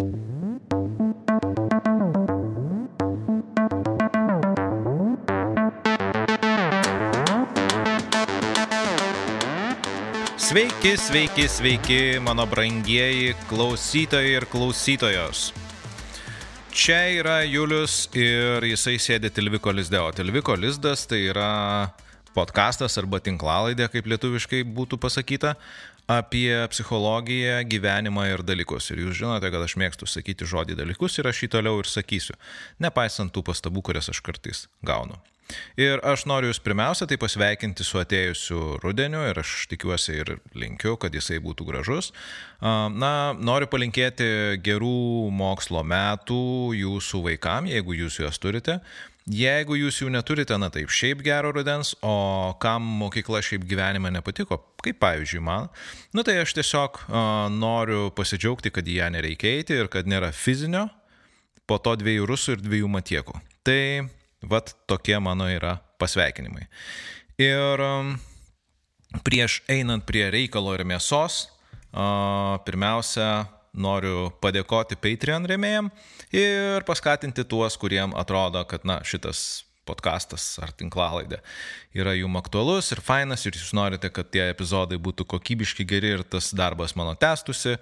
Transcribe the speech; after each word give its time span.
Sveiki, 0.00 0.12
sveiki, 10.96 11.44
sveiki, 11.48 12.16
mano 12.24 12.46
brangieji 12.48 13.34
klausytojai 13.50 14.32
ir 14.38 14.48
klausytojos. 14.48 15.52
Čia 16.72 17.02
yra 17.20 17.44
Julius 17.44 18.08
ir 18.16 18.64
jisai 18.64 18.96
sėdi 18.96 19.28
Tilviko 19.28 19.68
lizde, 19.68 20.00
o 20.00 20.08
Tilviko 20.16 20.56
lizdas 20.56 21.04
tai 21.04 21.26
yra 21.28 21.92
podkastas 22.32 22.96
arba 22.96 23.20
tinklalaidė, 23.20 23.92
kaip 23.92 24.08
lietuviškai 24.08 24.64
būtų 24.64 24.96
pasakyta, 25.02 25.58
apie 26.10 26.66
psichologiją, 26.72 27.60
gyvenimą 27.70 28.26
ir 28.32 28.44
dalykus. 28.46 28.90
Ir 28.90 29.04
jūs 29.04 29.18
žinote, 29.22 29.50
kad 29.52 29.62
aš 29.62 29.76
mėgstu 29.80 30.08
sakyti 30.10 30.48
žodį 30.48 30.78
dalykus 30.82 31.20
ir 31.20 31.30
aš 31.30 31.44
jį 31.44 31.52
toliau 31.56 31.82
ir 31.82 31.90
sakysiu, 31.90 32.38
nepaisant 32.82 33.32
tų 33.34 33.44
pastabų, 33.46 33.84
kurias 33.90 34.10
aš 34.10 34.22
kartais 34.26 34.66
gaunu. 34.82 35.20
Ir 35.80 35.98
aš 36.06 36.24
noriu 36.30 36.50
Jūs 36.50 36.60
pirmiausia 36.62 37.08
tai 37.10 37.18
pasveikinti 37.20 37.82
su 37.86 37.98
atėjusiu 38.00 38.78
rudeniu 38.84 39.22
ir 39.26 39.40
aš 39.42 39.66
tikiuosi 39.70 40.18
ir 40.22 40.32
linkiu, 40.54 40.96
kad 41.00 41.14
jisai 41.14 41.40
būtų 41.42 41.66
gražus. 41.68 42.12
Na, 42.60 43.12
noriu 43.34 43.66
palinkėti 43.70 44.60
gerų 44.62 45.30
mokslo 45.34 45.82
metų 45.82 46.42
Jūsų 46.78 47.24
vaikam, 47.26 47.70
jeigu 47.70 47.98
Jūs 47.98 48.20
juos 48.22 48.38
turite. 48.42 48.80
Jeigu 49.30 49.76
jūs 49.78 50.00
jų 50.02 50.08
neturite, 50.10 50.56
na 50.58 50.72
taip, 50.74 50.90
šiaip 50.90 51.20
gero 51.22 51.52
rudens, 51.54 51.92
o 52.02 52.56
kam 52.62 52.86
mokykla 53.02 53.42
šiaip 53.46 53.66
gyvenime 53.70 54.10
nepatiko, 54.10 54.58
kaip 54.82 54.98
pavyzdžiui 55.02 55.42
man, 55.46 55.68
nu 56.16 56.24
tai 56.26 56.40
aš 56.42 56.56
tiesiog 56.58 57.02
uh, 57.04 57.18
noriu 57.54 58.08
pasidžiaugti, 58.16 58.72
kad 58.74 58.88
į 58.90 58.98
ją 58.98 59.10
nereikia 59.14 59.54
eiti 59.60 59.78
ir 59.78 59.92
kad 59.92 60.10
nėra 60.10 60.32
fizinio, 60.34 60.88
po 61.70 61.78
to 61.78 61.94
dviejų 62.00 62.26
rusų 62.26 62.56
ir 62.56 62.64
dviejų 62.64 62.90
matiekų. 62.90 63.38
Tai 63.62 63.82
Vat 64.42 64.72
tokie 64.88 65.18
mano 65.20 65.44
yra 65.52 65.76
pasveikinimai. 66.00 66.64
Ir 67.40 67.80
um, 67.84 68.14
prieš 69.24 69.60
einant 69.68 70.06
prie 70.08 70.30
reikalo 70.32 70.72
ir 70.76 70.86
mėsos, 70.88 71.50
pirmiausia, 72.64 73.50
noriu 73.72 74.30
padėkoti 74.42 74.98
Patreon 75.00 75.46
remėjim 75.48 75.90
ir 76.34 76.86
paskatinti 76.88 77.44
tuos, 77.48 77.76
kuriem 77.80 78.14
atrodo, 78.18 78.64
kad, 78.68 78.86
na, 78.88 79.00
šitas 79.06 79.64
podkastas 79.88 80.44
ar 80.62 80.72
tinklalaidė 80.76 81.40
yra 81.96 82.14
jum 82.18 82.38
aktualus 82.38 82.92
ir 82.94 83.02
fainas 83.02 83.46
ir 83.46 83.56
jūs 83.56 83.72
norite, 83.76 84.10
kad 84.12 84.30
tie 84.30 84.50
epizodai 84.50 85.00
būtų 85.02 85.26
kokybiški 85.30 85.86
geri 85.88 86.14
ir 86.18 86.24
tas 86.26 86.52
darbas 86.56 86.94
mano 86.98 87.16
testusi, 87.18 87.76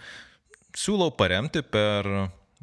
siūlau 0.77 1.11
paremti 1.17 1.63
per 1.65 2.09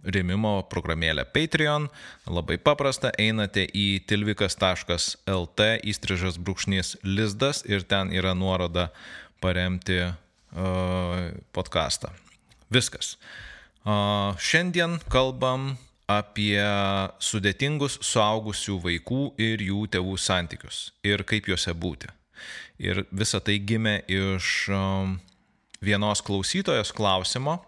rėmimo 0.05 0.57
programėlę 0.69 1.25
Patreon. 1.33 1.87
Labai 2.29 2.59
paprasta, 2.61 3.11
einate 3.17 3.65
į 3.65 4.05
tilvikas.lt 4.09 5.69
įstrižas 5.91 6.37
brūkšnys 6.37 6.97
lizdas 7.03 7.63
ir 7.65 7.87
ten 7.89 8.13
yra 8.13 8.35
nuoroda 8.37 8.91
paremti 9.41 10.01
uh, 10.05 11.33
podcastą. 11.55 12.13
Viskas. 12.73 13.15
Šiandien 13.85 14.97
kalbam 15.13 15.75
apie 16.09 16.61
sudėtingus 17.21 17.97
suaugusių 18.05 18.77
vaikų 18.83 19.21
ir 19.41 19.61
jų 19.65 19.85
tėvų 19.93 20.17
santykius 20.21 20.89
ir 21.05 21.25
kaip 21.25 21.49
juose 21.49 21.73
būti. 21.73 22.09
Ir 22.81 23.05
visa 23.11 23.39
tai 23.39 23.57
gimė 23.61 24.01
iš 24.11 24.69
vienos 25.85 26.21
klausytojos 26.25 26.91
klausimo, 26.95 27.59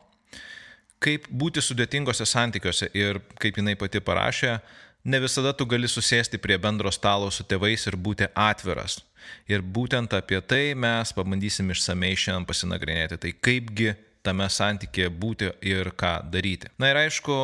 kaip 1.02 1.28
būti 1.30 1.62
sudėtingose 1.62 2.26
santykiuose 2.26 2.90
ir 2.98 3.22
kaip 3.42 3.58
jinai 3.58 3.78
pati 3.80 4.02
parašė, 4.02 4.58
ne 5.06 5.20
visada 5.24 5.54
tu 5.54 5.66
gali 5.70 5.88
susėsti 5.88 6.40
prie 6.42 6.58
bendro 6.58 6.92
stalo 6.92 7.30
su 7.32 7.46
tėvais 7.48 7.88
ir 7.88 7.96
būti 7.96 8.28
atviras. 8.34 9.00
Ir 9.48 9.62
būtent 9.62 10.14
apie 10.16 10.40
tai 10.42 10.74
mes 10.76 11.14
pabandysim 11.16 11.72
išsamei 11.72 12.16
šiandien 12.16 12.48
pasinagrinėti. 12.48 13.18
Tai 13.22 13.32
kaipgi 13.44 13.94
tame 14.28 14.50
santykėje 14.52 15.12
būti 15.24 15.52
ir 15.66 15.94
ką 15.98 16.18
daryti. 16.34 16.70
Na 16.82 16.92
ir 16.92 17.00
aišku, 17.06 17.38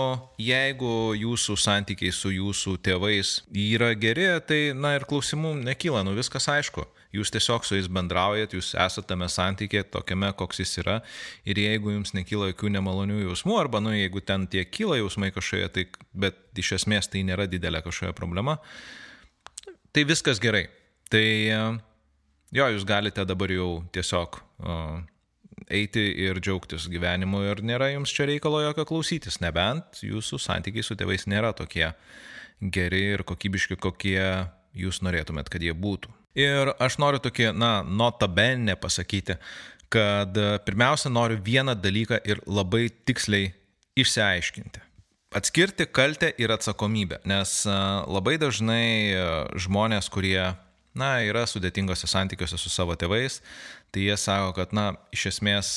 jeigu 0.44 1.14
jūsų 1.18 1.56
santykiai 1.60 2.12
su 2.16 2.34
jūsų 2.34 2.76
tėvais 2.84 3.38
yra 3.50 3.94
geri, 3.96 4.28
tai 4.48 4.60
na 4.76 4.98
ir 4.98 5.08
klausimų 5.10 5.56
nekyla, 5.64 6.04
nu 6.04 6.18
viskas 6.18 6.50
aišku. 6.52 6.86
Jūs 7.14 7.30
tiesiog 7.30 7.62
su 7.62 7.78
jais 7.78 7.88
bendraujat, 7.94 8.56
jūs 8.58 8.72
esate 8.74 9.12
tame 9.12 9.28
santykėje 9.30 9.86
tokiame, 9.94 10.32
koks 10.38 10.64
jis 10.64 10.80
yra. 10.82 10.96
Ir 11.46 11.60
jeigu 11.62 11.94
jums 11.94 12.16
nekyla 12.18 12.50
jokių 12.50 12.72
nemalonių 12.74 13.20
jausmų, 13.28 13.58
arba, 13.62 13.84
nu, 13.86 13.94
jeigu 13.94 14.24
ten 14.26 14.48
tie 14.50 14.66
kyla 14.66 14.98
jausmai 14.98 15.30
kažkoje, 15.36 15.70
tai, 15.76 15.86
bet 16.10 16.42
iš 16.58 16.74
esmės 16.80 17.12
tai 17.14 17.22
nėra 17.28 17.46
didelė 17.52 17.84
kažkokia 17.86 18.18
problema, 18.18 18.58
tai 19.94 20.08
viskas 20.10 20.42
gerai. 20.42 20.66
Tai 21.14 21.22
jo, 22.58 22.70
jūs 22.74 22.90
galite 22.90 23.28
dabar 23.30 23.54
jau 23.54 23.70
tiesiog 23.94 24.42
uh, 24.42 25.04
eiti 25.72 26.04
ir 26.26 26.40
džiaugtis 26.42 26.88
gyvenimu 26.92 27.44
ir 27.52 27.62
nėra 27.66 27.92
jums 27.94 28.14
čia 28.14 28.28
reikalo 28.30 28.62
jokio 28.64 28.86
klausytis, 28.90 29.40
nebent 29.44 30.02
jūsų 30.04 30.40
santykiai 30.42 30.86
su 30.86 30.98
tėvais 31.00 31.28
nėra 31.30 31.54
tokie 31.58 31.92
geri 32.62 33.04
ir 33.14 33.24
kokybiški, 33.28 33.78
kokie 33.82 34.20
jūs 34.74 35.02
norėtumėt, 35.06 35.52
kad 35.54 35.64
jie 35.64 35.74
būtų. 35.76 36.12
Ir 36.40 36.74
aš 36.82 36.98
noriu 37.02 37.22
tokį, 37.22 37.52
na, 37.54 37.84
notabenę 37.86 38.76
pasakyti, 38.82 39.38
kad 39.94 40.38
pirmiausia 40.66 41.12
noriu 41.14 41.38
vieną 41.38 41.76
dalyką 41.78 42.18
ir 42.26 42.42
labai 42.50 42.88
tiksliai 43.06 43.52
išsiaiškinti. 44.00 44.82
Atskirti 45.34 45.86
kaltę 45.90 46.30
ir 46.42 46.54
atsakomybę, 46.54 47.20
nes 47.30 47.64
labai 47.66 48.36
dažnai 48.42 49.18
žmonės, 49.62 50.10
kurie 50.14 50.54
na, 50.98 51.10
yra 51.26 51.46
sudėtingose 51.50 52.10
santykiuose 52.10 52.58
su 52.62 52.70
savo 52.70 52.98
tėvais, 52.98 53.40
tai 53.94 54.08
jie 54.08 54.16
sako, 54.18 54.54
kad, 54.58 54.74
na, 54.74 54.88
iš 55.14 55.28
esmės 55.30 55.70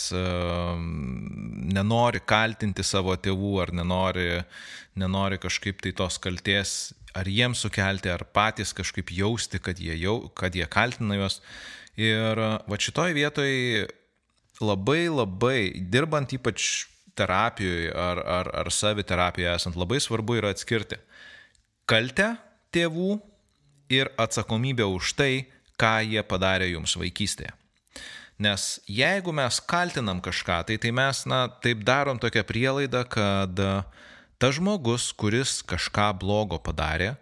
nenori 1.77 2.23
kaltinti 2.25 2.85
savo 2.87 3.13
tėvų 3.21 3.53
ar 3.67 3.73
nenori, 3.77 4.29
nenori 4.97 5.39
kažkaip 5.43 5.83
tai 5.85 5.93
tos 5.97 6.17
kalties 6.23 6.95
ar 7.17 7.29
jiems 7.29 7.63
sukelti, 7.65 8.11
ar 8.13 8.25
patys 8.33 8.73
kažkaip 8.77 9.13
jausti, 9.13 9.61
kad 9.61 9.81
jie, 9.81 9.95
jau, 10.01 10.19
kad 10.37 10.57
jie 10.57 10.67
kaltina 10.69 11.17
juos. 11.21 11.41
Ir 11.97 12.41
va 12.41 12.77
šitoj 12.81 13.15
vietoj 13.17 13.53
labai 14.65 15.07
labai, 15.13 15.61
dirbant 15.93 16.33
ypač 16.37 16.87
terapijoje 17.17 17.93
ar, 17.97 18.21
ar, 18.21 18.51
ar 18.65 18.73
saviterapijoje 18.73 19.55
esant, 19.57 19.79
labai 19.81 20.01
svarbu 20.05 20.37
yra 20.41 20.53
atskirti 20.53 20.99
kaltę 21.89 22.35
tėvų 22.75 23.17
ir 23.93 24.11
atsakomybę 24.21 24.85
už 24.91 25.15
tai, 25.17 25.47
ką 25.81 26.01
jie 26.09 26.23
padarė 26.27 26.73
jums 26.73 26.97
vaikystėje. 26.99 27.53
Nes 28.43 28.65
jeigu 28.85 29.33
mes 29.33 29.61
kaltinam 29.65 30.21
kažką, 30.21 30.61
tai, 30.69 30.77
tai 30.81 30.93
mes, 30.93 31.23
na, 31.31 31.47
taip 31.65 31.81
darom 31.87 32.21
tokią 32.21 32.43
prielaidą, 32.45 33.07
kad 33.09 33.63
tas 34.37 34.59
žmogus, 34.59 35.09
kuris 35.17 35.63
kažką 35.65 36.11
blogo 36.21 36.59
padarė, 36.61 37.15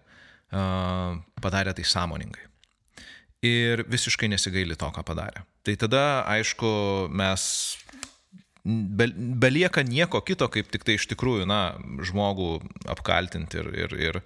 padarė 0.51 1.75
tai 1.77 1.87
sąmoningai. 1.87 2.49
Ir 3.45 3.85
visiškai 3.93 4.31
nesigaili 4.33 4.75
to, 4.81 4.89
ką 4.91 5.05
padarė. 5.07 5.45
Tai 5.65 5.75
tada, 5.81 6.05
aišku, 6.33 6.71
mes 7.13 7.45
be, 8.65 9.09
belieka 9.15 9.85
nieko 9.85 10.23
kito, 10.25 10.49
kaip 10.53 10.71
tik 10.73 10.87
tai 10.87 10.97
iš 10.99 11.07
tikrųjų, 11.13 11.47
na, 11.49 11.77
žmogų 12.05 12.49
apkaltinti 12.91 13.61
ir, 13.61 13.71
ir, 13.85 13.95
ir, 14.09 14.21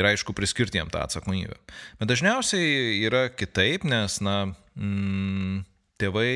ir 0.00 0.08
aišku, 0.10 0.34
priskirti 0.36 0.80
jam 0.80 0.90
tą 0.92 1.04
atsakomybę. 1.04 1.60
Bet 2.00 2.10
dažniausiai 2.10 3.04
yra 3.04 3.26
kitaip, 3.32 3.84
nes, 3.88 4.18
na, 4.24 4.38
mm, 4.74 5.62
tėvai 6.04 6.30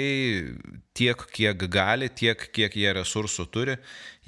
tiek, 0.97 1.25
kiek 1.35 1.65
gali, 1.71 2.09
tiek, 2.09 2.49
kiek 2.55 2.75
jie 2.77 2.93
resursų 2.97 3.47
turi, 3.53 3.77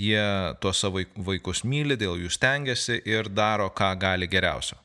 jie 0.00 0.22
tuos 0.60 0.80
savo 0.80 1.02
vaikus 1.16 1.64
myli, 1.64 1.96
dėl 2.00 2.20
jų 2.20 2.30
stengiasi 2.32 3.00
ir 3.08 3.30
daro, 3.32 3.70
ką 3.74 3.90
gali 4.00 4.28
geriausio. 4.30 4.78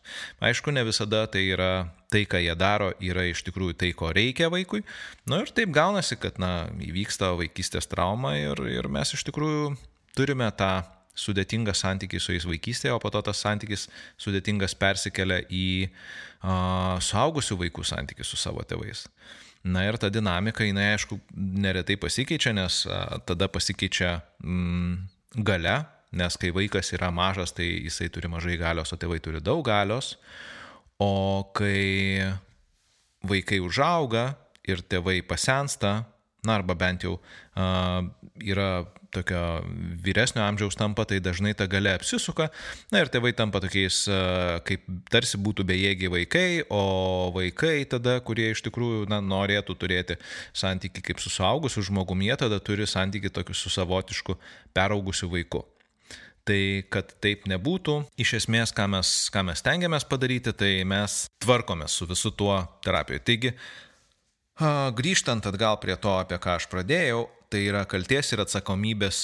Aišku, 0.43 0.73
ne 0.75 0.85
visada 0.87 1.25
tai 1.31 1.45
yra 1.51 1.71
tai, 2.11 2.23
ką 2.29 2.41
jie 2.43 2.55
daro, 2.57 2.91
yra 3.03 3.25
iš 3.27 3.43
tikrųjų 3.47 3.77
tai, 3.81 3.91
ko 3.97 4.11
reikia 4.15 4.49
vaikui. 4.53 4.83
Na 5.27 5.37
nu, 5.37 5.43
ir 5.43 5.53
taip 5.55 5.73
gaunasi, 5.75 6.17
kad, 6.21 6.39
na, 6.41 6.67
įvyksta 6.83 7.33
vaikystės 7.39 7.89
trauma 7.91 8.35
ir, 8.39 8.61
ir 8.71 8.89
mes 8.91 9.15
iš 9.15 9.25
tikrųjų 9.27 9.73
turime 10.15 10.49
tą 10.55 10.77
sudėtingą 11.15 11.73
santykį 11.75 12.19
su 12.19 12.35
jais 12.35 12.45
vaikystėje, 12.47 12.93
o 12.95 12.99
po 12.99 13.11
to 13.13 13.21
tas 13.23 13.39
santykis 13.43 13.87
sudėtingas 14.19 14.75
persikelia 14.79 15.41
į 15.47 15.87
a, 15.87 16.99
suaugusių 17.03 17.59
vaikų 17.63 17.85
santykį 17.87 18.27
su 18.27 18.39
savo 18.39 18.63
tėvais. 18.67 19.05
Na 19.65 19.81
ir 19.87 19.97
ta 19.97 20.11
dinamika, 20.13 20.65
jinai 20.65 20.91
aišku, 20.93 21.17
neretai 21.33 21.97
pasikeičia, 21.97 22.53
nes 22.53 22.83
tada 23.25 23.47
pasikeičia 23.49 24.19
mm, 24.43 24.97
gale, 25.47 25.77
nes 26.15 26.37
kai 26.37 26.51
vaikas 26.53 26.93
yra 26.93 27.09
mažas, 27.11 27.55
tai 27.55 27.67
jisai 27.87 28.11
turi 28.13 28.29
mažai 28.29 28.59
galios, 28.61 28.93
o 28.93 28.99
tėvai 28.99 29.17
turi 29.25 29.41
daug 29.41 29.63
galios. 29.65 30.15
O 31.01 31.49
kai 31.57 32.21
vaikai 33.25 33.59
užauga 33.65 34.35
ir 34.69 34.85
tėvai 34.85 35.19
pasensta, 35.25 36.03
na 36.45 36.59
arba 36.59 36.77
bent 36.77 37.03
jau 37.03 37.17
uh, 37.17 38.05
yra 38.37 38.85
tokio 39.15 39.41
vyresnio 40.05 40.43
amžiaus 40.45 40.77
tampa, 40.79 41.05
tai 41.09 41.21
dažnai 41.23 41.55
ta 41.57 41.67
gale 41.71 41.93
apsisuka, 41.95 42.49
na 42.93 43.03
ir 43.03 43.11
tėvai 43.13 43.33
tampa 43.37 43.61
tokiais, 43.63 44.03
uh, 44.11 44.57
kaip 44.67 44.83
tarsi 45.11 45.39
būtų 45.41 45.65
bejėgiai 45.71 46.11
vaikai, 46.13 46.47
o 46.69 47.31
vaikai 47.35 47.85
tada, 47.89 48.17
kurie 48.25 48.51
iš 48.53 48.65
tikrųjų 48.67 49.05
na, 49.11 49.21
norėtų 49.23 49.77
turėti 49.79 50.19
santyki 50.55 51.03
kaip 51.05 51.23
su 51.23 51.31
suaugusiu 51.33 51.85
žmogumi, 51.89 52.29
jie 52.29 52.41
tada 52.45 52.59
turi 52.59 52.87
santyki 52.89 53.31
tokiu 53.33 53.55
su 53.57 53.71
savotišku 53.73 54.37
peraugusiu 54.75 55.31
vaiku. 55.31 55.65
Tai 56.45 56.59
kad 56.93 57.09
taip 57.25 57.47
nebūtų, 57.49 58.03
iš 58.21 58.35
esmės, 58.37 58.69
ką 58.75 58.85
mes, 58.93 59.15
ką 59.33 59.41
mes 59.47 59.65
tengiamės 59.65 60.05
padaryti, 60.05 60.53
tai 60.53 60.83
mes 60.85 61.23
tvarkomės 61.41 61.95
su 61.97 62.05
visu 62.05 62.29
tuo 62.37 62.59
terapijoje. 62.85 63.23
Taigi, 63.25 63.53
grįžtant 64.99 65.47
atgal 65.49 65.79
prie 65.81 65.97
to, 65.97 66.13
apie 66.21 66.37
ką 66.37 66.59
aš 66.59 66.69
pradėjau, 66.69 67.25
tai 67.49 67.65
yra 67.69 67.85
kalties 67.89 68.31
ir 68.33 68.43
atsakomybės 68.43 69.21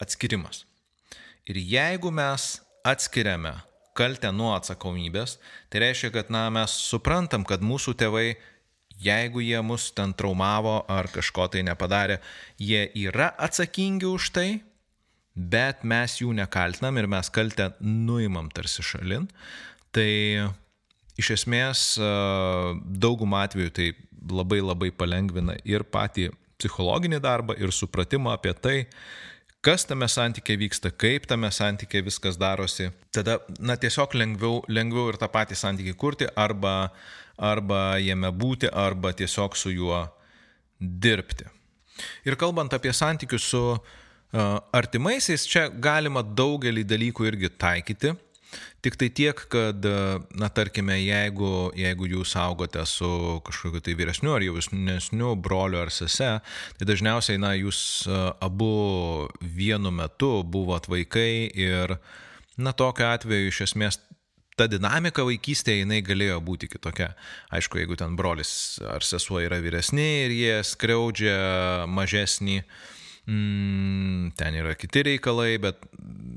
atskirimas. 0.00 0.64
Ir 1.48 1.58
jeigu 1.58 2.12
mes 2.14 2.52
atskiriame 2.86 3.56
kaltę 3.98 4.30
nuo 4.32 4.52
atsakomybės, 4.54 5.38
tai 5.68 5.82
reiškia, 5.84 6.12
kad 6.14 6.30
na, 6.32 6.46
mes 6.52 6.72
suprantam, 6.88 7.44
kad 7.48 7.64
mūsų 7.64 7.96
tėvai 8.00 8.28
jeigu 9.00 9.40
jie 9.40 9.60
mus 9.64 9.90
ten 9.96 10.12
traumavo 10.16 10.80
ar 10.88 11.08
kažko 11.12 11.48
tai 11.52 11.64
nepadarė, 11.66 12.20
jie 12.60 12.84
yra 13.06 13.30
atsakingi 13.40 14.08
už 14.08 14.30
tai, 14.36 14.48
bet 15.34 15.84
mes 15.88 16.18
jų 16.20 16.34
nekaltinam 16.36 16.98
ir 17.00 17.08
mes 17.10 17.30
kaltę 17.32 17.70
nuimam 17.80 18.50
tarsi 18.52 18.84
šalin, 18.84 19.28
tai 19.94 20.10
iš 21.20 21.32
esmės 21.38 21.84
daugumą 22.00 23.44
atveju 23.46 23.72
tai 23.76 23.90
labai 24.30 24.60
labai 24.60 24.90
palengvina 24.92 25.56
ir 25.64 25.84
patį 25.84 26.28
psichologinį 26.60 27.20
darbą, 27.24 27.56
ir 27.58 27.72
supratimą 27.74 28.34
apie 28.36 28.54
tai, 28.54 28.76
kas 29.64 29.84
tame 29.88 30.08
santykė 30.08 30.56
vyksta, 30.60 30.92
kaip 30.92 31.26
tame 31.30 31.50
santykė 31.52 32.04
viskas 32.06 32.38
darosi. 32.40 32.90
Tada, 33.14 33.38
na, 33.58 33.76
tiesiog 33.80 34.16
lengviau, 34.16 34.60
lengviau 34.68 35.10
ir 35.12 35.20
tą 35.20 35.28
patį 35.32 35.58
santykį 35.60 35.96
kurti, 36.00 36.28
arba, 36.36 36.92
arba 37.36 37.98
jame 38.00 38.32
būti, 38.32 38.70
arba 38.72 39.12
tiesiog 39.16 39.56
su 39.58 39.72
juo 39.74 40.04
dirbti. 40.80 41.48
Ir 42.24 42.36
kalbant 42.40 42.72
apie 42.72 42.92
santykius 42.96 43.44
su 43.52 43.60
uh, 43.74 44.58
Artimaisiais 44.72 45.44
čia 45.48 45.66
galima 45.68 46.22
daugelį 46.22 46.86
dalykų 46.88 47.26
irgi 47.32 47.50
taikyti. 47.60 48.14
Tik 48.80 48.96
tai 48.96 49.10
tiek, 49.12 49.40
kad, 49.52 49.84
na, 50.40 50.48
tarkime, 50.56 50.96
jeigu, 51.02 51.70
jeigu 51.76 52.08
jūs 52.08 52.32
augote 52.40 52.82
su 52.88 53.38
kažkokiu 53.46 53.82
tai 53.84 53.96
vyresniu 53.98 54.32
ar 54.32 54.44
jaunesniu 54.44 55.34
broliu 55.36 55.82
ar 55.82 55.92
sese, 55.92 56.30
tai 56.78 56.88
dažniausiai, 56.88 57.40
na, 57.42 57.52
jūs 57.58 57.80
abu 58.40 58.70
vienu 59.40 59.92
metu 59.92 60.38
buvot 60.42 60.88
vaikai 60.88 61.50
ir, 61.52 61.98
na, 62.56 62.72
tokiu 62.72 63.10
atveju 63.10 63.52
iš 63.52 63.66
esmės 63.68 64.00
ta 64.56 64.66
dinamika 64.68 65.24
vaikystėje 65.24 65.84
jinai 65.84 66.00
galėjo 66.04 66.40
būti 66.44 66.68
kitokia. 66.72 67.12
Aišku, 67.54 67.80
jeigu 67.80 67.96
ten 68.00 68.16
brolis 68.16 68.80
ar 68.88 69.04
sesuo 69.04 69.40
yra 69.44 69.60
vyresni 69.60 70.08
ir 70.26 70.34
jie 70.36 70.56
skriaudžia 70.68 71.36
mažesnį, 71.88 72.58
uh, 72.64 72.96
mm, 73.30 74.32
ten 74.38 74.58
yra 74.58 74.74
kiti 74.78 75.04
reikalai, 75.06 75.54
bet 75.62 75.86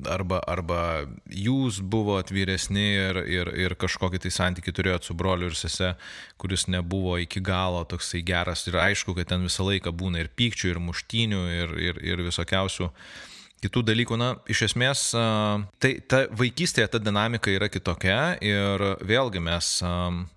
arba, 0.09 0.39
arba 0.49 0.79
jūs 1.27 1.79
buvo 1.81 2.17
atvyresni 2.19 2.85
ir, 2.93 3.19
ir, 3.29 3.51
ir 3.65 3.75
kažkokį 3.79 4.21
tai 4.23 4.31
santykių 4.33 4.75
turėjot 4.75 5.07
su 5.07 5.17
broliu 5.17 5.49
ir 5.51 5.57
sese, 5.57 5.93
kuris 6.41 6.67
nebuvo 6.71 7.17
iki 7.21 7.43
galo 7.43 7.83
toksai 7.89 8.23
geras 8.25 8.65
ir 8.67 8.79
aišku, 8.81 9.15
kad 9.17 9.31
ten 9.31 9.45
visą 9.47 9.67
laiką 9.67 9.93
būna 9.95 10.23
ir 10.23 10.31
pykčių, 10.35 10.73
ir 10.73 10.81
muštinių, 10.83 11.43
ir, 11.59 11.77
ir, 11.89 12.01
ir 12.13 12.25
visokiausių 12.27 12.89
kitų 13.63 13.85
dalykų. 13.89 14.19
Na, 14.19 14.33
iš 14.51 14.65
esmės, 14.69 15.09
tai 15.79 15.93
ta 16.07 16.25
vaikystėje 16.31 16.89
ta 16.93 17.01
dinamika 17.01 17.53
yra 17.53 17.71
kitokia 17.71 18.35
ir 18.43 18.87
vėlgi 19.03 19.43
mes, 19.43 19.77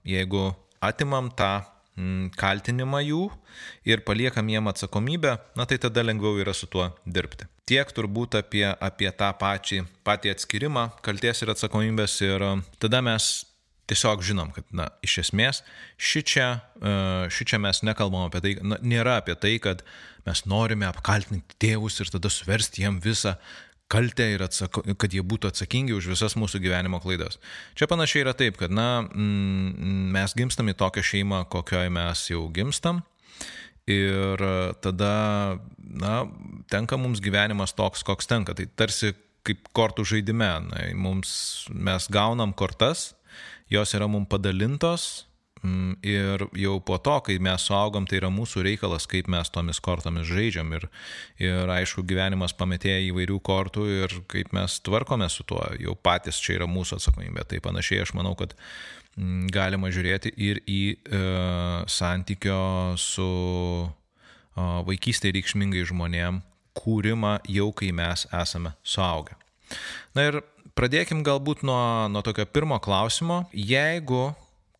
jeigu 0.06 0.50
atimam 0.85 1.32
tą 1.35 1.59
kaltinimą 2.37 3.00
jų 3.06 3.25
ir 3.88 4.02
paliekam 4.04 4.48
jiem 4.52 4.69
atsakomybę, 4.69 5.37
na 5.56 5.66
tai 5.66 5.78
tada 5.81 6.04
lengviau 6.04 6.37
yra 6.43 6.54
su 6.54 6.69
tuo 6.69 6.90
dirbti. 7.06 7.48
Tiek 7.66 7.88
turbūt 7.90 8.37
apie, 8.38 8.66
apie 8.69 9.08
tą 9.16 9.32
pačį, 9.40 9.82
patį 10.06 10.34
atskirimą, 10.37 10.90
kalties 11.02 11.43
ir 11.43 11.54
atsakomybės 11.54 12.19
ir 12.26 12.44
e, 12.44 12.50
tada 12.82 13.00
mes 13.02 13.46
tiesiog 13.90 14.22
žinom, 14.26 14.50
kad, 14.54 14.66
na, 14.75 14.88
iš 15.06 15.20
esmės, 15.25 15.62
ši 15.96 16.22
čia, 16.26 16.48
e, 16.78 16.93
ši 17.32 17.48
čia 17.52 17.60
mes 17.62 17.81
nekalbam 17.87 18.28
apie 18.28 18.42
tai, 18.44 18.54
na, 18.66 18.78
nėra 18.82 19.20
apie 19.22 19.38
tai, 19.40 19.56
kad 19.62 19.82
mes 20.26 20.42
norime 20.50 20.88
apkaltinti 20.90 21.58
tėvus 21.62 22.00
ir 22.02 22.10
tada 22.12 22.31
suversti 22.32 22.84
jiem 22.84 23.00
visą 23.02 23.37
kaltę 23.93 24.27
ir 24.35 24.43
atsako, 24.47 24.83
kad 24.99 25.15
jie 25.15 25.23
būtų 25.23 25.50
atsakingi 25.53 25.94
už 25.97 26.11
visas 26.11 26.35
mūsų 26.38 26.61
gyvenimo 26.65 26.99
klaidas. 27.03 27.38
Čia 27.79 27.88
panašiai 27.91 28.25
yra 28.25 28.35
taip, 28.38 28.59
kad 28.61 28.75
na, 28.75 29.05
mm, 29.06 30.09
mes 30.17 30.35
gimstam 30.38 30.73
į 30.73 30.77
tokią 30.81 31.05
šeimą, 31.06 31.44
kokioje 31.53 31.93
mes 31.94 32.25
jau 32.31 32.47
gimstam. 32.55 33.05
Ir 33.87 34.43
tada, 34.83 35.12
na, 35.79 36.15
tenka 36.73 36.99
mums 36.99 37.23
gyvenimas 37.23 37.77
toks, 37.79 38.03
koks 38.03 38.27
tenka. 38.27 38.56
Tai 38.59 38.67
tarsi 38.75 39.12
kaip 39.47 39.71
kortų 39.77 40.03
žaidime. 40.11 40.50
Na, 40.67 40.83
mums, 40.99 41.31
mes 41.71 42.11
gaunam 42.11 42.56
kortas, 42.59 43.12
jos 43.71 43.94
yra 43.94 44.11
mums 44.11 44.27
padalintos 44.33 45.27
ir 46.02 46.44
jau 46.56 46.76
po 46.84 46.98
to, 47.02 47.16
kai 47.26 47.36
mes 47.42 47.64
suaugom, 47.68 48.06
tai 48.08 48.20
yra 48.20 48.30
mūsų 48.32 48.64
reikalas, 48.66 49.06
kaip 49.10 49.28
mes 49.32 49.50
tomis 49.52 49.80
kortomis 49.82 50.28
žaidžiam. 50.28 50.72
Ir, 50.76 50.88
ir 51.42 51.72
aišku, 51.72 52.04
gyvenimas 52.06 52.54
pametėja 52.56 53.04
įvairių 53.08 53.38
kortų 53.46 53.86
ir 54.02 54.16
kaip 54.30 54.52
mes 54.56 54.78
tvarkome 54.86 55.28
su 55.32 55.46
tuo, 55.48 55.62
jau 55.80 55.96
patys 55.96 56.40
čia 56.42 56.58
yra 56.60 56.70
mūsų 56.70 57.00
atsakomybė. 57.00 57.46
Tai 57.50 57.62
panašiai 57.64 58.04
aš 58.04 58.14
manau, 58.18 58.34
kad 58.38 58.56
mm, 59.16 59.46
galima 59.54 59.92
žiūrėti 59.94 60.34
ir 60.36 60.62
į 60.66 60.82
e, 60.96 61.22
santykio 61.90 62.60
su 63.00 63.30
e, 63.86 63.90
vaikystėje 64.90 65.38
reikšmingai 65.38 65.86
žmonėm 65.88 66.42
kūrimą 66.76 67.38
jau 67.48 67.70
kai 67.76 67.92
mes 67.96 68.26
esame 68.36 68.76
suaugę. 68.84 69.36
Na 70.14 70.28
ir 70.28 70.42
pradėkim 70.76 71.24
galbūt 71.26 71.64
nuo, 71.66 72.06
nuo 72.12 72.22
tokio 72.22 72.44
pirmo 72.46 72.78
klausimo. 72.82 73.46
Jeigu 73.56 74.28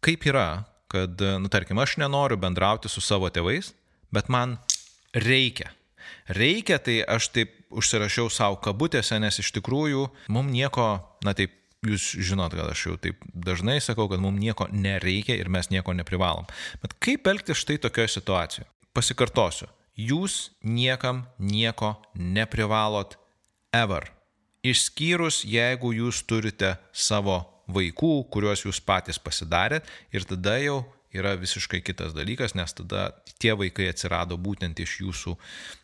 kaip 0.07 0.27
yra, 0.29 0.49
kad, 0.93 1.21
nu, 1.43 1.51
tarkim, 1.53 1.79
aš 1.83 1.97
nenoriu 2.03 2.39
bendrauti 2.41 2.91
su 2.93 3.03
savo 3.05 3.31
tėvais, 3.33 3.73
bet 4.15 4.31
man 4.33 4.57
reikia. 5.15 5.73
Reikia, 6.27 6.79
tai 6.83 7.01
aš 7.03 7.31
taip 7.35 7.55
užsirašiau 7.75 8.31
savo 8.31 8.59
kabutėse, 8.63 9.19
nes 9.23 9.39
iš 9.43 9.53
tikrųjų 9.59 10.07
mums 10.33 10.53
nieko, 10.53 10.89
na 11.27 11.35
taip, 11.39 11.55
jūs 11.87 12.09
žinot, 12.27 12.55
kad 12.57 12.71
aš 12.71 12.87
jau 12.89 12.97
taip 13.01 13.23
dažnai 13.31 13.79
sakau, 13.85 14.09
kad 14.11 14.23
mums 14.23 14.41
nieko 14.43 14.69
nereikia 14.73 15.37
ir 15.39 15.51
mes 15.53 15.71
nieko 15.71 15.95
neprivalom. 15.95 16.49
Bet 16.83 16.97
kaip 17.03 17.27
elgtis 17.31 17.61
štai 17.63 17.79
tokioje 17.83 18.17
situacijoje? 18.17 18.69
Pasikartosiu, 18.97 19.69
jūs 19.99 20.57
niekam 20.65 21.27
nieko 21.39 21.95
neprivalot 22.15 23.19
ever. 23.77 24.11
Išskyrus, 24.67 25.45
jeigu 25.47 25.93
jūs 25.95 26.25
turite 26.27 26.75
savo 26.91 27.45
vaikų, 27.67 28.13
kuriuos 28.33 28.67
jūs 28.67 28.81
patys 28.85 29.19
pasidarėt. 29.23 29.89
Ir 30.15 30.27
tada 30.29 30.57
jau 30.63 30.85
yra 31.17 31.35
visiškai 31.39 31.81
kitas 31.85 32.15
dalykas, 32.17 32.55
nes 32.59 32.75
tada 32.77 33.09
tie 33.41 33.55
vaikai 33.57 33.89
atsirado 33.91 34.37
būtent 34.41 34.79
iš 34.83 35.01
jūsų 35.05 35.37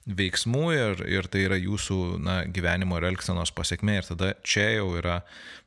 veiksmų 0.06 0.66
ir, 0.75 1.02
ir 1.06 1.30
tai 1.30 1.47
yra 1.47 1.59
jūsų 1.61 1.99
na, 2.23 2.42
gyvenimo 2.50 2.99
ir 2.99 3.11
elgsenos 3.12 3.54
pasiekmė 3.54 4.00
ir 4.00 4.09
tada 4.09 4.30
čia 4.42 4.64
jau 4.75 4.88
yra, 4.99 5.21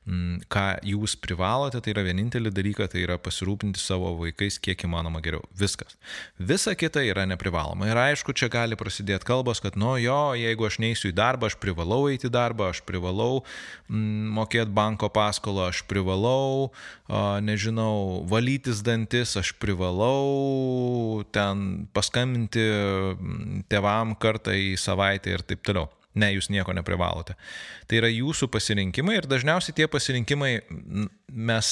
m, 0.05 0.15
mm, 0.15 0.41
ką 0.51 0.65
jūs 0.91 1.15
privalote, 1.23 1.79
tai 1.81 1.93
yra 1.93 2.03
vienintelį 2.05 2.51
dalyką, 2.53 2.87
tai 2.91 3.05
yra 3.05 3.15
pasirūpinti 3.21 3.79
savo 3.79 4.11
vaikais 4.19 4.59
kiek 4.59 4.83
įmanoma 4.87 5.21
geriau. 5.23 5.45
Viskas. 5.55 5.95
Visa 6.37 6.75
kita 6.75 7.03
yra 7.07 7.23
neprivaloma. 7.29 7.87
Ir 7.87 8.01
aišku, 8.01 8.35
čia 8.35 8.49
gali 8.51 8.75
prasidėti 8.75 9.27
kalbos, 9.27 9.63
kad, 9.63 9.79
nu 9.79 9.95
jo, 10.03 10.35
jeigu 10.37 10.67
aš 10.67 10.79
neįsiu 10.83 11.13
į 11.13 11.15
darbą, 11.15 11.49
aš 11.49 11.55
privalau 11.61 12.03
eiti 12.11 12.27
į 12.27 12.33
darbą, 12.35 12.73
aš 12.73 12.83
privalau 12.85 13.45
m, 13.87 13.95
mm, 13.95 14.35
mokėti 14.35 14.75
banko 14.75 15.09
paskolą, 15.15 15.69
aš 15.71 15.85
privalau, 15.87 16.73
a, 17.07 17.39
nežinau, 17.39 18.25
valytis 18.27 18.83
dantis, 18.83 19.37
aš 19.39 19.55
privalau 19.63 21.23
ten 21.31 21.87
paskambinti 21.95 22.67
mm, 22.67 23.65
tevam 23.71 24.15
kartą 24.25 24.55
į 24.57 24.73
savaitę 24.81 25.37
ir 25.37 25.45
taip 25.45 25.63
toliau. 25.65 25.89
Ne, 26.15 26.29
jūs 26.31 26.47
nieko 26.47 26.71
neprivalote. 26.71 27.35
Tai 27.91 27.97
yra 27.99 28.07
jūsų 28.07 28.47
pasirinkimai 28.53 29.17
ir 29.17 29.27
dažniausiai 29.27 29.75
tie 29.75 29.87
pasirinkimai 29.91 30.53
mes 31.27 31.71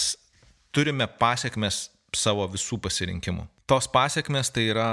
turime 0.76 1.08
pasiekmes 1.20 1.86
savo 2.14 2.46
visų 2.52 2.80
pasirinkimų. 2.84 3.46
Tos 3.70 3.88
pasiekmes 3.92 4.52
tai 4.54 4.68
yra, 4.74 4.90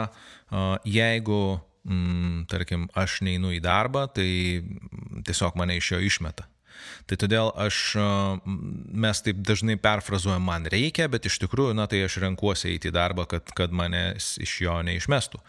jeigu, 0.87 1.59
mm, 1.85 2.47
tarkim, 2.51 2.87
aš 2.95 3.21
neinu 3.27 3.51
į 3.57 3.61
darbą, 3.65 4.07
tai 4.15 4.63
tiesiog 5.27 5.59
mane 5.59 5.77
iš 5.81 5.93
jo 5.97 6.01
išmeta. 6.07 6.47
Tai 7.11 7.19
todėl 7.21 7.51
aš, 7.59 7.81
mes 8.47 9.23
taip 9.27 9.41
dažnai 9.47 9.77
perfrazuojam, 9.81 10.45
man 10.47 10.69
reikia, 10.71 11.09
bet 11.13 11.27
iš 11.29 11.41
tikrųjų, 11.45 11.75
na 11.79 11.89
tai 11.91 12.03
aš 12.07 12.21
renkuosi 12.23 12.71
eiti 12.73 12.91
į 12.91 12.95
darbą, 12.97 13.27
kad, 13.31 13.51
kad 13.57 13.75
manęs 13.75 14.37
iš 14.43 14.57
jo 14.67 14.77
neišmestų. 14.87 15.43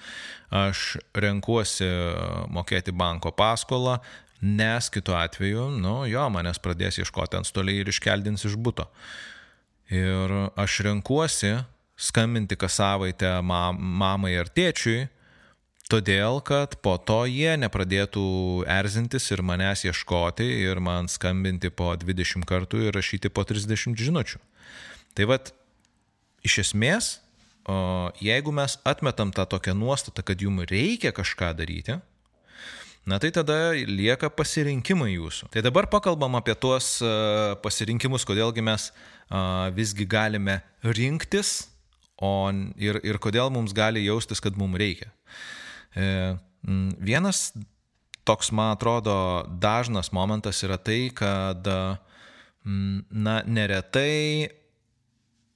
Aš 0.62 0.86
renkuosi 1.16 1.90
mokėti 2.52 2.96
banko 2.96 3.34
paskolą, 3.36 4.00
nes 4.42 4.90
kitu 4.90 5.14
atveju, 5.18 5.70
nu 5.82 6.02
jo, 6.10 6.26
manęs 6.34 6.62
pradės 6.62 6.98
ieškoti 7.02 7.38
ant 7.40 7.50
stoliai 7.50 7.84
ir 7.84 7.92
iškeldins 7.92 8.48
iš 8.50 8.58
būto. 8.58 8.88
Ir 9.92 10.34
aš 10.60 10.82
renkuosi 10.88 11.60
skambinti 12.02 12.58
kas 12.58 12.80
savaitę 12.80 13.36
mam, 13.46 13.78
mamai 13.78 14.34
ar 14.42 14.50
tėčiui, 14.50 15.06
Todėl, 15.92 16.40
kad 16.48 16.78
po 16.80 16.94
to 16.96 17.26
jie 17.28 17.58
nepradėtų 17.60 18.22
erzintis 18.64 19.26
ir 19.34 19.42
manęs 19.44 19.84
ieškoti 19.90 20.46
ir 20.64 20.80
man 20.80 21.12
skambinti 21.12 21.68
po 21.68 21.90
20 22.00 22.48
kartų 22.48 22.86
ir 22.86 22.96
rašyti 22.96 23.28
po 23.28 23.44
30 23.44 24.00
žinučių. 24.00 24.40
Tai 25.20 25.28
vad, 25.28 25.52
iš 26.48 26.62
esmės, 26.64 27.12
jeigu 28.24 28.56
mes 28.56 28.78
atmetam 28.88 29.36
tą 29.36 29.44
tokią 29.52 29.76
nuostatą, 29.76 30.24
kad 30.24 30.40
jums 30.40 30.72
reikia 30.72 31.12
kažką 31.12 31.52
daryti, 31.60 32.00
na 33.04 33.20
tai 33.20 33.36
tada 33.36 33.76
lieka 33.76 34.32
pasirinkimai 34.32 35.12
jūsų. 35.18 35.52
Tai 35.52 35.68
dabar 35.68 35.92
pakalbam 35.92 36.40
apie 36.40 36.56
tuos 36.56 37.02
pasirinkimus, 37.68 38.24
kodėlgi 38.24 38.64
mes 38.64 38.94
visgi 39.76 40.08
galime 40.08 40.62
rinktis 40.88 41.66
o, 42.16 42.48
ir, 42.80 43.04
ir 43.04 43.20
kodėl 43.20 43.52
mums 43.52 43.76
gali 43.76 44.08
jaustis, 44.08 44.40
kad 44.40 44.56
mums 44.56 44.80
reikia. 44.80 45.12
E, 45.96 46.08
vienas 47.02 47.52
toks, 48.24 48.52
man 48.56 48.76
atrodo, 48.76 49.14
dažnas 49.60 50.12
momentas 50.14 50.62
yra 50.64 50.78
tai, 50.78 51.10
kad, 51.16 51.68
na, 52.64 53.36
neretai 53.46 54.52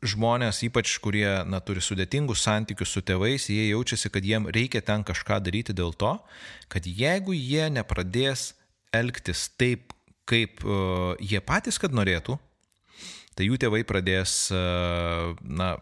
žmonės, 0.06 0.62
ypač 0.68 0.98
kurie, 1.02 1.28
na, 1.50 1.60
turi 1.64 1.82
sudėtingus 1.84 2.44
santykius 2.46 2.94
su 2.94 3.02
tėvais, 3.06 3.48
jie 3.50 3.70
jaučiasi, 3.72 4.12
kad 4.14 4.26
jiem 4.26 4.48
reikia 4.54 4.82
ten 4.86 5.06
kažką 5.06 5.40
daryti 5.44 5.76
dėl 5.76 5.96
to, 5.98 6.16
kad 6.72 6.86
jeigu 6.86 7.36
jie 7.36 7.70
nepradės 7.74 8.54
elgtis 8.96 9.48
taip, 9.60 9.94
kaip 10.30 10.64
uh, 10.66 11.14
jie 11.22 11.42
patys, 11.46 11.80
kad 11.82 11.94
norėtų, 11.94 12.38
tai 13.38 13.50
jų 13.50 13.60
tėvai 13.62 13.84
pradės, 13.88 14.48
uh, 14.54 15.36
na, 15.42 15.76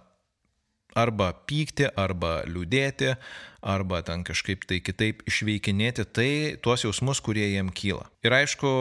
arba 0.96 1.32
pykti, 1.50 1.90
arba 2.00 2.42
liūdėti, 2.50 3.16
arba 3.64 4.02
ten 4.06 4.24
kažkaip 4.28 4.68
tai 4.70 4.80
kitaip 4.84 5.24
išveikinėti 5.30 6.08
tai 6.12 6.32
tuos 6.64 6.86
jausmus, 6.86 7.24
kurie 7.24 7.48
jiem 7.50 7.72
kyla. 7.74 8.10
Ir 8.26 8.36
aišku, 8.42 8.72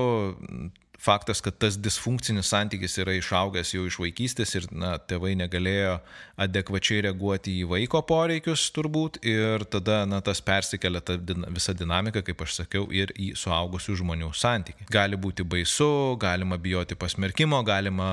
faktas, 1.03 1.41
kad 1.43 1.57
tas 1.59 1.77
disfunkcinis 1.81 2.51
santykis 2.53 2.95
yra 3.03 3.15
išaugęs 3.19 3.73
jau 3.75 3.85
iš 3.89 3.99
vaikystės 4.03 4.55
ir 4.59 4.69
na, 4.71 4.95
tėvai 5.11 5.33
negalėjo 5.41 5.97
adekvačiai 6.45 7.03
reaguoti 7.09 7.57
į 7.63 7.67
vaiko 7.73 8.03
poreikius 8.07 8.69
turbūt 8.77 9.19
ir 9.27 9.67
tada 9.73 10.03
na, 10.07 10.23
tas 10.25 10.43
persikelia 10.45 11.03
ta 11.03 11.17
din, 11.19 11.47
visa 11.55 11.75
dinamika, 11.75 12.23
kaip 12.27 12.47
aš 12.47 12.61
sakiau, 12.61 12.87
ir 12.95 13.11
į 13.19 13.33
suaugusių 13.39 13.99
žmonių 14.03 14.31
santykį. 14.39 14.87
Gali 14.95 15.19
būti 15.19 15.47
baisu, 15.47 15.91
galima 16.23 16.59
bijoti 16.63 16.99
pasmerkimo, 16.99 17.63
galima 17.67 18.13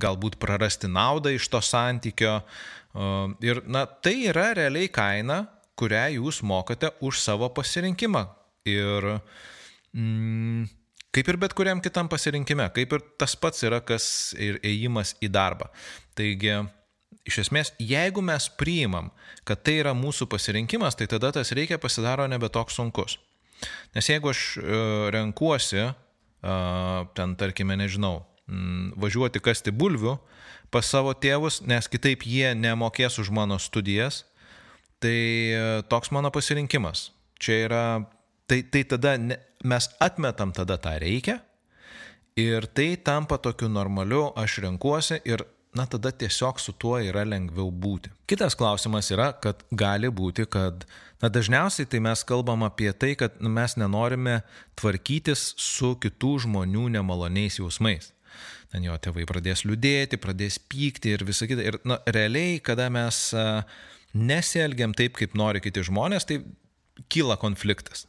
galbūt 0.00 0.40
prarasti 0.40 0.88
naudą 0.88 1.34
iš 1.36 1.50
to 1.52 1.60
santykio, 1.64 2.40
Ir 2.94 3.62
na, 3.70 3.84
tai 3.86 4.16
yra 4.30 4.50
realiai 4.58 4.90
kaina, 4.90 5.44
kurią 5.78 6.08
jūs 6.18 6.42
mokate 6.42 6.90
už 7.00 7.20
savo 7.22 7.48
pasirinkimą. 7.54 8.24
Ir 8.68 9.06
mm, 9.94 10.66
kaip 11.14 11.30
ir 11.30 11.38
bet 11.40 11.54
kuriam 11.56 11.80
kitam 11.82 12.10
pasirinkime, 12.10 12.66
kaip 12.74 12.92
ir 12.96 13.06
tas 13.20 13.36
pats 13.38 13.64
yra, 13.66 13.80
kas 13.80 14.34
ir 14.38 14.58
ėjimas 14.66 15.14
į 15.22 15.30
darbą. 15.32 15.70
Taigi, 16.18 16.58
iš 17.28 17.40
esmės, 17.46 17.72
jeigu 17.78 18.22
mes 18.24 18.50
priimam, 18.60 19.10
kad 19.48 19.62
tai 19.64 19.78
yra 19.80 19.94
mūsų 19.96 20.28
pasirinkimas, 20.30 20.98
tai 20.98 21.08
tada 21.10 21.32
tas 21.34 21.54
reikia 21.56 21.80
pasidaro 21.82 22.26
nebe 22.30 22.50
toks 22.52 22.78
sunkus. 22.80 23.18
Nes 23.94 24.08
jeigu 24.08 24.30
aš 24.32 24.44
uh, 24.60 25.08
renkuosi, 25.12 25.84
uh, 25.90 27.06
ten 27.16 27.34
tarkime, 27.40 27.76
nežinau, 27.76 28.22
mm, 28.50 28.92
važiuoti 29.00 29.40
kasti 29.42 29.72
bulvių, 29.72 30.16
pas 30.70 30.86
savo 30.86 31.14
tėvus, 31.14 31.62
nes 31.66 31.88
kitaip 31.90 32.26
jie 32.26 32.52
nemokės 32.54 33.18
už 33.22 33.30
mano 33.34 33.58
studijas. 33.62 34.24
Tai 35.00 35.16
e, 35.16 35.60
toks 35.88 36.10
mano 36.12 36.28
pasirinkimas. 36.34 37.08
Čia 37.40 37.62
yra, 37.64 37.84
tai, 38.50 38.60
tai 38.68 38.82
tada 38.84 39.14
ne, 39.16 39.38
mes 39.64 39.88
atmetam 40.02 40.52
tada 40.52 40.76
tą 40.80 40.98
reikia 41.00 41.38
ir 42.36 42.66
tai 42.66 42.96
tampa 42.96 43.38
tokiu 43.38 43.68
normaliu, 43.68 44.30
aš 44.36 44.60
renkuosi 44.64 45.20
ir 45.24 45.42
na 45.74 45.86
tada 45.86 46.10
tiesiog 46.12 46.60
su 46.60 46.72
tuo 46.72 46.98
yra 46.98 47.22
lengviau 47.24 47.70
būti. 47.70 48.10
Kitas 48.28 48.56
klausimas 48.58 49.10
yra, 49.14 49.30
kad 49.32 49.62
gali 49.70 50.10
būti, 50.10 50.46
kad 50.50 50.84
na 51.22 51.30
dažniausiai 51.30 51.88
tai 51.90 52.00
mes 52.02 52.24
kalbam 52.26 52.64
apie 52.66 52.90
tai, 52.92 53.14
kad 53.18 53.38
mes 53.40 53.76
nenorime 53.78 54.40
tvarkytis 54.80 55.54
su 55.56 55.94
kitų 56.02 56.38
žmonių 56.46 56.88
nemaloniais 56.98 57.60
jausmais 57.60 58.12
ten 58.70 58.86
jo 58.86 58.96
tėvai 59.02 59.26
pradės 59.28 59.64
liūdėti, 59.66 60.20
pradės 60.22 60.58
pykti 60.70 61.14
ir 61.16 61.24
visą 61.26 61.48
kitą. 61.50 61.66
Ir 61.66 61.78
na, 61.88 61.98
realiai, 62.06 62.60
kada 62.64 62.88
mes 62.92 63.30
nesielgiam 64.14 64.94
taip, 64.96 65.16
kaip 65.18 65.36
nori 65.38 65.62
kiti 65.62 65.84
žmonės, 65.86 66.26
tai 66.28 66.40
kyla 67.10 67.38
konfliktas. 67.40 68.06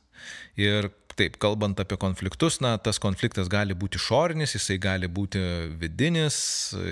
Ir 0.59 0.91
taip, 1.17 1.37
kalbant 1.41 1.79
apie 1.81 1.97
konfliktus, 2.01 2.59
na, 2.63 2.75
tas 2.81 2.99
konfliktas 3.01 3.49
gali 3.51 3.75
būti 3.77 3.99
išorinis, 3.99 4.55
jisai 4.55 4.77
gali 4.81 5.09
būti 5.11 5.41
vidinis 5.81 6.37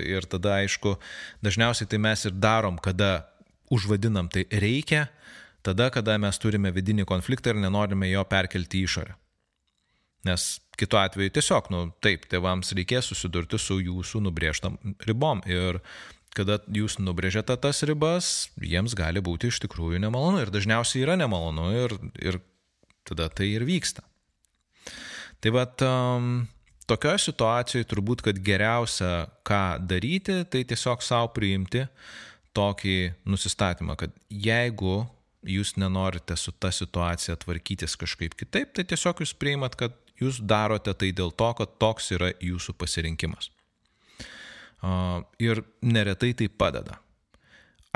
ir 0.04 0.26
tada, 0.30 0.60
aišku, 0.64 0.96
dažniausiai 1.44 1.88
tai 1.90 2.02
mes 2.02 2.26
ir 2.28 2.36
darom, 2.36 2.78
kada 2.82 3.30
užvadinam 3.72 4.28
tai 4.32 4.44
reikia, 4.50 5.06
tada, 5.66 5.90
kada 5.94 6.18
mes 6.20 6.38
turime 6.42 6.72
vidinį 6.74 7.06
konfliktą 7.08 7.54
ir 7.54 7.62
nenorime 7.62 8.10
jo 8.10 8.24
perkelti 8.28 8.82
į 8.82 8.90
išorę. 8.90 9.19
Nes 10.28 10.46
kitu 10.80 10.98
atveju 11.00 11.32
tiesiog, 11.36 11.70
nu 11.72 11.82
taip, 12.04 12.26
tėvams 12.30 12.74
reikės 12.76 13.10
susidurti 13.12 13.60
su 13.60 13.78
jūsų 13.80 14.22
nubrėžtam 14.26 14.76
ribom. 15.08 15.42
Ir 15.48 15.80
kada 16.36 16.60
jūs 16.70 16.98
nubrėžiate 17.00 17.56
tas 17.60 17.82
ribas, 17.88 18.50
jiems 18.60 18.94
gali 18.98 19.22
būti 19.24 19.50
iš 19.50 19.60
tikrųjų 19.64 20.00
nemalonu. 20.02 20.44
Ir 20.44 20.52
dažniausiai 20.54 21.04
yra 21.06 21.18
nemalonu 21.20 21.70
ir, 21.86 21.96
ir 22.20 22.40
tada 23.08 23.28
tai 23.32 23.50
ir 23.56 23.66
vyksta. 23.68 24.04
Tai 25.40 25.54
vad, 25.56 25.80
um, 25.86 26.32
tokioje 26.90 27.24
situacijoje 27.30 27.88
turbūt, 27.88 28.24
kad 28.26 28.40
geriausia, 28.44 29.30
ką 29.46 29.80
daryti, 29.88 30.42
tai 30.52 30.66
tiesiog 30.68 31.04
savo 31.04 31.30
priimti 31.36 31.86
tokį 32.56 32.98
nusistatymą, 33.30 33.96
kad 33.96 34.14
jeigu 34.28 35.04
jūs 35.46 35.76
nenorite 35.80 36.36
su 36.36 36.52
ta 36.52 36.72
situacija 36.74 37.38
tvarkytis 37.40 37.96
kažkaip 38.00 38.34
kitaip, 38.36 38.74
tai 38.76 38.84
tiesiog 38.84 39.22
jūs 39.22 39.32
priimat, 39.38 39.78
kad 39.78 39.96
Jūs 40.20 40.40
darote 40.44 40.92
tai 40.94 41.12
dėl 41.16 41.32
to, 41.32 41.50
kad 41.56 41.78
toks 41.80 42.10
yra 42.16 42.32
jūsų 42.44 42.76
pasirinkimas. 42.80 43.50
Ir 45.40 45.62
neretai 45.84 46.34
tai 46.36 46.48
padeda. 46.48 47.00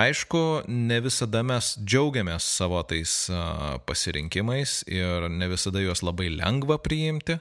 Aišku, 0.00 0.64
ne 0.66 0.97
visada 1.04 1.45
mes 1.47 1.76
džiaugiamės 1.78 2.47
savo 2.57 2.81
tais 2.83 3.12
pasirinkimais 3.87 4.81
ir 4.90 5.28
ne 5.31 5.49
visada 5.52 5.78
juos 5.85 6.02
labai 6.02 6.33
lengva 6.35 6.81
priimti 6.83 7.38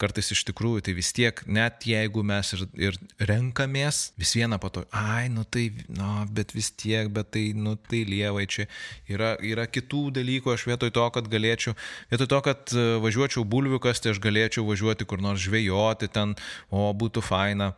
kartais 0.00 0.30
iš 0.34 0.42
tikrųjų 0.48 0.82
tai 0.86 0.94
vis 0.96 1.12
tiek, 1.14 1.40
net 1.46 1.86
jeigu 1.86 2.24
mes 2.26 2.50
ir, 2.56 2.64
ir 2.88 2.98
renkamės, 3.30 4.10
vis 4.20 4.34
viena 4.36 4.58
po 4.62 4.70
to, 4.74 4.84
ai, 4.94 5.28
nu 5.32 5.46
tai, 5.46 5.68
nu, 5.92 6.10
bet 6.34 6.54
vis 6.56 6.72
tiek, 6.74 7.10
bet 7.14 7.30
tai, 7.36 7.46
nu 7.54 7.76
tai 7.78 8.02
lievai 8.08 8.46
čia 8.50 8.66
yra, 9.10 9.34
yra 9.44 9.68
kitų 9.70 10.08
dalykų, 10.18 10.54
aš 10.54 10.66
vietoj 10.70 10.92
to, 10.98 11.06
kad 11.14 11.30
galėčiau, 11.30 11.76
vietoj 12.12 12.30
to, 12.34 12.42
kad 12.50 12.74
e, 12.74 12.86
važiuočiau 13.04 13.46
bulvių 13.46 13.80
kasti, 13.86 14.12
aš 14.12 14.22
galėčiau 14.24 14.66
važiuoti 14.68 15.08
kur 15.08 15.22
nors 15.24 15.46
žvejoti 15.46 16.10
ten, 16.12 16.36
o 16.74 16.90
būtų 16.92 17.24
faina. 17.24 17.72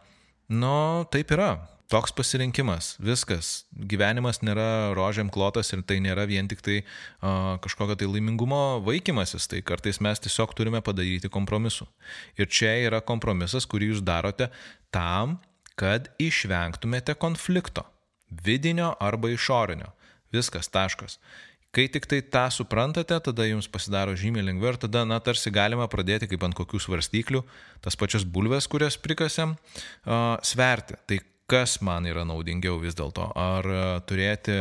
Nu, 0.48 1.04
taip 1.12 1.32
yra 1.34 1.56
toks 1.90 2.12
pasirinkimas, 2.16 2.94
viskas. 3.02 3.64
Gyvenimas 3.70 4.40
nėra 4.44 4.92
rožiam 4.96 5.30
klotas 5.32 5.72
ir 5.74 5.84
tai 5.86 5.98
nėra 6.02 6.26
vien 6.28 6.48
tik 6.50 6.62
tai 6.64 6.80
uh, 6.82 7.56
kažkokio 7.62 7.96
tai 7.98 8.08
laimingumo 8.10 8.80
vaikymasis, 8.86 9.48
tai 9.50 9.62
kartais 9.66 10.00
mes 10.04 10.22
tiesiog 10.22 10.54
turime 10.58 10.82
padaryti 10.84 11.30
kompromisų. 11.32 11.86
Ir 12.40 12.50
čia 12.50 12.74
yra 12.88 13.02
kompromisas, 13.04 13.68
kurį 13.70 13.92
jūs 13.92 14.06
darote 14.06 14.50
tam, 14.94 15.38
kad 15.78 16.10
išvengtumėte 16.22 17.14
konflikto. 17.20 17.86
Vidinio 18.26 18.94
arba 18.98 19.30
išorinio. 19.30 19.92
Viskas, 20.34 20.66
taškas. 20.72 21.20
Kai 21.76 21.86
tik 21.92 22.06
tai 22.08 22.22
tą 22.24 22.46
suprantate, 22.54 23.18
tada 23.20 23.44
jums 23.44 23.68
pasidaro 23.68 24.14
žymiai 24.16 24.46
lengviau 24.46 24.72
ir 24.72 24.78
tada, 24.80 25.04
na, 25.04 25.18
tarsi 25.20 25.52
galima 25.52 25.84
pradėti 25.92 26.28
kaip 26.30 26.46
ant 26.46 26.56
kokių 26.56 26.80
svarstyklių 26.80 27.42
tas 27.84 27.98
pačias 28.00 28.24
bulves, 28.24 28.66
kurias 28.70 28.96
prikasėm, 28.96 29.52
uh, 29.54 30.38
sverti. 30.40 30.96
Tai 31.04 31.20
kas 31.50 31.80
man 31.80 32.06
yra 32.06 32.24
naudingiau 32.26 32.78
vis 32.82 32.96
dėlto. 32.98 33.30
Ar 33.38 33.66
e, 33.70 33.84
turėti 34.08 34.56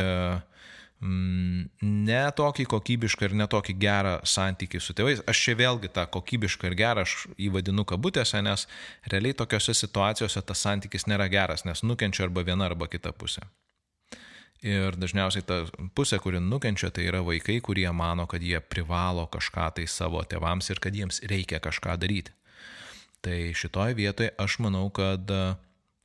mm, 1.02 1.66
ne 1.82 2.22
tokį 2.38 2.66
kokybišką 2.70 3.28
ir 3.28 3.36
ne 3.42 3.48
tokį 3.50 3.76
gerą 3.82 4.14
santykį 4.26 4.80
su 4.82 4.96
tėvais. 4.96 5.22
Aš 5.28 5.42
čia 5.48 5.56
vėlgi 5.58 5.90
tą 5.92 6.06
kokybišką 6.14 6.70
ir 6.70 6.78
gerą 6.78 7.06
aš 7.06 7.26
įvadinu 7.48 7.86
kabutėse, 7.88 8.40
nes 8.46 8.66
realiai 9.10 9.36
tokiuose 9.36 9.74
situacijose 9.74 10.42
tas 10.46 10.66
santykis 10.66 11.08
nėra 11.10 11.28
geras, 11.32 11.66
nes 11.68 11.82
nukenčia 11.82 12.26
arba 12.28 12.46
viena 12.46 12.70
arba 12.70 12.90
kita 12.90 13.12
pusė. 13.12 13.44
Ir 14.64 14.96
dažniausiai 14.96 15.44
ta 15.44 15.60
pusė, 15.94 16.16
kuri 16.22 16.40
nukenčia, 16.40 16.88
tai 16.90 17.04
yra 17.10 17.20
vaikai, 17.22 17.58
kurie 17.60 17.86
mano, 17.92 18.24
kad 18.26 18.42
jie 18.42 18.56
privalo 18.64 19.26
kažką 19.28 19.68
tai 19.76 19.84
savo 19.86 20.22
tėvams 20.24 20.72
ir 20.72 20.80
kad 20.80 20.96
jiems 20.96 21.20
reikia 21.28 21.60
kažką 21.60 21.98
daryti. 22.00 22.32
Tai 23.20 23.36
šitoje 23.58 23.94
vietoje 23.98 24.32
aš 24.40 24.58
manau, 24.64 24.88
kad 24.94 25.28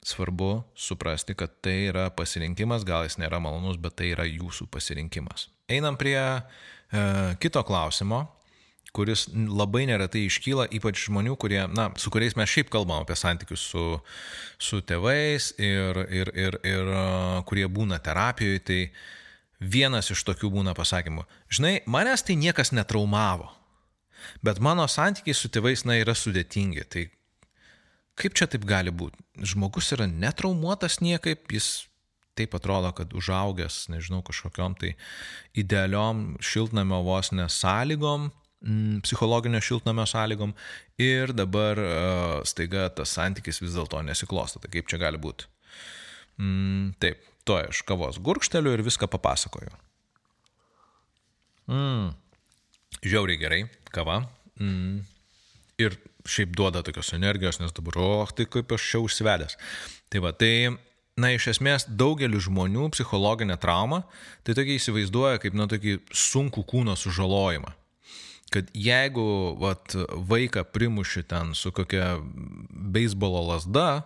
svarbu 0.05 0.63
suprasti, 0.75 1.35
kad 1.37 1.53
tai 1.61 1.87
yra 1.91 2.09
pasirinkimas, 2.09 2.85
gal 2.87 3.05
jis 3.05 3.19
nėra 3.21 3.41
malonus, 3.43 3.77
bet 3.81 3.99
tai 4.01 4.11
yra 4.15 4.25
jūsų 4.25 4.67
pasirinkimas. 4.73 5.47
Einam 5.69 5.97
prie 5.99 6.17
e, 6.17 6.41
kito 7.41 7.61
klausimo, 7.67 8.23
kuris 8.91 9.27
labai 9.31 9.85
neretai 9.87 10.25
iškyla, 10.25 10.67
ypač 10.75 11.05
žmonių, 11.05 11.37
kurie, 11.39 11.61
na, 11.71 11.91
su 12.01 12.11
kuriais 12.11 12.35
mes 12.35 12.49
šiaip 12.51 12.71
kalbam 12.73 13.05
apie 13.05 13.15
santykius 13.15 13.63
su, 13.71 13.85
su 14.59 14.81
tėvais 14.83 15.53
ir, 15.61 16.01
ir, 16.09 16.33
ir, 16.35 16.59
ir 16.65 16.91
e, 16.97 17.05
kurie 17.47 17.69
būna 17.71 18.01
terapijoje, 18.03 18.65
tai 18.67 18.81
vienas 19.61 20.09
iš 20.11 20.25
tokių 20.25 20.49
būna 20.57 20.75
pasakymų. 20.75 21.27
Žinai, 21.53 21.77
manęs 21.85 22.25
tai 22.25 22.35
niekas 22.41 22.73
netraumavo, 22.73 23.51
bet 24.41 24.59
mano 24.59 24.89
santykiai 24.89 25.37
su 25.37 25.53
tėvais, 25.53 25.85
na, 25.85 26.01
yra 26.01 26.17
sudėtingi. 26.17 26.89
Tai 26.89 27.05
Kaip 28.21 28.35
čia 28.37 28.45
taip 28.51 28.67
gali 28.69 28.93
būti? 28.93 29.17
Žmogus 29.51 29.89
yra 29.95 30.05
netraumuotas 30.09 30.99
niekaip, 31.01 31.47
jis 31.49 31.87
taip 32.37 32.53
atrodo, 32.55 32.91
kad 32.95 33.13
užaugęs, 33.17 33.87
nežinau, 33.91 34.21
kažkokiam 34.25 34.75
tai 34.79 34.93
idealiom 35.57 36.37
šiltnamio 36.43 37.01
vos 37.05 37.31
nesąlygom, 37.35 38.29
mm, 38.61 39.01
psichologinio 39.05 39.61
šiltnamio 39.61 40.05
sąlygom 40.07 40.53
ir 41.01 41.33
dabar 41.33 41.81
uh, 41.81 42.37
staiga 42.47 42.87
tas 42.95 43.13
santykis 43.17 43.61
vis 43.63 43.75
dėlto 43.75 44.01
nesiklosto. 44.05 44.61
Tai 44.61 44.71
kaip 44.71 44.87
čia 44.87 45.01
gali 45.01 45.19
būti? 45.21 45.49
Mm, 46.39 46.93
taip, 47.01 47.25
to 47.45 47.57
aš 47.59 47.83
kavos 47.87 48.21
gurkšteliu 48.23 48.77
ir 48.77 48.85
viską 48.85 49.09
papasakoju. 49.11 49.73
Mm, 51.71 52.11
žiauriai 53.03 53.41
gerai, 53.41 53.61
kava. 53.93 54.21
Mm, 54.59 55.01
ir 55.87 55.97
šiaip 56.27 56.53
duoda 56.57 56.83
tokios 56.85 57.13
energijos, 57.17 57.59
nes 57.61 57.73
dabar, 57.73 57.97
o, 57.97 58.07
oh, 58.21 58.31
tai 58.35 58.45
kaip 58.49 58.71
aš 58.75 58.87
čia 58.91 59.01
užsivedęs. 59.01 59.57
Tai 60.11 60.21
va, 60.25 60.33
tai, 60.37 60.53
na, 61.19 61.31
iš 61.35 61.49
esmės 61.55 61.87
daugelis 61.87 62.45
žmonių 62.47 62.91
psichologinę 62.95 63.57
traumą, 63.61 64.03
tai 64.45 64.55
tokia 64.57 64.77
įsivaizduoja 64.77 65.41
kaip, 65.41 65.57
na, 65.57 65.67
tokį 65.71 65.99
sunkų 66.13 66.65
kūno 66.69 66.97
sužalojimą. 66.99 67.73
Kad 68.51 68.71
jeigu, 68.75 69.25
vat, 69.61 69.95
vaiką 70.27 70.65
primuši 70.75 71.23
ten 71.31 71.53
su 71.55 71.71
kokia 71.71 72.17
beisbolo 72.21 73.45
lasda 73.47 74.03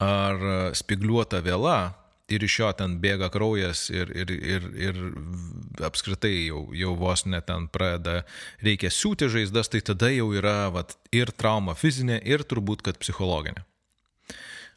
ar 0.00 0.38
spigliuota 0.78 1.42
vėla, 1.44 1.92
ir 2.28 2.44
iš 2.44 2.58
jo 2.60 2.68
ten 2.76 2.98
bėga 3.02 3.30
kraujas 3.32 3.86
ir, 3.92 4.12
ir, 4.12 4.32
ir, 4.36 4.68
ir 4.88 5.00
apskritai 5.88 6.34
jau, 6.48 6.66
jau 6.76 6.92
vos 6.98 7.24
net 7.26 7.48
ten 7.48 7.68
pradeda, 7.72 8.22
reikia 8.64 8.92
siūti 8.92 9.30
žaizdas, 9.32 9.72
tai 9.72 9.80
tada 9.84 10.12
jau 10.12 10.28
yra 10.36 10.68
vat, 10.74 10.96
ir 11.14 11.32
trauma 11.32 11.76
fizinė, 11.78 12.20
ir 12.24 12.44
turbūt, 12.48 12.84
kad 12.84 13.00
psichologinė. 13.00 13.64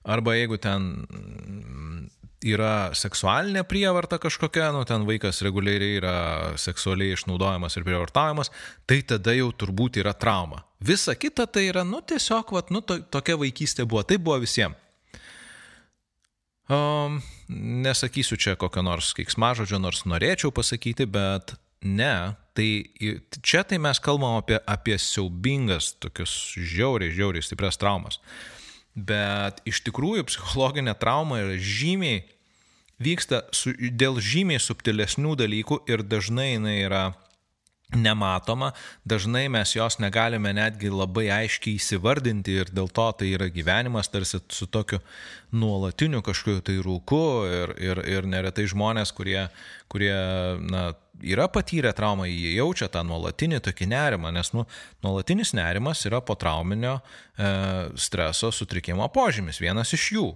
Arba 0.01 0.33
jeigu 0.33 0.57
ten 0.57 0.87
yra 2.41 2.89
seksualinė 2.97 3.61
prievarta 3.69 4.17
kažkokia, 4.21 4.71
nu 4.73 4.81
ten 4.89 5.05
vaikas 5.05 5.43
reguliariai 5.45 5.97
yra 5.99 6.15
seksualiai 6.57 7.13
išnaudojamas 7.13 7.77
ir 7.77 7.85
prievartavimas, 7.85 8.49
tai 8.89 9.01
tada 9.05 9.35
jau 9.37 9.51
turbūt 9.53 10.01
yra 10.01 10.15
trauma. 10.17 10.63
Visa 10.81 11.13
kita 11.13 11.45
tai 11.45 11.67
yra, 11.69 11.85
nu 11.85 12.01
tiesiog, 12.01 12.55
vat, 12.55 12.73
nu 12.73 12.81
to, 12.81 12.97
tokia 13.13 13.37
vaikystė 13.37 13.85
buvo, 13.85 14.01
tai 14.07 14.17
buvo 14.17 14.39
visiems. 14.41 14.79
Um, 16.71 17.19
nesakysiu 17.51 18.37
čia 18.39 18.55
kokio 18.59 18.83
nors 18.85 19.11
keiksmažodžio, 19.17 19.79
nors 19.81 20.05
norėčiau 20.07 20.53
pasakyti, 20.55 21.07
bet 21.09 21.55
ne, 21.83 22.35
tai 22.57 22.69
čia 23.43 23.63
tai 23.67 23.79
mes 23.81 23.99
kalbam 24.03 24.39
apie, 24.39 24.59
apie 24.69 24.97
siaubingas, 25.01 25.93
tokius 26.01 26.33
žiauriai, 26.55 27.13
žiauriai 27.15 27.45
stiprias 27.45 27.79
traumas. 27.81 28.21
Bet 28.95 29.61
iš 29.67 29.81
tikrųjų 29.87 30.27
psichologinė 30.27 30.95
trauma 30.99 31.39
yra 31.43 31.55
žymiai, 31.55 32.25
vyksta 33.01 33.45
su, 33.55 33.73
dėl 33.73 34.19
žymiai 34.21 34.61
subtilesnių 34.61 35.35
dalykų 35.39 35.81
ir 35.89 36.03
dažnai 36.05 36.53
jinai 36.53 36.77
yra 36.85 37.05
nematoma, 37.95 38.71
dažnai 39.05 39.47
mes 39.51 39.75
jos 39.75 39.99
negalime 39.99 40.53
netgi 40.55 40.91
labai 40.91 41.27
aiškiai 41.41 41.79
įsivardinti 41.79 42.55
ir 42.63 42.71
dėl 42.71 42.89
to 42.93 43.07
tai 43.19 43.31
yra 43.35 43.49
gyvenimas 43.51 44.11
tarsi 44.11 44.39
su 44.49 44.67
tokiu 44.71 45.01
nuolatiniu 45.51 46.21
kažkokiu 46.23 46.63
tai 46.65 46.77
rūku 46.83 47.21
ir, 47.51 47.73
ir, 47.83 48.03
ir 48.07 48.27
neretai 48.31 48.67
žmonės, 48.71 49.11
kurie, 49.15 49.47
kurie 49.91 50.13
na, 50.63 50.91
yra 51.23 51.47
patyrę 51.51 51.91
traumą, 51.93 52.25
jie 52.29 52.55
jaučia 52.55 52.87
tą 52.91 53.03
nuolatinį 53.07 53.59
tokį 53.65 53.89
nerimą, 53.91 54.31
nes 54.35 54.53
nu, 54.55 54.65
nuolatinis 55.03 55.53
nerimas 55.57 56.05
yra 56.07 56.21
po 56.25 56.37
trauminio 56.39 56.99
e, 56.99 57.51
streso 57.99 58.51
sutrikimo 58.55 59.07
požymis, 59.13 59.61
vienas 59.61 59.93
iš 59.97 60.07
jų. 60.15 60.29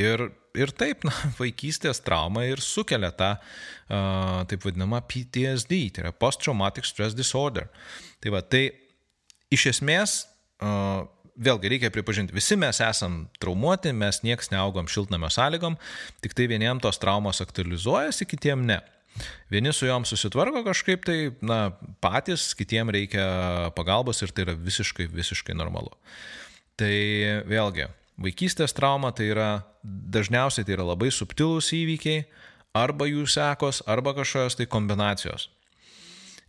Ir, 0.00 0.28
ir 0.58 0.72
taip, 0.76 1.04
na, 1.06 1.12
vaikystės 1.40 2.02
trauma 2.04 2.46
ir 2.48 2.62
sukelia 2.64 3.10
tą, 3.16 3.34
uh, 3.38 4.42
taip 4.50 4.66
vadinamą 4.66 5.02
PTSD, 5.10 5.80
tai 5.94 6.06
yra 6.06 6.14
Post 6.14 6.44
Traumatic 6.44 6.88
Stress 6.88 7.16
Disorder. 7.16 7.68
Tai 8.22 8.36
va, 8.36 8.42
tai 8.42 8.68
iš 9.54 9.68
esmės, 9.74 10.22
uh, 10.62 11.04
vėlgi 11.34 11.70
reikia 11.72 11.90
pripažinti, 11.94 12.34
visi 12.36 12.56
mes 12.60 12.78
esam 12.84 13.24
traumuoti, 13.42 13.92
mes 13.96 14.22
nieks 14.26 14.52
neaugom 14.52 14.88
šiltnamio 14.90 15.30
sąlygom, 15.34 15.78
tik 16.22 16.36
tai 16.38 16.46
vieniem 16.50 16.82
tos 16.82 17.00
traumos 17.02 17.42
aktualizuojasi, 17.42 18.28
kitiem 18.30 18.66
ne. 18.68 18.80
Vieni 19.50 19.70
su 19.74 19.86
jom 19.86 20.06
susitvarko 20.06 20.64
kažkaip 20.66 21.04
tai, 21.06 21.18
na, 21.44 21.68
patys, 22.02 22.48
kitiem 22.58 22.90
reikia 22.94 23.26
pagalbos 23.76 24.22
ir 24.26 24.32
tai 24.34 24.48
yra 24.48 24.56
visiškai, 24.58 25.06
visiškai 25.10 25.54
normalu. 25.54 25.94
Tai 26.78 26.94
vėlgi, 27.46 27.86
Vaikystės 28.22 28.74
trauma 28.76 29.10
tai 29.12 29.32
yra 29.32 29.48
dažniausiai 29.82 30.66
tai 30.66 30.76
yra 30.76 30.86
labai 30.86 31.10
subtilūs 31.12 31.72
įvykiai, 31.74 32.24
arba 32.74 33.06
jų 33.10 33.26
sekos, 33.30 33.82
arba 33.90 34.14
kažkokios 34.14 34.58
tai 34.58 34.66
kombinacijos. 34.70 35.48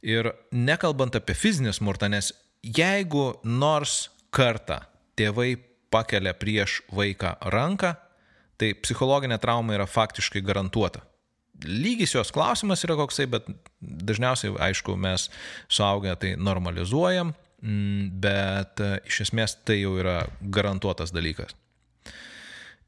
Ir 0.06 0.30
nekalbant 0.54 1.16
apie 1.18 1.34
fizinį 1.38 1.74
smurtą, 1.74 2.10
nes 2.14 2.32
jeigu 2.62 3.32
nors 3.44 4.10
kartą 4.34 4.84
tėvai 5.18 5.56
pakelia 5.94 6.36
prieš 6.38 6.82
vaiką 6.94 7.38
ranką, 7.54 7.96
tai 8.60 8.74
psichologinė 8.78 9.40
trauma 9.42 9.76
yra 9.76 9.88
faktiškai 9.90 10.44
garantuota. 10.46 11.02
Lygis 11.66 12.14
jos 12.14 12.34
klausimas 12.36 12.84
yra 12.84 12.98
koksai, 13.00 13.30
bet 13.32 13.48
dažniausiai, 13.80 14.54
aišku, 14.70 14.98
mes 15.00 15.30
suaugę 15.72 16.16
tai 16.20 16.34
normalizuojam, 16.36 17.32
bet 17.66 18.82
e, 18.84 18.92
iš 19.10 19.26
esmės 19.28 19.58
tai 19.66 19.80
jau 19.82 19.96
yra 19.98 20.20
garantuotas 20.42 21.14
dalykas. 21.16 21.56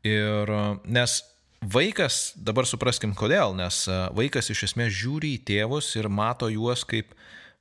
Ir 0.06 0.52
e, 0.54 0.62
nes 0.94 1.18
vaikas, 1.62 2.36
dabar 2.38 2.68
supraskim 2.70 3.16
kodėl, 3.18 3.56
nes 3.58 3.86
e, 3.90 3.98
vaikas 4.18 4.52
iš 4.54 4.68
esmės 4.70 4.94
žiūri 4.94 5.34
į 5.38 5.44
tėvus 5.50 5.96
ir 5.98 6.10
mato 6.13 6.52
juos 6.54 6.86
kaip 6.88 7.16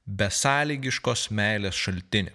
besąlygiškos 0.06 1.30
meilės 1.34 1.78
šaltinį. 1.80 2.34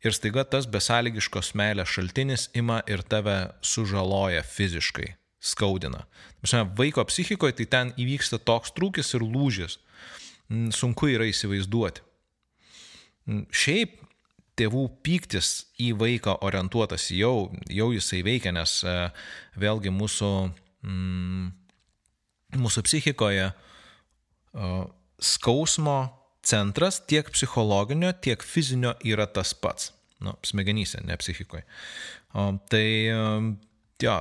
Ir 0.00 0.16
staiga 0.16 0.46
tas 0.48 0.66
besąlygiškos 0.66 1.52
meilės 1.54 1.92
šaltinis 1.92 2.48
ima 2.56 2.80
ir 2.88 3.04
tave 3.04 3.52
sužaloja 3.60 4.40
fiziškai, 4.42 5.12
skaudina. 5.36 6.06
Žinoma, 6.42 6.72
vaiko 6.78 7.04
psichikoje 7.04 7.60
tai 7.60 7.68
ten 7.68 7.92
įvyksta 8.00 8.40
toks 8.40 8.72
trūkis 8.72 9.12
ir 9.18 9.26
lūžis. 9.26 9.76
Mm, 10.48 10.72
sunku 10.74 11.12
yra 11.12 11.28
įsivaizduoti. 11.28 12.02
Šiaip 13.50 14.00
tėvų 14.60 14.84
pyktis 15.04 15.50
į 15.80 15.92
vaiką 16.00 16.36
orientuotas 16.44 17.08
jau, 17.14 17.50
jau 17.70 17.88
jisai 17.94 18.22
veikia, 18.26 18.52
nes 18.54 18.80
e, 18.84 18.94
vėlgi 19.60 19.92
mūsų, 19.94 20.30
mm, 20.84 21.46
mūsų 22.60 22.82
psichikoje 22.82 23.52
uh, 23.52 24.82
skausmo 25.22 25.96
centras 26.42 26.98
tiek 27.06 27.28
psichologinio, 27.30 28.10
tiek 28.24 28.42
fizinio 28.42 28.96
yra 29.06 29.28
tas 29.30 29.54
pats. 29.54 29.92
Nu, 30.20 30.34
smegenyse, 30.44 30.98
ne 31.06 31.14
psichikoje. 31.20 31.62
Uh, 32.34 32.58
tai 32.72 32.84
uh, 33.14 33.46
jo, 34.02 34.16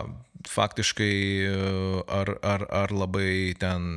faktiškai 0.48 1.16
ar, 2.06 2.36
ar, 2.46 2.68
ar 2.84 2.94
labai 2.96 3.58
ten 3.60 3.90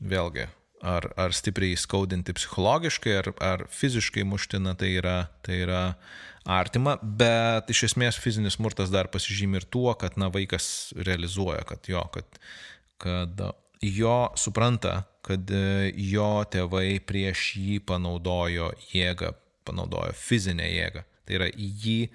vėlgi 0.00 0.48
ar, 0.82 1.06
ar 1.16 1.34
stipriai 1.34 1.78
skaudinti 1.78 2.34
psichologiškai, 2.36 3.14
ar, 3.20 3.30
ar 3.42 3.64
fiziškai 3.70 4.24
muština, 4.26 4.74
tai 4.78 4.92
yra, 4.98 5.16
tai 5.46 5.62
yra 5.62 5.82
artima, 6.48 6.96
bet 7.02 7.70
iš 7.70 7.86
esmės 7.92 8.18
fizinis 8.20 8.58
smurtas 8.58 8.90
dar 8.90 9.10
pasižymi 9.12 9.60
ir 9.60 9.68
tuo, 9.70 9.92
kad 9.98 10.18
na, 10.18 10.28
vaikas 10.32 10.66
realizuoja, 10.98 11.62
kad 11.68 11.86
jo, 11.90 12.02
kad, 12.14 12.42
kad 13.02 13.44
jo 13.82 14.16
supranta, 14.38 15.04
kad 15.22 15.54
jo 15.94 16.32
tėvai 16.50 16.98
prieš 17.06 17.52
jį 17.62 17.78
panaudojo 17.86 18.72
jėgą, 18.90 19.32
panaudojo 19.66 20.10
fizinę 20.18 20.66
jėgą. 20.66 21.06
Tai 21.22 21.38
yra 21.38 21.48
jį 21.54 22.10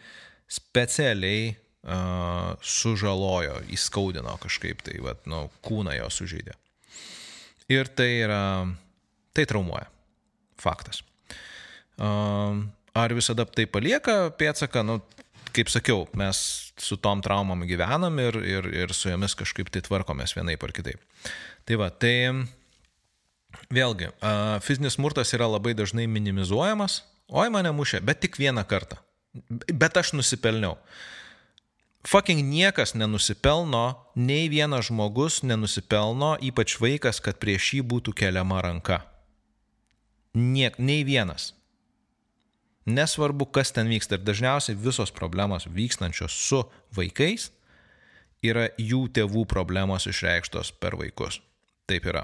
specialiai 0.52 1.54
uh, 1.88 2.56
sužalojo, 2.60 3.62
įskaudino 3.72 4.36
kažkaip, 4.44 4.84
tai 4.84 5.00
vat, 5.04 5.24
nu, 5.32 5.46
kūną 5.64 5.96
jo 6.02 6.12
sužeidė. 6.12 6.56
Ir 7.72 7.90
tai 7.92 8.10
yra, 8.24 8.42
tai 9.36 9.46
traumuoja. 9.50 9.90
Faktas. 10.58 11.04
Uh, 11.98 12.64
ar 12.96 13.14
visada 13.14 13.46
tai 13.46 13.68
palieka 13.70 14.30
pėtsaką? 14.40 14.84
Nu, 14.88 15.02
kaip 15.56 15.72
sakiau, 15.74 16.06
mes 16.18 16.40
su 16.78 16.98
tom 17.02 17.22
traumom 17.26 17.66
gyvenam 17.68 18.20
ir, 18.22 18.38
ir, 18.46 18.70
ir 18.86 18.94
su 18.96 19.12
jomis 19.12 19.36
kažkaip 19.38 19.72
tai 19.74 19.82
tvarkomės 19.86 20.36
vienaip 20.38 20.64
ar 20.64 20.74
kitaip. 20.76 21.04
Tai 21.68 21.80
va, 21.82 21.90
tai 21.92 22.14
vėlgi, 23.74 24.12
uh, 24.16 24.58
fizinis 24.64 24.96
smurtas 24.98 25.34
yra 25.36 25.50
labai 25.50 25.76
dažnai 25.78 26.08
minimizuojamas, 26.12 27.02
oi 27.28 27.50
mane 27.54 27.74
mušė, 27.76 28.02
bet 28.06 28.22
tik 28.24 28.40
vieną 28.40 28.64
kartą. 28.70 29.02
Bet 29.68 29.98
aš 30.00 30.14
nusipelniau. 30.16 30.78
Fucking 32.08 32.40
niekas 32.40 32.94
nenusipelno, 32.96 34.00
nei 34.16 34.48
vienas 34.48 34.88
žmogus 34.88 35.42
nenusipelno, 35.44 36.38
ypač 36.40 36.78
vaikas, 36.80 37.20
kad 37.20 37.36
prieš 37.42 37.74
jį 37.76 37.82
būtų 37.84 38.14
keliama 38.16 38.62
ranka. 38.64 39.02
Niek, 40.32 40.78
nei 40.80 41.04
vienas. 41.04 41.50
Nesvarbu, 42.88 43.50
kas 43.52 43.74
ten 43.76 43.92
vyksta. 43.92 44.16
Ir 44.16 44.24
dažniausiai 44.24 44.80
visos 44.80 45.12
problemos 45.12 45.68
vykstančios 45.68 46.32
su 46.32 46.62
vaikais 46.96 47.50
yra 48.40 48.70
jų 48.80 49.10
tėvų 49.12 49.44
problemos 49.52 50.08
išreikštos 50.08 50.72
per 50.80 50.96
vaikus. 50.96 51.42
Taip 51.92 52.08
yra. 52.08 52.24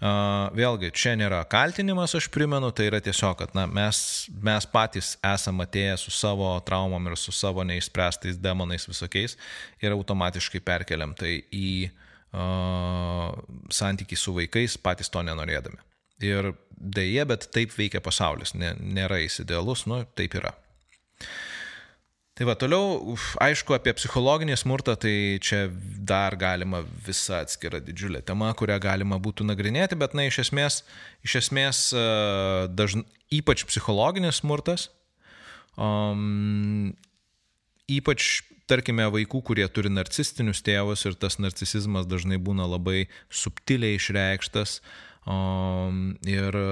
Vėlgi, 0.00 0.88
čia 0.96 1.12
nėra 1.20 1.42
kaltinimas, 1.44 2.14
aš 2.16 2.30
primenu, 2.32 2.70
tai 2.72 2.86
yra 2.88 3.02
tiesiog, 3.04 3.34
kad 3.36 3.50
na, 3.56 3.66
mes, 3.68 3.98
mes 4.32 4.66
patys 4.72 5.10
esame 5.20 5.66
atėję 5.66 5.98
su 6.00 6.12
savo 6.14 6.54
traumom 6.64 7.10
ir 7.10 7.18
su 7.20 7.34
savo 7.36 7.66
neišspręstais 7.68 8.40
demonais 8.40 8.88
visokiais 8.88 9.36
ir 9.84 9.92
automatiškai 9.92 10.62
perkeliam 10.64 11.12
tai 11.18 11.42
į 11.52 11.90
uh, 11.92 13.28
santykį 13.68 14.16
su 14.16 14.32
vaikais, 14.40 14.78
patys 14.80 15.12
to 15.12 15.20
nenorėdami. 15.26 15.84
Ir 16.24 16.54
dėje, 16.80 17.28
bet 17.28 17.50
taip 17.52 17.76
veikia 17.76 18.00
pasaulis, 18.00 18.54
nėra 18.56 19.20
jis 19.20 19.42
idealus, 19.44 19.84
nu 19.88 20.00
taip 20.16 20.40
yra. 20.40 20.54
Tai 22.40 22.46
va, 22.48 22.54
toliau, 22.56 23.12
aišku, 23.44 23.74
apie 23.76 23.92
psichologinį 23.92 24.54
smurtą, 24.56 24.94
tai 24.96 25.36
čia 25.44 25.66
dar 26.08 26.32
galima 26.40 26.78
visa 27.04 27.42
atskira 27.44 27.82
didžiulė 27.84 28.22
tema, 28.24 28.48
kurią 28.56 28.78
galima 28.80 29.18
būtų 29.20 29.44
nagrinėti, 29.44 29.98
bet, 30.00 30.14
na, 30.16 30.24
iš 30.24 30.38
esmės, 30.46 30.78
iš 31.20 31.34
esmės 31.42 31.80
e, 31.92 32.04
dažn, 32.72 33.04
ypač 33.36 33.66
psichologinis 33.68 34.40
smurtas, 34.40 34.86
um, 35.76 36.94
ypač, 37.92 38.30
tarkime, 38.72 39.10
vaikų, 39.12 39.42
kurie 39.44 39.68
turi 39.68 39.92
narcistinius 39.92 40.64
tėvus 40.64 41.04
ir 41.10 41.20
tas 41.20 41.36
narcisizmas 41.44 42.08
dažnai 42.08 42.40
būna 42.40 42.64
labai 42.72 43.02
subtiliai 43.28 44.00
išreikštas, 44.00 44.78
uh, 44.80 45.09
Ir 45.28 46.56
e, 46.56 46.68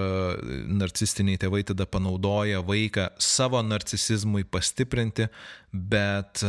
narcistiniai 0.72 1.36
tėvai 1.40 1.60
tada 1.68 1.84
panaudoja 1.84 2.62
vaiką 2.64 3.10
savo 3.20 3.60
narcisizmui 3.62 4.46
pastiprinti, 4.48 5.28
bet 5.72 6.40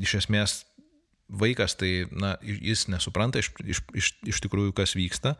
iš 0.00 0.14
esmės 0.22 0.62
vaikas 1.28 1.76
tai, 1.76 2.06
na, 2.12 2.34
jis 2.40 2.86
nesupranta 2.92 3.40
iš, 3.42 3.50
iš, 3.60 3.82
iš, 3.96 4.10
iš 4.32 4.40
tikrųjų, 4.44 4.72
kas 4.76 4.96
vyksta. 4.96 5.36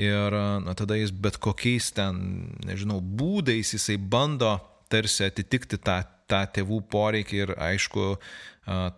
Ir 0.00 0.34
na, 0.66 0.74
tada 0.78 0.98
jis 0.98 1.14
bet 1.14 1.38
kokiais 1.42 1.92
ten, 1.94 2.50
nežinau, 2.66 2.98
būdais 3.00 3.76
jisai 3.76 3.98
bando 3.98 4.56
tarsi 4.90 5.26
atitikti 5.26 5.78
tą, 5.82 6.00
tą 6.30 6.44
tėvų 6.58 6.82
poreikį 6.90 7.42
ir 7.44 7.54
aišku, 7.62 8.14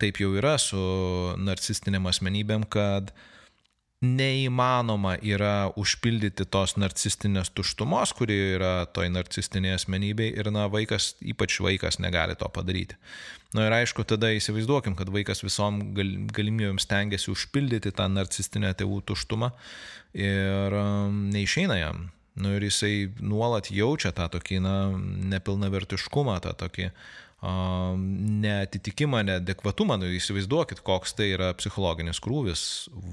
taip 0.00 0.20
jau 0.20 0.34
yra 0.40 0.56
su 0.60 0.78
narcistiniam 1.40 2.08
asmenybėm, 2.08 2.64
kad 2.72 3.12
uh, 3.12 3.26
neįmanoma 4.04 5.16
yra 5.26 5.72
užpildyti 5.78 6.46
tos 6.46 6.76
narcistinės 6.78 7.50
tuštumos, 7.50 8.12
kuri 8.14 8.36
yra 8.54 8.72
toj 8.94 9.08
narcistinėje 9.10 9.80
asmenybėje 9.80 10.36
ir, 10.38 10.50
na, 10.54 10.68
vaikas, 10.70 11.16
ypač 11.18 11.58
vaikas, 11.64 11.98
negali 11.98 12.36
to 12.38 12.46
padaryti. 12.54 12.98
Na 13.56 13.66
ir 13.66 13.74
aišku, 13.74 14.04
tada 14.06 14.30
įsivaizduokim, 14.36 14.94
kad 14.94 15.10
vaikas 15.10 15.42
visom 15.42 15.80
gal, 15.96 16.12
galimybėms 16.36 16.86
tengiasi 16.86 17.32
užpildyti 17.32 17.94
tą 17.96 18.06
narcistinę 18.12 18.70
tėvų 18.78 19.00
tuštumą 19.08 19.50
ir 20.14 20.78
um, 20.78 21.24
neišeina 21.34 21.80
jam. 21.80 22.08
Nu 22.38 22.54
ir 22.54 22.68
jisai 22.68 23.08
nuolat 23.18 23.72
jaučia 23.74 24.12
tą 24.14 24.28
tokį, 24.30 24.60
na, 24.62 24.74
nepilnavertiškumą, 25.32 26.38
tą 26.44 26.54
tokį 26.60 26.92
neatitikimą, 27.38 29.22
neadekvatumą, 29.22 29.96
nu, 30.02 30.10
įsivaizduokit, 30.10 30.80
koks 30.82 31.14
tai 31.14 31.30
yra 31.36 31.52
psichologinis 31.54 32.18
krūvis 32.22 32.62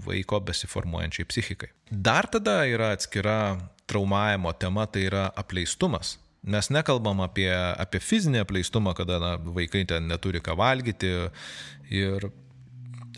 vaiko 0.05 0.39
besiformuojančiai 0.41 1.27
psichikai. 1.29 1.69
Dar 1.91 2.25
tada 2.33 2.63
yra 2.65 2.95
atskira 2.95 3.57
traumavimo 3.85 4.53
tema, 4.57 4.87
tai 4.89 5.05
yra 5.11 5.27
apleistumas. 5.37 6.17
Nes 6.45 6.69
nekalbam 6.73 7.21
apie, 7.25 7.49
apie 7.53 8.01
fizinį 8.01 8.41
apleistumą, 8.43 8.93
kada 8.97 9.19
na, 9.21 9.35
vaikai 9.37 9.85
ten 9.89 10.09
neturi 10.09 10.41
ką 10.45 10.57
valgyti 10.57 11.13
ir 11.93 12.29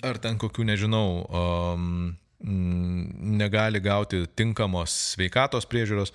ar 0.04 0.20
ten 0.24 0.38
kokių, 0.40 0.68
nežinau, 0.68 1.08
um, 1.32 2.16
negali 2.40 3.80
gauti 3.84 4.26
tinkamos 4.38 4.94
sveikatos 5.16 5.66
priežiūros. 5.72 6.14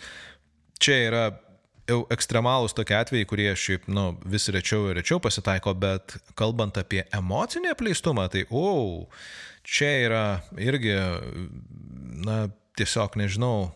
Čia 0.83 0.99
yra 1.09 1.25
ekstremalūs 1.91 2.77
tokie 2.79 2.97
atvejai, 2.99 3.29
kurie 3.29 3.51
šiaip 3.59 3.89
nu, 3.91 4.13
vis 4.29 4.49
rečiau 4.55 4.91
ir 4.91 5.01
rečiau 5.01 5.21
pasitaiko, 5.23 5.75
bet 5.75 6.17
kalbant 6.39 6.79
apie 6.79 7.03
emocinį 7.15 7.73
apleistumą, 7.75 8.29
tai, 8.33 8.45
o, 8.51 8.63
oh, 8.63 9.25
čia 9.67 9.91
yra 10.07 10.25
irgi, 10.61 10.95
na, 12.27 12.45
tiesiog 12.79 13.19
nežinau, 13.21 13.73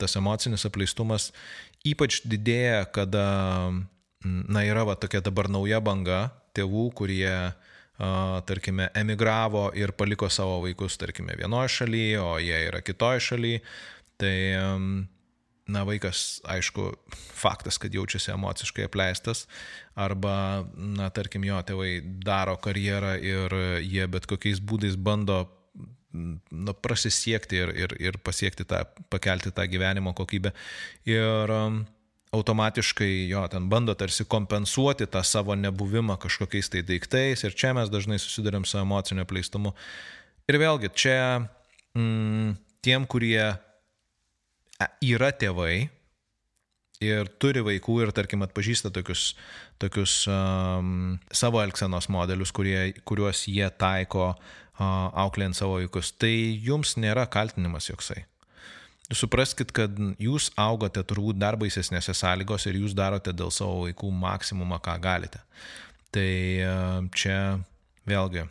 tas 0.00 0.16
emocinis 0.18 0.64
apleistumas 0.66 1.30
ypač 1.84 2.22
didėja, 2.24 2.84
kada, 2.94 3.26
na, 4.24 4.64
yra 4.64 4.86
va 4.88 4.96
tokia 4.96 5.20
dabar 5.24 5.50
nauja 5.52 5.80
banga 5.84 6.26
tėvų, 6.56 6.88
kurie, 6.96 7.36
tarkime, 8.48 8.88
emigravo 8.96 9.68
ir 9.76 9.92
paliko 9.94 10.30
savo 10.32 10.62
vaikus, 10.64 10.96
tarkime, 10.98 11.36
vienoje 11.38 11.74
šalyje, 11.76 12.20
o 12.22 12.38
jie 12.42 12.62
yra 12.70 12.80
kitoje 12.84 13.22
šalyje. 13.28 13.60
Tai 14.18 14.36
na, 15.66 15.84
vaikas, 15.88 16.42
aišku, 16.44 16.90
faktas, 17.32 17.78
kad 17.80 17.94
jaučiasi 17.94 18.32
emociškai 18.34 18.84
apleistas, 18.88 19.46
arba, 19.96 20.66
na, 20.76 21.08
tarkim, 21.14 21.46
jo 21.48 21.60
tėvai 21.64 21.98
daro 22.24 22.56
karjerą 22.60 23.14
ir 23.22 23.58
jie 23.80 24.06
bet 24.12 24.28
kokiais 24.30 24.60
būdais 24.60 24.98
bando 25.00 25.44
na, 26.14 26.74
prasisiekti 26.74 27.58
ir, 27.62 27.72
ir, 27.86 27.96
ir 28.02 28.20
pasiekti 28.22 28.66
tą, 28.68 28.84
pakelti 29.10 29.54
tą 29.54 29.66
gyvenimo 29.70 30.14
kokybę. 30.16 30.52
Ir 31.10 31.50
um, 31.54 31.82
automatiškai 32.34 33.28
jo 33.30 33.42
ten 33.50 33.68
bando 33.70 33.94
tarsi 33.98 34.26
kompensuoti 34.28 35.06
tą 35.10 35.22
savo 35.26 35.56
nebuvimą 35.58 36.18
kažkokiais 36.22 36.70
tai 36.70 36.82
daiktais 36.86 37.44
ir 37.46 37.54
čia 37.54 37.74
mes 37.76 37.90
dažnai 37.92 38.18
susidurėm 38.22 38.66
su 38.66 38.78
emociniu 38.80 39.26
pleistumu. 39.28 39.74
Ir 40.50 40.58
vėlgi, 40.60 40.90
čia 40.94 41.18
mm, 41.96 42.56
tiem, 42.84 43.06
kurie 43.08 43.54
yra 45.04 45.30
tėvai 45.32 45.88
ir 47.04 47.30
turi 47.42 47.62
vaikų 47.64 48.00
ir, 48.04 48.12
tarkim, 48.16 48.44
atpažįsta 48.46 48.92
tokius, 48.94 49.34
tokius 49.82 50.22
um, 50.30 51.16
savo 51.34 51.60
elgsenos 51.62 52.08
modelius, 52.12 52.52
kurie, 52.54 52.94
kuriuos 53.08 53.44
jie 53.50 53.66
taiko 53.78 54.30
uh, 54.30 55.10
auklėjant 55.24 55.58
savo 55.58 55.78
vaikus, 55.80 56.14
tai 56.16 56.32
jums 56.64 56.96
nėra 57.00 57.26
kaltinimas 57.30 57.90
joksai. 57.90 58.24
Supraskite, 59.12 59.74
kad 59.76 59.98
jūs 60.22 60.48
augote 60.56 61.02
turbūt 61.04 61.36
dar 61.36 61.58
baisesnėse 61.60 62.14
sąlygose 62.16 62.70
ir 62.70 62.80
jūs 62.80 62.94
darote 62.96 63.34
dėl 63.36 63.52
savo 63.52 63.84
vaikų 63.84 64.08
maksimumą, 64.16 64.80
ką 64.80 64.96
galite. 65.02 65.42
Tai 66.14 66.30
čia 67.12 67.36
vėlgi 68.08 68.46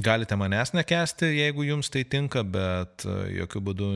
Galite 0.00 0.36
manęs 0.38 0.72
nekesti, 0.72 1.28
jeigu 1.36 1.64
jums 1.66 1.90
tai 1.92 2.04
tinka, 2.08 2.44
bet 2.46 3.04
e, 3.04 3.16
jokių 3.40 3.60
būdų 3.68 3.88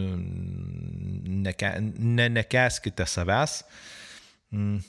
neke, 1.45 1.71
ne, 1.81 2.27
nekeskite 2.35 3.07
savęs. 3.09 3.63
Mm, 4.53 4.83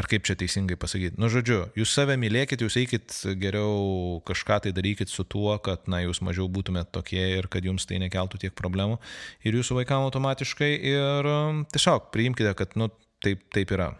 ar 0.00 0.08
kaip 0.08 0.24
čia 0.24 0.36
teisingai 0.40 0.78
pasakyti? 0.80 1.20
Nu, 1.20 1.28
žodžiu, 1.32 1.66
jūs 1.76 1.92
save 1.92 2.16
mylėkit, 2.20 2.64
jūs 2.64 2.78
eikit 2.80 3.16
geriau 3.42 4.22
kažką 4.28 4.62
tai 4.64 4.72
darykit 4.76 5.12
su 5.12 5.26
tuo, 5.28 5.58
kad, 5.64 5.84
na, 5.92 6.00
jūs 6.06 6.22
mažiau 6.24 6.48
būtumėt 6.52 6.92
tokie 6.96 7.24
ir 7.36 7.50
kad 7.52 7.66
jums 7.68 7.84
tai 7.88 8.00
nekeltų 8.02 8.40
tiek 8.46 8.56
problemų 8.56 8.96
ir 9.44 9.60
jūsų 9.60 9.82
vaikam 9.82 10.06
automatiškai 10.08 10.72
ir 10.94 11.32
e, 11.34 11.38
tiesiog 11.76 12.08
priimkite, 12.16 12.56
kad, 12.58 12.78
nu, 12.80 12.88
taip, 13.24 13.44
taip 13.52 13.76
yra 13.76 13.92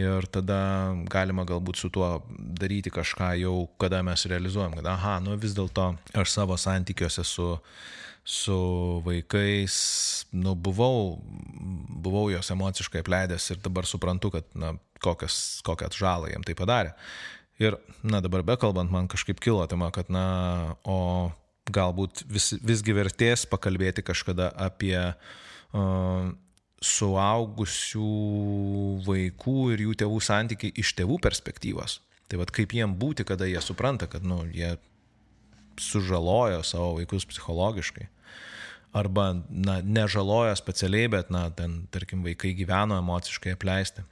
ir 0.00 0.26
tada 0.32 0.58
galima 1.10 1.46
galbūt 1.48 1.80
su 1.80 1.90
tuo 1.92 2.20
daryti 2.28 2.92
kažką 2.92 3.32
jau, 3.40 3.54
kada 3.80 4.02
mes 4.06 4.26
realizuojam, 4.28 4.76
kad, 4.78 4.88
aha, 4.92 5.18
nu 5.24 5.36
vis 5.40 5.56
dėlto 5.56 5.92
aš 6.16 6.34
savo 6.34 6.58
santykiuose 6.60 7.24
su, 7.24 7.48
su 8.26 8.58
vaikais, 9.06 9.76
nu, 10.36 10.54
buvau, 10.54 11.16
buvau 12.04 12.28
jos 12.34 12.52
emociškai 12.52 13.00
apleidęs 13.04 13.50
ir 13.54 13.62
dabar 13.64 13.88
suprantu, 13.88 14.34
kad, 14.36 14.48
na, 14.58 14.74
kokias, 15.04 15.62
kokią 15.66 15.90
žalą 15.96 16.32
jiem 16.32 16.44
tai 16.44 16.56
padarė. 16.58 16.94
Ir, 17.62 17.78
na, 18.04 18.20
dabar 18.20 18.44
bekalbant, 18.44 18.92
man 18.92 19.08
kažkaip 19.08 19.40
kilo 19.40 19.64
tema, 19.70 19.88
kad, 19.94 20.12
na, 20.12 20.76
o 20.84 21.32
galbūt 21.72 22.26
vis, 22.30 22.52
visgi 22.62 22.92
vertės 22.94 23.46
pakalbėti 23.48 24.04
kažkada 24.04 24.50
apie 24.60 24.98
uh, 25.00 26.28
suaugusių 26.84 28.10
vaikų 29.06 29.56
ir 29.74 29.86
jų 29.86 29.94
tėvų 30.02 30.18
santykiai 30.24 30.74
iš 30.76 30.92
tėvų 30.98 31.18
perspektyvos. 31.24 32.00
Tai 32.26 32.40
vad 32.42 32.50
kaip 32.54 32.74
jiem 32.74 32.96
būti, 32.98 33.24
kada 33.26 33.46
jie 33.48 33.60
supranta, 33.62 34.08
kad, 34.10 34.26
nu, 34.26 34.42
jie 34.50 34.74
sužalojo 35.80 36.62
savo 36.66 36.96
vaikus 36.98 37.26
psichologiškai. 37.28 38.08
Arba, 38.96 39.28
na, 39.48 39.80
nežalojo 39.84 40.54
specialiai, 40.58 41.08
bet, 41.12 41.30
na, 41.32 41.48
ten, 41.54 41.84
tarkim, 41.92 42.24
vaikai 42.26 42.54
gyveno 42.56 42.98
emociškai 43.00 43.54
apleisti. 43.56 44.04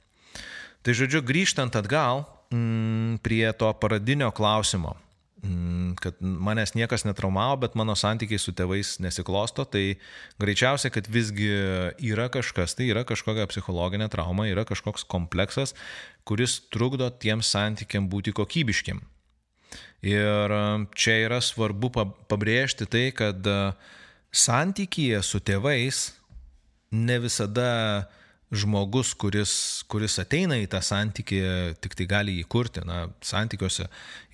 Tai 0.85 0.93
žodžiu, 0.93 1.23
grįžtant 1.25 1.75
atgal 1.77 2.23
m, 2.53 3.17
prie 3.25 3.47
to 3.57 3.71
paradinio 3.81 4.29
klausimo, 4.35 4.93
kad 6.01 6.19
manęs 6.21 6.75
niekas 6.75 7.05
netraumavo, 7.07 7.57
bet 7.65 7.75
mano 7.79 7.95
santykiai 7.97 8.39
su 8.41 8.53
tėvais 8.55 8.95
nesiklosto, 9.03 9.65
tai 9.69 9.97
greičiausiai, 10.41 10.93
kad 10.93 11.09
visgi 11.11 11.49
yra 12.11 12.27
kažkas, 12.33 12.77
tai 12.77 12.89
yra 12.91 13.05
kažkokia 13.07 13.47
psichologinė 13.51 14.09
trauma, 14.13 14.47
yra 14.49 14.65
kažkoks 14.67 15.07
kompleksas, 15.11 15.75
kuris 16.27 16.59
trukdo 16.73 17.09
tiems 17.09 17.51
santykiam 17.53 18.09
būti 18.11 18.35
kokybiškim. 18.35 19.03
Ir 20.05 20.53
e, 20.53 20.63
čia 20.97 21.17
yra 21.25 21.39
svarbu 21.41 21.91
pabrėžti 22.29 22.87
tai, 22.89 23.07
kad 23.15 23.45
e, 23.47 23.57
santykyje 24.35 25.21
su 25.25 25.41
tėvais 25.41 26.11
ne 26.95 27.17
visada 27.23 27.71
žmogus, 28.57 29.13
kuris, 29.19 29.83
kuris 29.91 30.17
ateina 30.21 30.57
į 30.61 30.69
tą 30.71 30.81
santykį, 30.83 31.41
tik 31.83 31.97
tai 31.99 32.07
gali 32.09 32.39
jį 32.39 32.47
kurti. 32.51 32.83
Na, 32.87 33.05
santykiuose 33.25 33.87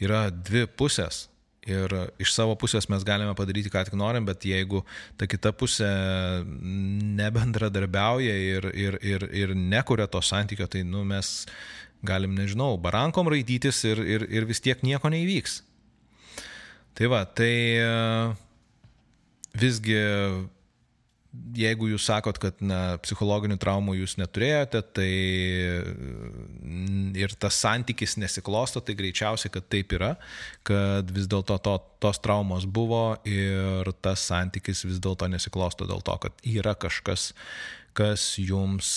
yra 0.04 0.28
dvi 0.32 0.68
pusės. 0.68 1.28
Ir 1.70 1.94
iš 2.18 2.32
savo 2.34 2.56
pusės 2.58 2.88
mes 2.90 3.04
galime 3.06 3.36
padaryti, 3.38 3.70
ką 3.70 3.84
tik 3.86 3.94
norim, 3.94 4.26
bet 4.26 4.48
jeigu 4.50 4.82
ta 5.14 5.28
kita 5.30 5.52
pusė 5.54 5.92
nebendradarbiauja 7.20 8.34
ir, 8.34 8.66
ir, 8.74 8.98
ir, 9.06 9.28
ir 9.44 9.54
nekuria 9.54 10.08
to 10.10 10.24
santykio, 10.26 10.66
tai 10.66 10.82
nu, 10.82 11.04
mes 11.06 11.30
galim, 12.02 12.34
nežinau, 12.34 12.74
barankom 12.82 13.30
raidytis 13.30 13.84
ir, 13.86 14.02
ir, 14.02 14.26
ir 14.34 14.50
vis 14.50 14.64
tiek 14.64 14.82
nieko 14.82 15.12
neįvyks. 15.14 15.60
Tai 16.98 17.12
va, 17.14 17.22
tai 17.30 17.54
visgi, 19.62 20.02
jeigu 21.32 21.88
jūs 21.92 22.06
sakot, 22.10 22.38
kad 22.42 22.60
na, 22.64 22.98
psichologinių 23.04 23.56
traumų 23.62 23.96
jūs 24.02 24.18
neturėjote, 24.20 24.82
tai 24.98 25.10
ir 27.22 27.36
tas 27.40 27.60
santykis 27.64 28.18
nesiklosto, 28.20 28.82
tai 28.84 28.96
greičiausiai, 29.00 29.52
kad 29.54 29.68
taip 29.72 29.96
yra, 29.96 30.16
kad 30.68 31.12
vis 31.16 31.30
dėlto 31.32 31.58
to, 31.64 31.78
tos 32.04 32.20
traumos 32.24 32.68
buvo 32.68 33.16
ir 33.28 33.88
tas 34.04 34.26
santykis 34.32 34.84
vis 34.90 35.00
dėlto 35.04 35.30
nesiklosto 35.32 35.88
dėl 35.90 36.04
to, 36.06 36.18
kad 36.28 36.44
yra 36.48 36.76
kažkas, 36.76 37.32
kas 37.98 38.34
jums 38.42 38.92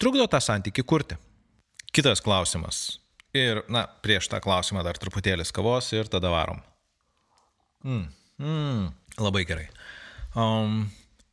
trukdo 0.00 0.26
tą 0.30 0.40
santykį 0.42 0.86
kurti. 0.88 1.20
Kitas 1.92 2.24
klausimas. 2.24 2.98
Ir, 3.36 3.62
na, 3.72 3.84
prieš 4.04 4.28
tą 4.32 4.40
klausimą 4.44 4.82
dar 4.84 4.96
truputėlis 5.00 5.52
kavos 5.52 5.88
ir 5.96 6.08
tada 6.12 6.32
varom. 6.32 6.60
Mm, 7.84 8.08
mm, 8.40 8.82
labai 9.20 9.44
gerai. 9.48 9.68
Um, 10.36 10.84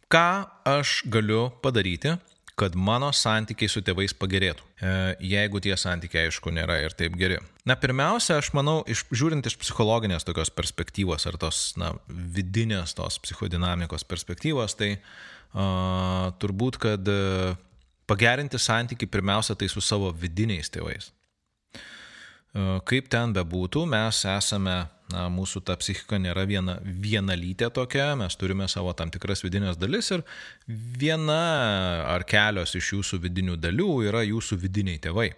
ką 0.10 0.30
aš 0.68 1.04
galiu 1.12 1.50
padaryti, 1.64 2.16
kad 2.60 2.76
mano 2.76 3.12
santykiai 3.16 3.72
su 3.72 3.80
tėvais 3.86 4.12
pagerėtų, 4.20 4.66
e, 4.84 4.90
jeigu 5.32 5.62
tie 5.64 5.78
santykiai, 5.80 6.28
aišku, 6.28 6.52
nėra 6.52 6.76
ir 6.84 6.96
taip 6.98 7.16
geri. 7.20 7.38
Na, 7.70 7.78
pirmiausia, 7.80 8.40
aš 8.42 8.50
manau, 8.58 8.82
iš, 8.90 9.06
žiūrint 9.16 9.48
iš 9.48 9.56
psichologinės 9.62 10.28
tokios 10.28 10.52
perspektyvos 10.52 11.28
ar 11.30 11.38
tos, 11.40 11.62
na, 11.80 11.94
vidinės 12.10 12.98
tos 12.98 13.22
psichodinamikos 13.24 14.04
perspektyvos, 14.10 14.76
tai 14.76 14.92
uh, 14.98 16.34
turbūt, 16.42 16.82
kad 16.84 17.14
uh, 17.14 17.56
pagerinti 18.10 18.60
santyki 18.60 19.08
pirmiausia 19.08 19.56
tai 19.56 19.72
su 19.72 19.84
savo 19.86 20.12
vidiniais 20.12 20.74
tėvais. 20.74 21.14
E, 22.60 22.80
kaip 22.90 23.10
ten 23.12 23.34
bebūtų, 23.36 23.84
mes 23.90 24.24
esame, 24.30 24.78
na, 25.14 25.26
mūsų 25.34 25.64
ta 25.68 25.78
psichika 25.80 26.20
nėra 26.22 26.46
viena, 26.50 26.80
vienalytė 26.84 27.72
tokia, 27.76 28.12
mes 28.20 28.38
turime 28.40 28.68
savo 28.72 28.94
tam 28.98 29.12
tikras 29.14 29.44
vidinės 29.46 29.80
dalis 29.80 30.12
ir 30.16 30.26
viena 30.68 31.42
ar 32.16 32.26
kelios 32.30 32.76
iš 32.80 32.96
jūsų 32.98 33.22
vidinių 33.28 33.60
dalių 33.62 33.94
yra 34.10 34.26
jūsų 34.28 34.60
vidiniai 34.66 35.02
tėvai. 35.02 35.30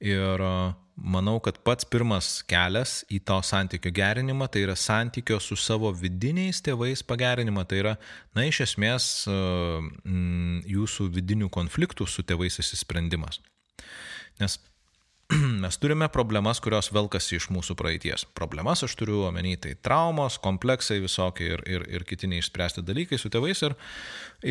Ir 0.00 0.40
manau, 1.00 1.34
kad 1.44 1.58
pats 1.64 1.84
pirmas 1.88 2.28
kelias 2.48 3.02
į 3.12 3.18
to 3.28 3.36
santykio 3.44 3.92
gerinimą 3.92 4.48
tai 4.52 4.62
yra 4.64 4.76
santykio 4.76 5.36
su 5.44 5.58
savo 5.60 5.90
vidiniais 5.92 6.62
tėvais 6.64 7.04
pagerinimą. 7.04 7.66
Tai 7.68 7.82
yra, 7.82 7.94
na, 8.36 8.46
iš 8.48 8.62
esmės 8.64 9.10
mm, 9.28 10.64
jūsų 10.72 11.10
vidinių 11.18 11.50
konfliktų 11.52 12.08
su 12.08 12.24
tėvais 12.24 12.56
įsisprendimas. 12.64 13.42
Nes 14.40 14.56
mes 15.62 15.78
turime 15.78 16.08
problemas, 16.08 16.60
kurios 16.62 16.90
velkasi 16.92 17.38
iš 17.38 17.48
mūsų 17.54 17.76
praeities. 17.78 18.24
Problemas 18.34 18.82
aš 18.86 18.96
turiu 18.98 19.24
omeny, 19.28 19.54
tai 19.60 19.76
traumos, 19.78 20.40
kompleksai 20.42 20.98
visokie 21.02 21.52
ir, 21.54 21.62
ir, 21.70 21.86
ir 21.90 22.06
kiti 22.08 22.30
neišspręsti 22.30 22.84
dalykai 22.86 23.18
su 23.20 23.30
tėvais. 23.32 23.62
Ir, 23.68 23.76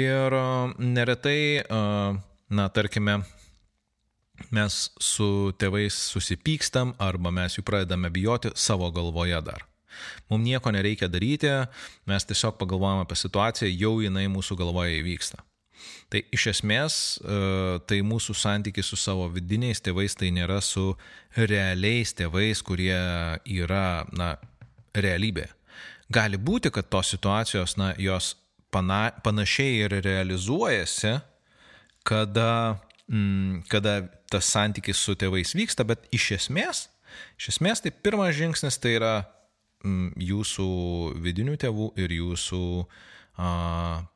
ir 0.05 0.37
neretai, 0.79 1.65
na, 2.49 2.69
tarkime, 2.75 3.19
mes 4.55 4.79
su 5.03 5.51
tėvais 5.59 5.97
susipykstam 6.13 6.95
arba 7.01 7.33
mes 7.35 7.59
jų 7.59 7.65
pradedame 7.67 8.11
bijoti 8.13 8.53
savo 8.55 8.87
galvoje 8.95 9.41
dar. 9.43 9.67
Mums 10.29 10.45
nieko 10.45 10.71
nereikia 10.71 11.09
daryti, 11.11 11.51
mes 12.07 12.27
tiesiog 12.29 12.59
pagalvojame 12.61 13.03
apie 13.03 13.17
situaciją, 13.19 13.71
jau 13.73 13.95
jinai 14.05 14.29
mūsų 14.31 14.55
galvoje 14.61 15.01
įvyksta. 15.01 15.41
Tai 16.09 16.23
iš 16.35 16.47
esmės, 16.53 16.95
e, 17.21 17.79
tai 17.89 18.01
mūsų 18.05 18.35
santykis 18.37 18.89
su 18.91 18.97
savo 18.99 19.27
vidiniais 19.33 19.81
tėvais 19.85 20.17
tai 20.17 20.31
nėra 20.35 20.59
su 20.65 20.91
realiais 21.37 22.13
tėvais, 22.17 22.63
kurie 22.65 22.97
yra, 23.45 24.05
na, 24.11 24.33
realybė. 24.97 25.47
Gali 26.09 26.39
būti, 26.41 26.71
kad 26.73 26.89
tos 26.89 27.11
situacijos, 27.13 27.77
na, 27.77 27.93
jos 28.01 28.33
pana, 28.73 29.09
panašiai 29.23 29.85
ir 29.85 29.99
realizuojasi, 30.05 31.19
kada 32.07 32.79
mm, 33.09 33.65
kada 33.69 34.01
tas 34.29 34.49
santykis 34.49 35.01
su 35.01 35.15
tėvais 35.19 35.55
vyksta, 35.57 35.85
bet 35.87 36.05
iš 36.15 36.31
esmės, 36.37 36.87
iš 37.39 37.53
esmės 37.55 37.83
tai 37.83 37.91
pirmas 37.91 38.35
žingsnis 38.37 38.79
tai 38.81 38.95
yra 38.99 39.13
mm, 39.83 40.13
jūsų 40.29 40.69
vidinių 41.23 41.57
tėvų 41.61 41.91
ir 42.01 42.13
jūsų 42.19 42.63
a, 43.37 43.49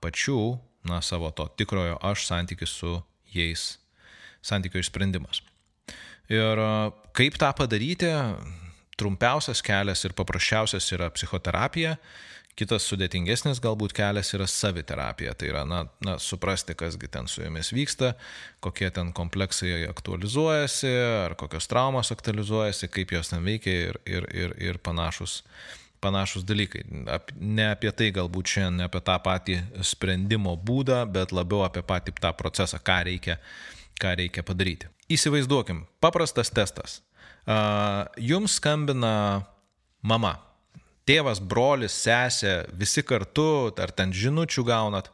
pačių, 0.03 0.39
na, 0.87 1.01
savo 1.01 1.31
to 1.31 1.47
tikrojo 1.57 1.97
aš 2.01 2.27
santykis 2.27 2.75
su 2.79 2.97
jais, 3.33 3.77
santykio 4.43 4.83
išsprendimas. 4.83 5.41
Ir 6.31 6.59
kaip 7.15 7.37
tą 7.39 7.49
padaryti, 7.57 8.11
trumpiausias 8.99 9.63
kelias 9.65 10.05
ir 10.05 10.15
paprasčiausias 10.17 10.87
yra 10.95 11.09
psichoterapija. 11.13 11.97
Kitas 12.53 12.85
sudėtingesnis 12.85 13.57
galbūt 13.63 13.95
kelias 13.97 14.29
yra 14.37 14.45
saviterapija, 14.45 15.31
tai 15.33 15.47
yra 15.49 15.63
na, 15.65 15.79
na, 16.05 16.19
suprasti, 16.21 16.75
kasgi 16.77 17.09
ten 17.09 17.25
su 17.25 17.41
jumis 17.41 17.71
vyksta, 17.73 18.11
kokie 18.61 18.91
ten 18.93 19.09
kompleksai 19.17 19.87
aktualizuojasi, 19.89 20.91
ar 21.23 21.33
kokios 21.39 21.65
traumos 21.71 22.13
aktualizuojasi, 22.13 22.91
kaip 22.93 23.15
jos 23.15 23.33
ten 23.33 23.41
veikia 23.41 23.73
ir, 23.87 23.99
ir, 24.05 24.27
ir, 24.37 24.53
ir 24.69 24.79
panašus, 24.85 25.39
panašus 26.03 26.45
dalykai. 26.47 26.83
Ne 27.39 27.69
apie 27.71 27.91
tai 27.95 28.11
galbūt 28.15 28.55
šiandien, 28.55 28.83
ne 28.83 28.87
apie 28.89 29.01
tą 29.05 29.15
patį 29.23 29.59
sprendimo 29.85 30.57
būdą, 30.59 31.03
bet 31.09 31.33
labiau 31.35 31.63
apie 31.67 31.85
patį 31.87 32.17
tą 32.19 32.33
procesą, 32.37 32.81
ką 32.83 32.99
reikia, 33.09 33.39
ką 34.01 34.15
reikia 34.19 34.45
padaryti. 34.45 34.91
Įsivaizduokim, 35.13 35.85
paprastas 36.03 36.51
testas. 36.53 37.01
Jums 38.19 38.59
skambina 38.59 39.13
mama 40.03 40.37
tėvas, 41.07 41.41
brolis, 41.41 41.95
sesė, 42.05 42.63
visi 42.79 43.03
kartu, 43.05 43.73
ar 43.79 43.91
ten 43.95 44.13
žinučių 44.15 44.65
gaunat, 44.67 45.09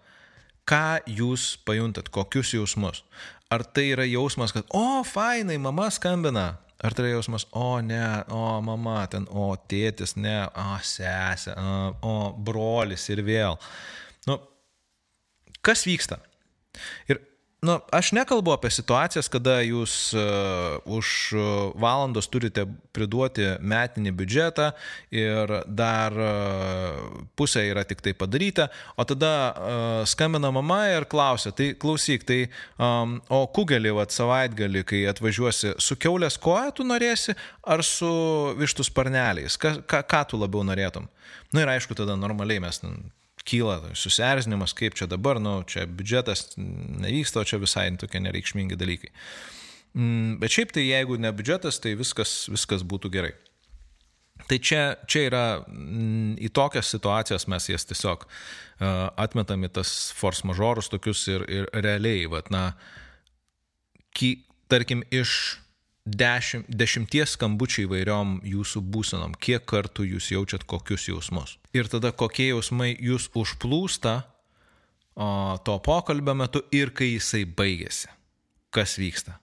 ką 0.69 1.01
jūs 1.09 1.55
pajuntat, 1.65 2.11
kokius 2.13 2.53
jausmus. 2.53 3.03
Ar 3.49 3.65
tai 3.65 3.89
yra 3.95 4.05
jausmas, 4.05 4.53
kad, 4.53 4.67
o, 4.75 5.01
fainai, 5.07 5.57
mama 5.61 5.89
skambina, 5.93 6.59
ar 6.83 6.95
tai 6.95 7.11
jausmas, 7.11 7.45
o, 7.51 7.81
ne, 7.83 8.01
o, 8.31 8.43
mama, 8.63 9.01
ten, 9.11 9.27
o, 9.29 9.51
tėtis, 9.71 10.15
ne, 10.19 10.37
o, 10.47 10.67
sesė, 10.85 11.55
o, 12.05 12.15
brolis 12.35 13.09
ir 13.11 13.23
vėl. 13.27 13.59
Nu, 14.29 14.39
kas 15.65 15.85
vyksta? 15.89 16.21
Ir 17.11 17.19
Nu, 17.61 17.79
aš 17.91 18.13
nekalbu 18.15 18.53
apie 18.55 18.69
situacijas, 18.71 19.27
kada 19.27 19.57
jūs 19.59 20.13
uh, 20.15 20.77
už 20.87 21.09
valandos 21.75 22.29
turite 22.31 22.63
priduoti 22.95 23.49
metinį 23.59 24.13
biudžetą 24.15 24.69
ir 25.11 25.51
dar 25.67 26.15
uh, 26.15 27.19
pusė 27.35 27.65
yra 27.67 27.83
tik 27.83 27.99
tai 28.05 28.15
padaryta, 28.15 28.69
o 28.95 29.03
tada 29.03 29.33
uh, 29.51 30.07
skambina 30.07 30.53
mama 30.55 30.85
ir 30.93 31.09
klausia, 31.11 31.51
tai 31.51 31.73
klausyk, 31.75 32.23
tai 32.31 32.39
um, 32.79 33.19
o 33.27 33.43
kugelį, 33.51 33.91
va, 33.99 34.07
savaitgalį, 34.07 34.87
kai 34.87 35.03
atvažiuosi, 35.11 35.75
su 35.83 35.99
keulės 35.99 36.39
koja 36.39 36.71
tu 36.71 36.87
norėsi 36.87 37.35
ar 37.67 37.83
su 37.83 38.09
vištų 38.55 38.87
sparneliais, 38.87 39.59
ką, 39.59 39.81
ką, 39.83 40.05
ką 40.07 40.27
tu 40.31 40.39
labiau 40.39 40.63
norėtum? 40.63 41.11
Na 41.51 41.59
nu, 41.59 41.65
ir 41.67 41.75
aišku, 41.75 41.91
tada 41.99 42.15
normaliai 42.15 42.63
mes 42.63 42.79
kyla 43.47 43.93
susierzinimas, 43.97 44.73
kaip 44.77 44.97
čia 44.99 45.07
dabar, 45.09 45.39
nu, 45.41 45.59
čia 45.69 45.85
biudžetas 45.87 46.53
nevyksta, 46.57 47.41
o 47.41 47.47
čia 47.47 47.59
visai 47.61 47.89
tokie 47.99 48.21
nereikšmingi 48.23 48.77
dalykai. 48.79 49.11
Mm, 49.97 50.37
bet 50.41 50.53
šiaip 50.53 50.73
tai 50.75 50.85
jeigu 50.85 51.17
ne 51.21 51.31
biudžetas, 51.33 51.79
tai 51.81 51.95
viskas, 51.99 52.43
viskas 52.51 52.85
būtų 52.85 53.11
gerai. 53.13 53.33
Tai 54.49 54.57
čia, 54.63 54.83
čia 55.09 55.25
yra 55.27 55.43
mm, 55.67 56.37
į 56.45 56.51
tokias 56.55 56.91
situacijas 56.93 57.47
mes 57.51 57.69
jas 57.69 57.85
tiesiog 57.89 58.25
uh, 58.25 59.09
atmetam 59.19 59.65
į 59.67 59.71
tas 59.79 59.93
force 60.15 60.47
majorus 60.47 60.89
tokius 60.91 61.25
ir, 61.31 61.45
ir 61.49 61.67
realiai, 61.73 62.27
vat, 62.31 62.51
na, 62.53 62.71
ki, 64.15 64.35
tarkim, 64.71 65.03
iš 65.13 65.59
dešimt, 66.17 66.69
dešimties 66.69 67.35
skambučių 67.37 67.85
įvairiom 67.85 68.39
jūsų 68.47 68.81
būsenom, 68.93 69.35
kiek 69.41 69.65
kartų 69.69 70.07
jūs 70.13 70.31
jaučiat 70.33 70.65
kokius 70.69 71.07
jausmus. 71.09 71.57
Ir 71.75 71.89
tada 71.91 72.11
kokie 72.11 72.49
jausmai 72.49 72.93
jūs 72.95 73.29
užplūsta 73.37 74.15
o, 75.15 75.29
to 75.65 75.77
pokalbio 75.85 76.35
metu 76.37 76.63
ir 76.75 76.93
kai 76.95 77.13
jisai 77.13 77.45
baigėsi. 77.45 78.09
Kas 78.73 78.97
vyksta. 79.01 79.39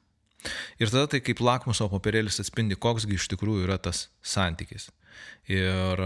Ir 0.78 0.90
tada 0.92 1.06
tai 1.10 1.22
kaip 1.24 1.40
lakmuso 1.42 1.88
papirėlis 1.90 2.38
atspindi, 2.42 2.78
koksgi 2.78 3.18
iš 3.18 3.26
tikrųjų 3.32 3.66
yra 3.66 3.78
tas 3.82 4.06
santykis. 4.22 4.90
Ir 5.50 6.02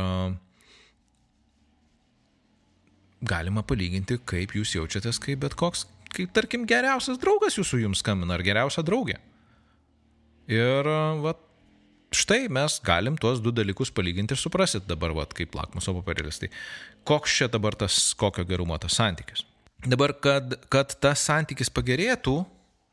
galima 3.21 3.65
palyginti, 3.67 4.21
kaip 4.25 4.55
jūs 4.57 4.77
jaučiatės, 4.79 5.21
kaip 5.21 5.43
bet 5.45 5.57
koks, 5.61 5.85
kaip 6.15 6.33
tarkim 6.37 6.65
geriausias 6.69 7.21
draugas 7.21 7.59
jūsų 7.61 7.85
jums 7.85 8.01
skambina 8.05 8.39
ar 8.39 8.45
geriausia 8.47 8.85
draugė. 8.87 9.19
Ir 10.51 10.89
va, 11.23 11.35
štai 12.11 12.49
mes 12.51 12.81
galim 12.83 13.17
tuos 13.21 13.39
du 13.43 13.53
dalykus 13.55 13.93
palyginti 13.95 14.35
ir 14.35 14.41
suprasit 14.41 14.87
dabar, 14.89 15.15
va, 15.15 15.27
kaip 15.31 15.55
lakmuso 15.55 15.95
papirėlis. 16.01 16.41
Tai 16.43 16.51
koks 17.07 17.37
čia 17.39 17.51
dabar 17.53 17.77
tas, 17.79 18.11
kokio 18.19 18.45
gerumo 18.49 18.79
tas 18.83 18.99
santykis. 18.99 19.45
Dabar, 19.87 20.13
kad, 20.19 20.59
kad 20.73 20.93
tas 21.01 21.23
santykis 21.25 21.71
pagerėtų, 21.73 22.43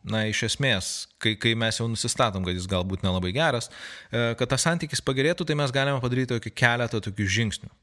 na, 0.08 0.24
iš 0.30 0.46
esmės, 0.52 0.92
kai, 1.20 1.34
kai 1.36 1.52
mes 1.60 1.82
jau 1.82 1.90
nusistatom, 1.90 2.46
kad 2.48 2.56
jis 2.56 2.70
galbūt 2.70 3.04
nelabai 3.04 3.34
geras, 3.36 3.68
e, 4.08 4.32
kad 4.40 4.54
tas 4.54 4.64
santykis 4.64 5.04
pagerėtų, 5.04 5.50
tai 5.50 5.58
mes 5.60 5.74
galime 5.76 6.00
padaryti 6.04 6.36
tokį 6.36 6.54
keletą 6.56 7.02
tokių 7.04 7.28
žingsnių. 7.40 7.74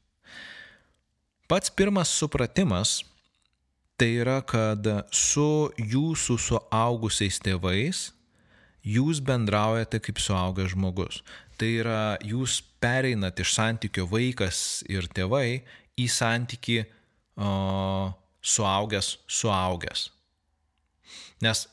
Pats 1.51 1.69
pirmas 1.69 2.09
supratimas 2.09 3.03
tai 3.99 4.15
yra, 4.23 4.39
kad 4.41 4.87
su 5.13 5.69
jūsų 5.77 6.39
suaugusiais 6.41 7.37
tėvais 7.43 8.07
jūs 8.85 9.21
bendraujate 9.25 9.99
kaip 10.03 10.21
suaugęs 10.21 10.73
žmogus. 10.75 11.21
Tai 11.59 11.69
yra, 11.81 12.01
jūs 12.25 12.59
pereinat 12.83 13.39
iš 13.41 13.55
santykio 13.55 14.07
vaikas 14.11 14.83
ir 14.91 15.07
tėvai 15.15 15.63
į 15.99 16.09
santyki 16.11 16.81
o, 17.39 18.11
suaugęs 18.45 19.15
suaugęs. 19.31 20.09
Nes 21.43 21.65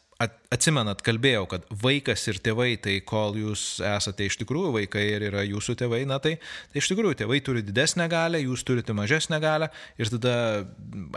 atsimenat, 0.52 1.00
kalbėjau, 1.02 1.46
kad 1.50 1.64
vaikas 1.82 2.24
ir 2.30 2.38
tėvai, 2.44 2.76
tai 2.82 2.96
kol 3.06 3.36
jūs 3.40 3.80
esate 3.86 4.26
iš 4.28 4.36
tikrųjų 4.42 4.72
vaikai 4.76 5.04
ir 5.16 5.24
yra 5.30 5.42
jūsų 5.46 5.74
tėvai, 5.80 6.02
na 6.08 6.20
tai, 6.22 6.36
tai 6.70 6.82
iš 6.82 6.90
tikrųjų 6.92 7.18
tėvai 7.22 7.40
turi 7.44 7.64
didesnę 7.66 8.06
galę, 8.12 8.42
jūs 8.44 8.62
turite 8.68 8.94
mažesnę 8.96 9.40
galę 9.42 9.72
ir 9.98 10.12
tada 10.12 10.36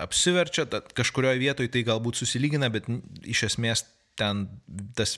apsiverčia, 0.02 0.66
kažkurioje 0.98 1.44
vietoje 1.44 1.74
tai 1.74 1.86
galbūt 1.88 2.22
susilygina, 2.22 2.72
bet 2.74 2.90
iš 3.30 3.46
esmės 3.52 3.86
ten 4.20 4.48
tas 4.98 5.18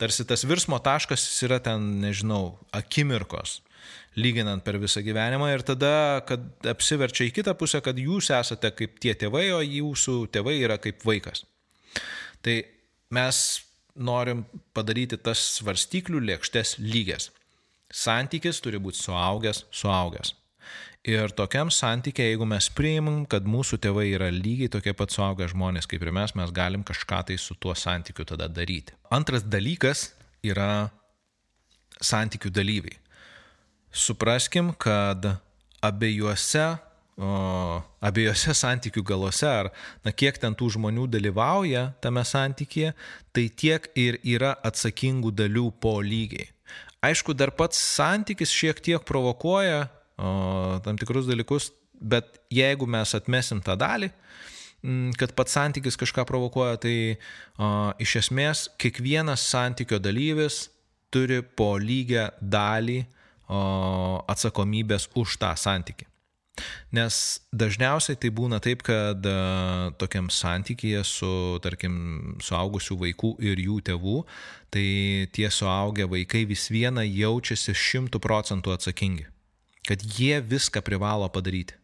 tarsi 0.00 0.26
tas 0.28 0.44
virsmo 0.48 0.78
taškas 0.82 1.24
yra 1.46 1.58
ten, 1.62 1.98
nežinau, 2.02 2.58
akimirkos, 2.74 3.58
lyginant 4.18 4.64
per 4.66 4.78
visą 4.82 5.02
gyvenimą 5.04 5.50
ir 5.52 5.64
tada, 5.66 5.92
kad 6.28 6.44
apsiverčia 6.66 7.28
į 7.28 7.34
kitą 7.38 7.54
pusę, 7.58 7.82
kad 7.84 7.98
jūs 7.98 8.32
esate 8.34 8.72
kaip 8.74 8.98
tie 9.02 9.14
tėvai, 9.18 9.46
o 9.54 9.62
jūsų 9.62 10.18
tėvai 10.34 10.58
yra 10.62 10.78
kaip 10.82 11.04
vaikas. 11.06 11.44
Tai 12.42 12.60
mes 13.14 13.38
norim 13.98 14.44
padaryti 14.76 15.18
tas 15.18 15.40
svarstyklių 15.58 16.22
lėkštes 16.30 16.76
lygias. 16.82 17.30
Santykis 17.88 18.60
turi 18.62 18.80
būti 18.82 19.00
suaugęs, 19.00 19.64
suaugęs. 19.74 20.34
Ir 21.06 21.30
tokiam 21.30 21.70
santykė, 21.70 22.24
jeigu 22.32 22.46
mes 22.48 22.66
priimam, 22.74 23.22
kad 23.30 23.46
mūsų 23.46 23.78
tėvai 23.84 24.08
yra 24.10 24.32
lygiai 24.34 24.70
tokie 24.72 24.92
pat 24.98 25.14
suaugę 25.14 25.46
žmonės 25.48 25.86
kaip 25.86 26.02
ir 26.02 26.10
mes, 26.12 26.34
mes 26.34 26.50
galim 26.50 26.82
kažką 26.84 27.20
tai 27.28 27.36
su 27.38 27.54
tuo 27.54 27.74
santykiu 27.78 28.26
tada 28.26 28.48
daryti. 28.50 28.96
Antras 29.14 29.46
dalykas 29.46 30.08
yra 30.42 30.90
santykių 32.02 32.50
dalyviai. 32.50 32.98
Supraskim, 33.94 34.72
kad 34.74 35.24
abiejuose, 35.80 36.66
o, 37.14 37.30
abiejose 38.02 38.56
santykių 38.62 39.04
galuose, 39.06 39.46
ar 39.46 39.70
na, 40.02 40.10
kiek 40.10 40.36
ten 40.42 40.56
tų 40.58 40.72
žmonių 40.76 41.06
dalyvauja 41.14 41.92
tame 42.02 42.26
santykėje, 42.26 42.90
tai 43.32 43.46
tiek 43.54 43.86
ir 43.94 44.18
yra 44.26 44.56
atsakingų 44.66 45.30
dalių 45.30 45.70
po 45.78 46.00
lygiai. 46.02 46.50
Aišku, 47.06 47.38
dar 47.38 47.54
pats 47.54 47.78
santykis 47.78 48.50
šiek 48.50 48.82
tiek 48.82 49.04
provokuoja 49.06 49.86
tam 50.18 50.98
tikrus 50.98 51.28
dalykus, 51.28 51.70
bet 52.00 52.40
jeigu 52.50 52.86
mes 52.90 53.14
atmesim 53.14 53.62
tą 53.64 53.76
dalį, 53.78 54.10
kad 55.18 55.34
pats 55.34 55.56
santykis 55.58 55.98
kažką 55.98 56.24
provokuoja, 56.28 56.78
tai 56.78 56.96
o, 57.58 57.92
iš 57.98 58.18
esmės 58.22 58.68
kiekvienas 58.78 59.42
santykio 59.50 59.98
dalyvis 59.98 60.68
turi 61.10 61.40
po 61.42 61.74
lygią 61.82 62.28
dalį 62.40 63.00
o, 63.02 64.22
atsakomybės 64.30 65.08
už 65.18 65.38
tą 65.42 65.50
santykį. 65.58 66.06
Nes 66.94 67.38
dažniausiai 67.54 68.18
tai 68.18 68.30
būna 68.34 68.58
taip, 68.62 68.84
kad 68.86 69.26
a, 69.26 69.90
tokiam 69.98 70.30
santykėje 70.30 71.02
su, 71.06 71.32
tarkim, 71.62 72.38
suaugusių 72.42 73.00
vaikų 73.02 73.32
ir 73.50 73.58
jų 73.62 73.80
tėvų, 73.90 74.20
tai 74.74 74.86
tie 75.34 75.50
suaugę 75.50 76.06
vaikai 76.10 76.44
vis 76.46 76.68
viena 76.70 77.02
jaučiasi 77.02 77.74
šimtų 77.74 78.22
procentų 78.22 78.76
atsakingi 78.78 79.26
kad 79.88 80.04
jie 80.04 80.40
viską 80.44 80.82
privalo 80.84 81.28
padaryti. 81.32 81.76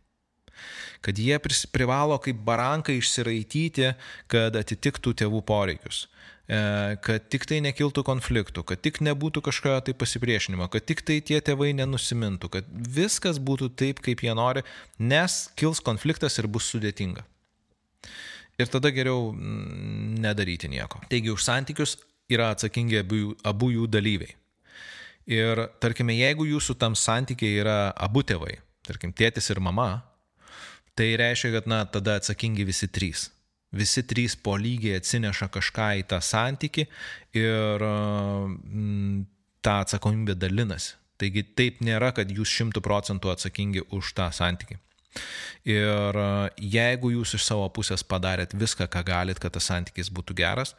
Kad 1.04 1.18
jie 1.20 1.38
privalo 1.72 2.16
kaip 2.22 2.40
barankai 2.44 2.98
išsiraityti, 3.00 3.92
kad 4.30 4.56
atitiktų 4.56 5.12
tėvų 5.20 5.40
poreikius. 5.48 6.06
E, 6.44 6.96
kad 7.00 7.24
tik 7.32 7.46
tai 7.48 7.62
nekiltų 7.64 8.04
konfliktų, 8.04 8.64
kad 8.68 8.80
tik 8.84 9.00
nebūtų 9.04 9.40
kažkokio 9.46 9.80
tai 9.86 9.94
pasipriešinimo, 9.96 10.68
kad 10.72 10.84
tik 10.84 11.00
tai 11.00 11.22
tie 11.24 11.40
tėvai 11.40 11.70
nenusimintų, 11.76 12.50
kad 12.52 12.68
viskas 12.68 13.40
būtų 13.40 13.70
taip, 13.80 14.02
kaip 14.04 14.20
jie 14.24 14.34
nori, 14.36 14.64
nes 15.00 15.38
kils 15.56 15.80
konfliktas 15.84 16.36
ir 16.40 16.48
bus 16.52 16.68
sudėtinga. 16.68 17.24
Ir 18.60 18.68
tada 18.70 18.92
geriau 18.94 19.32
mm, 19.32 20.20
nedaryti 20.20 20.68
nieko. 20.68 21.00
Taigi 21.08 21.32
už 21.32 21.42
santykius 21.42 21.96
yra 22.30 22.52
atsakingi 22.52 23.00
abu, 23.00 23.22
abu 23.40 23.72
jų 23.72 23.88
dalyviai. 23.90 24.36
Ir 25.30 25.60
tarkime, 25.80 26.12
jeigu 26.18 26.44
jūsų 26.48 26.76
tam 26.80 26.96
santykiai 26.98 27.60
yra 27.62 27.78
abu 27.96 28.20
tėvai, 28.26 28.58
tarkim, 28.84 29.12
tėtis 29.16 29.48
ir 29.54 29.60
mama, 29.64 30.04
tai 30.98 31.14
reiškia, 31.20 31.54
kad, 31.56 31.70
na, 31.70 31.84
tada 31.88 32.18
atsakingi 32.20 32.66
visi 32.68 32.88
trys. 32.92 33.30
Visi 33.74 34.04
trys 34.06 34.36
po 34.36 34.54
lygiai 34.60 35.00
atsineša 35.00 35.48
kažką 35.50 35.88
į 36.02 36.04
tą 36.12 36.20
santyki 36.22 36.84
ir 37.34 37.82
mm, 37.82 39.24
tą 39.64 39.80
atsakomybę 39.82 40.36
dalinasi. 40.38 40.94
Taigi 41.18 41.44
taip 41.56 41.80
nėra, 41.82 42.10
kad 42.14 42.30
jūs 42.30 42.50
šimtų 42.50 42.82
procentų 42.84 43.32
atsakingi 43.32 43.84
už 43.94 44.12
tą 44.18 44.28
santyki. 44.34 44.76
Ir 45.70 46.18
jeigu 46.58 47.12
jūs 47.14 47.36
iš 47.38 47.46
savo 47.46 47.68
pusės 47.72 48.02
padarėt 48.06 48.54
viską, 48.58 48.88
ką 48.90 49.04
galit, 49.06 49.38
kad 49.40 49.54
tas 49.54 49.70
santykis 49.70 50.10
būtų 50.12 50.36
geras, 50.42 50.74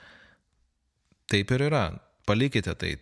taip 1.32 1.52
ir 1.56 1.66
yra 1.70 1.86
palikite 2.26 2.74
tai, 2.78 2.96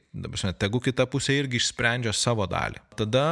tegu 0.60 0.82
kita 0.84 1.06
pusė 1.10 1.38
irgi 1.40 1.60
išsprendžia 1.62 2.14
savo 2.16 2.46
dalį. 2.50 2.82
Tada 3.00 3.26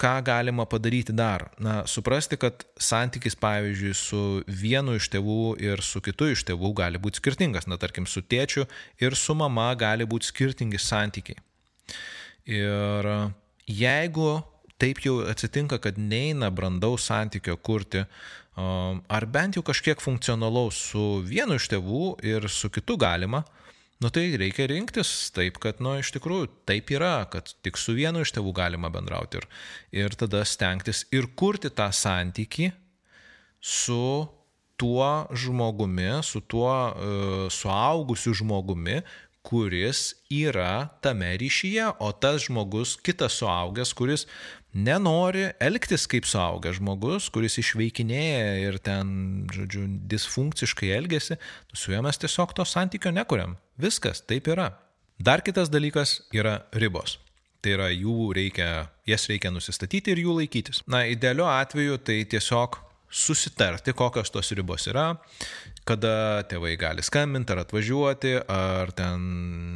ką 0.00 0.12
galima 0.26 0.66
padaryti 0.68 1.14
dar? 1.16 1.48
Na, 1.58 1.80
suprasti, 1.88 2.38
kad 2.40 2.66
santykis, 2.80 3.38
pavyzdžiui, 3.40 3.94
su 3.96 4.22
vienu 4.46 4.98
iš 5.00 5.08
tėvų 5.14 5.56
ir 5.64 5.82
su 5.84 6.02
kitu 6.04 6.30
iš 6.34 6.44
tėvų 6.50 6.74
gali 6.82 7.00
būti 7.02 7.22
skirtingas. 7.22 7.68
Na, 7.70 7.80
tarkim, 7.80 8.06
su 8.06 8.22
tėčiu 8.22 8.66
ir 9.00 9.16
su 9.16 9.36
mama 9.38 9.70
gali 9.80 10.06
būti 10.08 10.28
skirtingi 10.28 10.80
santykiai. 10.80 11.40
Ir 12.50 13.10
jeigu 13.70 14.30
taip 14.80 15.02
jau 15.04 15.20
atsitinka, 15.28 15.78
kad 15.82 15.98
neina 16.00 16.48
brandaus 16.52 17.04
santykio 17.10 17.56
kurti, 17.60 18.04
ar 18.56 19.26
bent 19.30 19.56
jau 19.56 19.64
kažkiek 19.64 20.00
funkcionalaus 20.00 20.78
su 20.90 21.04
vienu 21.24 21.56
iš 21.60 21.68
tėvų 21.72 22.04
ir 22.26 22.48
su 22.48 22.70
kitu 22.72 22.96
galima, 23.00 23.44
nu 24.00 24.10
tai 24.10 24.24
reikia 24.40 24.66
rinktis 24.70 25.30
taip, 25.36 25.60
kad, 25.62 25.80
nu, 25.84 25.94
iš 26.00 26.12
tikrųjų 26.16 26.48
taip 26.68 26.90
yra, 26.96 27.26
kad 27.32 27.52
tik 27.64 27.78
su 27.80 27.94
vienu 27.96 28.24
iš 28.24 28.32
tėvų 28.36 28.54
galima 28.56 28.90
bendrauti 28.92 29.40
ir, 29.40 29.48
ir 30.04 30.16
tada 30.18 30.42
stengtis 30.48 31.04
ir 31.12 31.28
kurti 31.36 31.68
tą 31.68 31.90
santyki 31.92 32.70
su 33.60 34.26
tuo 34.80 35.28
žmogumi, 35.36 36.22
su 36.24 36.40
tuo 36.40 36.72
uh, 36.72 37.50
suaugusiu 37.52 38.32
žmogumi, 38.40 39.02
kuris 39.44 40.14
yra 40.32 40.88
tame 41.00 41.32
ryšyje, 41.40 41.86
o 42.00 42.10
tas 42.12 42.44
žmogus, 42.44 42.96
kitas 43.00 43.38
suaugęs, 43.40 43.92
kuris 43.96 44.26
nenori 44.72 45.48
elgtis 45.60 46.04
kaip 46.10 46.28
suaugęs 46.28 46.78
žmogus, 46.78 47.30
kuris 47.32 47.56
išveikinėja 47.62 48.58
ir 48.66 48.78
ten, 48.84 49.46
žodžiu, 49.52 49.86
disfunkciškai 50.12 50.92
elgesi, 50.96 51.40
su 51.72 51.94
juo 51.94 52.04
mes 52.04 52.20
tiesiog 52.20 52.52
to 52.56 52.68
santykio 52.68 53.12
nekuriam. 53.16 53.56
Viskas, 53.80 54.22
taip 54.26 54.48
yra. 54.52 54.70
Dar 55.20 55.42
kitas 55.44 55.70
dalykas 55.72 56.20
yra 56.32 56.60
ribos. 56.72 57.18
Tai 57.60 57.74
yra 57.76 57.88
jų 57.92 58.30
reikia, 58.36 58.88
jas 59.08 59.26
reikia 59.28 59.52
nusistatyti 59.52 60.14
ir 60.14 60.22
jų 60.22 60.38
laikytis. 60.38 60.80
Na, 60.88 61.02
idealiu 61.08 61.44
atveju 61.48 61.98
tai 62.04 62.22
tiesiog 62.28 62.78
susitarti, 63.10 63.92
kokios 63.92 64.30
tos 64.30 64.52
ribos 64.54 64.86
yra, 64.88 65.16
kada 65.88 66.44
tėvai 66.48 66.76
gali 66.78 67.02
skambinti 67.02 67.52
ar 67.52 67.64
atvažiuoti, 67.64 68.36
ar 68.46 68.92
ten, 68.94 69.24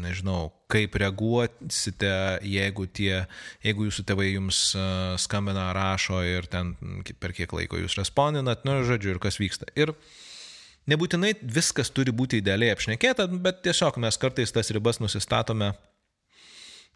nežinau, 0.04 0.52
kaip 0.70 0.94
reaguosite, 1.02 2.12
jeigu, 2.46 2.86
tie, 2.94 3.24
jeigu 3.66 3.88
jūsų 3.88 4.06
tėvai 4.06 4.28
jums 4.30 4.60
skambina, 5.24 5.72
rašo 5.74 6.22
ir 6.24 6.46
ten 6.50 6.76
per 7.18 7.34
kiek 7.34 7.52
laiko 7.58 7.82
jūs 7.82 7.98
respondinat, 7.98 8.62
nu, 8.68 8.78
žodžiu, 8.86 9.16
ir 9.16 9.22
kas 9.22 9.40
vyksta. 9.42 9.68
Ir 9.74 9.96
nebūtinai 10.90 11.34
viskas 11.42 11.90
turi 11.94 12.12
būti 12.14 12.40
idealiai 12.42 12.74
apšnekėta, 12.74 13.28
bet 13.44 13.62
tiesiog 13.66 13.98
mes 14.02 14.18
kartais 14.20 14.52
tas 14.54 14.70
ribas 14.74 15.00
nusistatome 15.02 15.72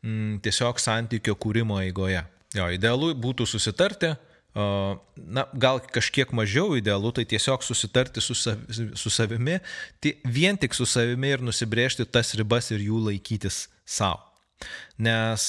mm, 0.03 0.41
tiesiog 0.45 0.80
santykio 0.82 1.36
kūrimo 1.41 1.80
eigoje. 1.84 2.24
Jo, 2.57 2.70
idealu 2.72 3.12
būtų 3.18 3.45
susitarti, 3.49 4.14
na, 4.57 5.45
gal 5.53 5.80
kažkiek 5.93 6.30
mažiau 6.32 6.76
idealu, 6.78 7.12
tai 7.12 7.26
tiesiog 7.28 7.62
susitarti 7.62 8.22
su, 8.24 8.34
sav, 8.34 8.62
su 8.97 9.12
savimi, 9.12 9.59
tai 10.01 10.14
vien 10.24 10.57
tik 10.57 10.74
su 10.74 10.86
savimi 10.89 11.34
ir 11.34 11.45
nusibriežti 11.45 12.09
tas 12.09 12.34
ribas 12.39 12.72
ir 12.72 12.82
jų 12.89 13.05
laikytis 13.11 13.66
savo. 13.84 14.28
Nes 14.99 15.47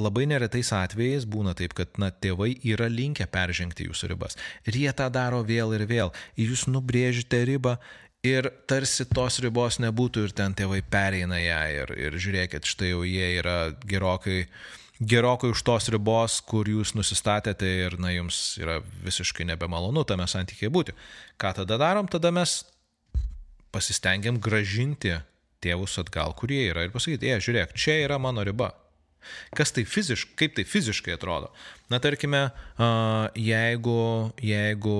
labai 0.00 0.24
neretais 0.30 0.72
atvejais 0.72 1.26
būna 1.28 1.54
taip, 1.58 1.74
kad 1.76 2.00
na, 2.00 2.08
tėvai 2.10 2.54
yra 2.64 2.88
linkę 2.88 3.28
peržengti 3.28 3.88
jūsų 3.88 4.14
ribas. 4.14 4.38
Ir 4.64 4.80
jie 4.80 4.92
tą 4.96 5.10
daro 5.12 5.42
vėl 5.44 5.74
ir 5.76 5.84
vėl. 5.90 6.12
Ir 6.40 6.54
jūs 6.54 6.66
nubrėžite 6.70 7.42
ribą 7.48 7.76
ir 8.26 8.48
tarsi 8.70 9.06
tos 9.12 9.38
ribos 9.44 9.78
nebūtų 9.84 10.26
ir 10.26 10.34
ten 10.36 10.56
tėvai 10.56 10.80
pereina 10.82 11.38
ją 11.38 11.62
ir, 11.82 11.94
ir 12.08 12.18
žiūrėkit, 12.18 12.66
štai 12.66 12.92
jau 12.94 13.04
jie 13.06 13.34
yra 13.38 13.58
gerokai 13.86 14.46
gerokai 14.98 15.52
už 15.54 15.62
tos 15.62 15.88
ribos, 15.94 16.40
kur 16.42 16.66
jūs 16.66 16.94
nusistatėte 16.98 17.68
ir, 17.84 17.98
na, 18.02 18.10
jums 18.10 18.58
yra 18.58 18.80
visiškai 19.04 19.46
nebemalonu 19.46 20.02
tame 20.02 20.26
santykėje 20.26 20.72
būti. 20.74 20.94
Ką 21.38 21.54
tada 21.60 21.78
darom? 21.78 22.08
Tada 22.10 22.32
mes 22.34 22.64
pasistengiam 23.74 24.40
gražinti 24.42 25.14
tėvus 25.64 25.98
atgal, 26.02 26.34
kurie 26.38 26.64
yra 26.70 26.86
ir 26.86 26.94
pasakyti, 26.94 27.32
e, 27.32 27.40
žiūrėk, 27.42 27.74
čia 27.78 28.00
yra 28.04 28.20
mano 28.22 28.44
riba. 28.46 28.72
Kas 29.56 29.74
tai 29.74 29.82
fiziškai, 29.84 30.36
kaip 30.38 30.54
tai 30.56 30.64
fiziškai 30.64 31.16
atrodo? 31.16 31.50
Na, 31.92 31.98
tarkime, 32.00 32.46
jeigu, 33.36 33.98
jeigu 34.40 34.96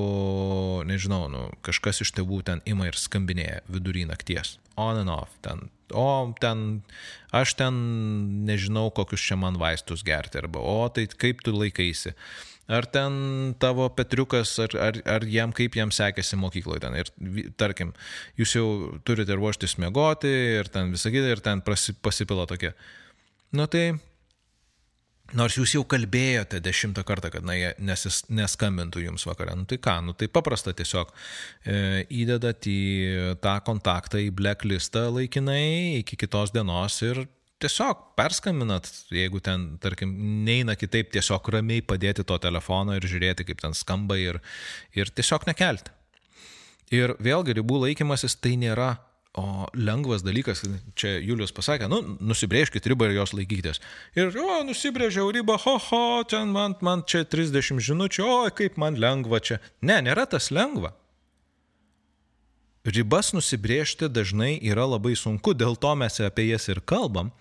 nežinau, 0.88 1.28
nu, 1.32 1.46
kažkas 1.64 2.02
iš 2.04 2.12
tėvų 2.18 2.42
ten 2.50 2.62
ima 2.68 2.90
ir 2.90 2.98
skambinėja 2.98 3.62
vidury 3.70 4.04
nakties, 4.08 4.56
on 4.76 5.00
and 5.00 5.14
off, 5.14 5.32
ten 5.46 5.68
o 5.94 6.34
ten 6.40 6.82
aš 7.32 7.54
ten 7.56 7.74
nežinau, 8.48 8.90
kokius 8.94 9.24
čia 9.24 9.38
man 9.40 9.58
vaistus 9.60 10.04
gerti, 10.04 10.40
arba 10.40 10.60
o 10.60 10.88
tai 10.92 11.06
kaip 11.08 11.42
tu 11.44 11.54
laikaisi. 11.54 12.14
Ar 12.68 12.84
ten 12.92 13.14
tavo 13.60 13.86
Petriukas, 13.96 14.50
ar, 14.60 14.74
ar, 14.76 14.98
ar 15.08 15.24
jam 15.24 15.54
kaip 15.56 15.78
jam 15.78 15.92
sekėsi 15.94 16.36
mokykloje 16.36 16.82
ten. 16.84 16.98
Ir 17.00 17.52
tarkim, 17.56 17.94
jūs 18.36 18.52
jau 18.58 18.66
turite 19.08 19.36
ruoštis 19.38 19.78
mėgoti 19.80 20.32
ir 20.58 20.68
ten 20.72 20.92
visą 20.92 21.12
kitą, 21.14 21.32
ir 21.32 21.40
ten 21.44 21.64
pasipila 21.64 22.44
tokia. 22.50 22.74
Nu 23.56 23.64
tai 23.72 23.86
Nors 25.36 25.58
jūs 25.58 25.74
jau 25.74 25.82
kalbėjote 25.84 26.56
dešimtą 26.64 27.02
kartą, 27.04 27.28
kad 27.34 27.44
na, 27.44 27.52
jie 27.52 27.72
nesis, 27.84 28.22
neskambintų 28.32 29.02
jums 29.04 29.26
vakarą. 29.28 29.58
Nu 29.60 29.66
tai 29.68 29.76
ką, 29.84 29.98
nu 30.06 30.14
tai 30.16 30.30
paprasta 30.32 30.72
tiesiog 30.72 31.10
e, 31.68 32.06
įdedat 32.22 32.64
į 32.64 32.78
tą 33.44 33.58
kontaktą 33.66 34.22
į 34.24 34.30
blacklistą 34.38 35.04
laikinai 35.12 35.98
iki 35.98 36.16
kitos 36.16 36.54
dienos 36.56 36.96
ir 37.04 37.26
tiesiog 37.62 38.14
perskambinat, 38.18 38.88
jeigu 39.14 39.42
ten, 39.44 39.70
tarkim, 39.82 40.14
neina 40.46 40.76
kitaip, 40.78 41.10
tiesiog 41.14 41.50
ramiai 41.54 41.84
padėti 41.84 42.26
to 42.26 42.38
telefono 42.42 42.96
ir 42.96 43.06
žiūrėti, 43.08 43.46
kaip 43.48 43.62
ten 43.64 43.76
skamba 43.76 44.18
ir, 44.20 44.40
ir 44.96 45.10
tiesiog 45.10 45.48
nekelti. 45.50 45.94
Ir 46.94 47.18
vėlgi 47.20 47.58
ribų 47.58 47.82
laikymasis 47.84 48.38
tai 48.40 48.56
nėra 48.60 48.94
O 49.38 49.68
lengvas 49.76 50.24
dalykas, 50.24 50.64
čia 50.98 51.18
Julius 51.22 51.52
pasakė, 51.54 51.86
nu, 51.90 52.00
nusibrėžkit 52.26 52.86
ribą 52.90 53.06
ir 53.06 53.18
jos 53.20 53.34
laikykitės. 53.36 53.78
Ir, 54.18 54.32
o, 54.40 54.62
nusibrėžiau 54.66 55.28
ribą, 55.34 55.58
ho, 55.62 55.76
ho, 55.84 56.00
ten 56.26 56.50
man, 56.54 56.74
man 56.82 57.04
čia 57.06 57.22
30 57.28 57.78
žinučių, 57.84 58.24
o, 58.24 58.38
kaip 58.50 58.80
man 58.80 58.98
lengva 58.98 59.38
čia. 59.44 59.60
Ne, 59.84 60.00
nėra 60.02 60.24
tas 60.32 60.50
lengva. 60.50 60.94
Ribas 62.86 63.32
nusibrėžti 63.34 64.08
dažnai 64.08 64.54
yra 64.62 64.86
labai 64.86 65.16
sunku, 65.18 65.52
dėl 65.54 65.76
to 65.76 65.90
mes 65.98 66.20
apie 66.22 66.46
jas 66.48 66.68
ir 66.70 66.80
kalbam. 66.80 67.32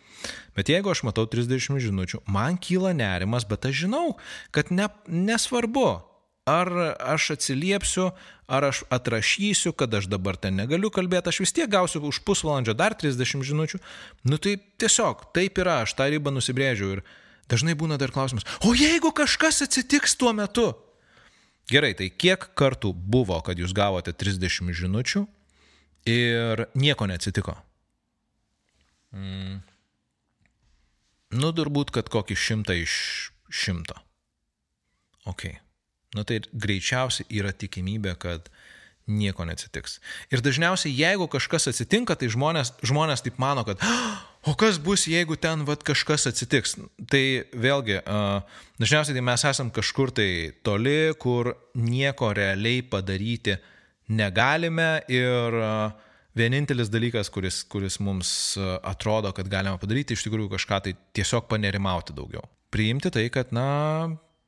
Bet 0.58 0.72
jeigu 0.74 0.90
aš 0.90 1.04
matau 1.06 1.28
30 1.30 1.78
žinučių, 1.84 2.24
man 2.26 2.58
kyla 2.58 2.96
nerimas, 2.98 3.46
bet 3.46 3.70
aš 3.70 3.86
žinau, 3.86 4.18
kad 4.52 4.74
ne, 4.74 4.90
nesvarbu, 5.08 6.02
ar 6.48 6.72
aš 7.14 7.36
atsiliepsiu, 7.36 8.10
ar 8.48 8.70
aš 8.72 8.82
atrašysiu, 8.90 9.76
kad 9.78 9.94
aš 9.94 10.08
dabar 10.10 10.40
ten 10.40 10.58
negaliu 10.58 10.90
kalbėti, 10.94 11.30
aš 11.30 11.44
vis 11.44 11.54
tiek 11.54 11.70
gausiu 11.70 12.02
už 12.08 12.24
pusvalandžio 12.26 12.74
dar 12.80 12.96
30 12.98 13.46
žinučių. 13.46 13.82
Nu 14.26 14.42
tai 14.42 14.58
tiesiog, 14.80 15.30
taip 15.38 15.60
yra, 15.62 15.84
aš 15.86 15.94
tą 16.00 16.10
ribą 16.10 16.34
nusibrėžiau 16.34 16.98
ir 16.98 17.06
dažnai 17.52 17.78
būna 17.78 18.00
dar 18.00 18.16
klausimas, 18.16 18.48
o 18.66 18.74
jeigu 18.74 19.14
kažkas 19.14 19.62
atsitiks 19.68 20.18
tuo 20.18 20.34
metu? 20.34 20.72
Gerai, 21.68 21.92
tai 22.00 22.08
kiek 22.10 22.46
kartų 22.56 22.94
buvo, 22.96 23.40
kad 23.44 23.60
jūs 23.60 23.74
gavote 23.76 24.14
30 24.16 24.72
žinučių 24.72 25.26
ir 26.08 26.68
nieko 26.80 27.08
neatsitiko? 27.10 27.58
Mm. 29.12 29.60
Nu, 31.36 31.52
turbūt, 31.52 31.92
kad 31.92 32.08
kokį 32.12 32.38
šimtą 32.40 32.78
iš 32.80 32.94
šimto. 33.52 33.98
Ok. 35.28 35.50
Nu 36.16 36.24
tai 36.24 36.40
greičiausiai 36.56 37.28
yra 37.36 37.52
tikimybė, 37.52 38.16
kad 38.16 38.48
nieko 39.08 39.44
neatsitiks. 39.48 40.00
Ir 40.32 40.44
dažniausiai, 40.44 40.94
jeigu 40.96 41.28
kažkas 41.32 41.68
atsitinka, 41.72 42.16
tai 42.20 42.32
žmonės, 42.32 42.74
žmonės 42.88 43.24
taip 43.28 43.40
mano, 43.44 43.64
kad 43.68 43.84
o 44.48 44.56
kas 44.56 44.80
bus, 44.80 45.06
jeigu 45.12 45.36
ten 45.40 45.66
vat, 45.68 45.84
kažkas 45.86 46.28
atsitiks. 46.30 46.78
Tai 47.12 47.24
vėlgi, 47.52 48.00
dažniausiai 48.80 49.18
tai 49.18 49.24
mes 49.26 49.46
esam 49.50 49.72
kažkur 49.74 50.14
tai 50.16 50.30
toli, 50.66 51.14
kur 51.20 51.52
nieko 51.76 52.32
realiai 52.38 52.84
padaryti 52.88 53.58
negalime 54.08 55.02
ir 55.12 55.58
vienintelis 56.38 56.92
dalykas, 56.94 57.32
kuris, 57.34 57.64
kuris 57.68 58.00
mums 58.04 58.30
atrodo, 58.86 59.34
kad 59.36 59.50
galima 59.52 59.80
padaryti, 59.82 60.16
iš 60.16 60.28
tikrųjų 60.28 60.54
kažką 60.54 60.80
tai 60.86 60.96
tiesiog 61.18 61.50
panerimauti 61.52 62.16
daugiau. 62.16 62.46
Priimti 62.72 63.12
tai, 63.14 63.28
kad, 63.34 63.52
na, 63.56 63.68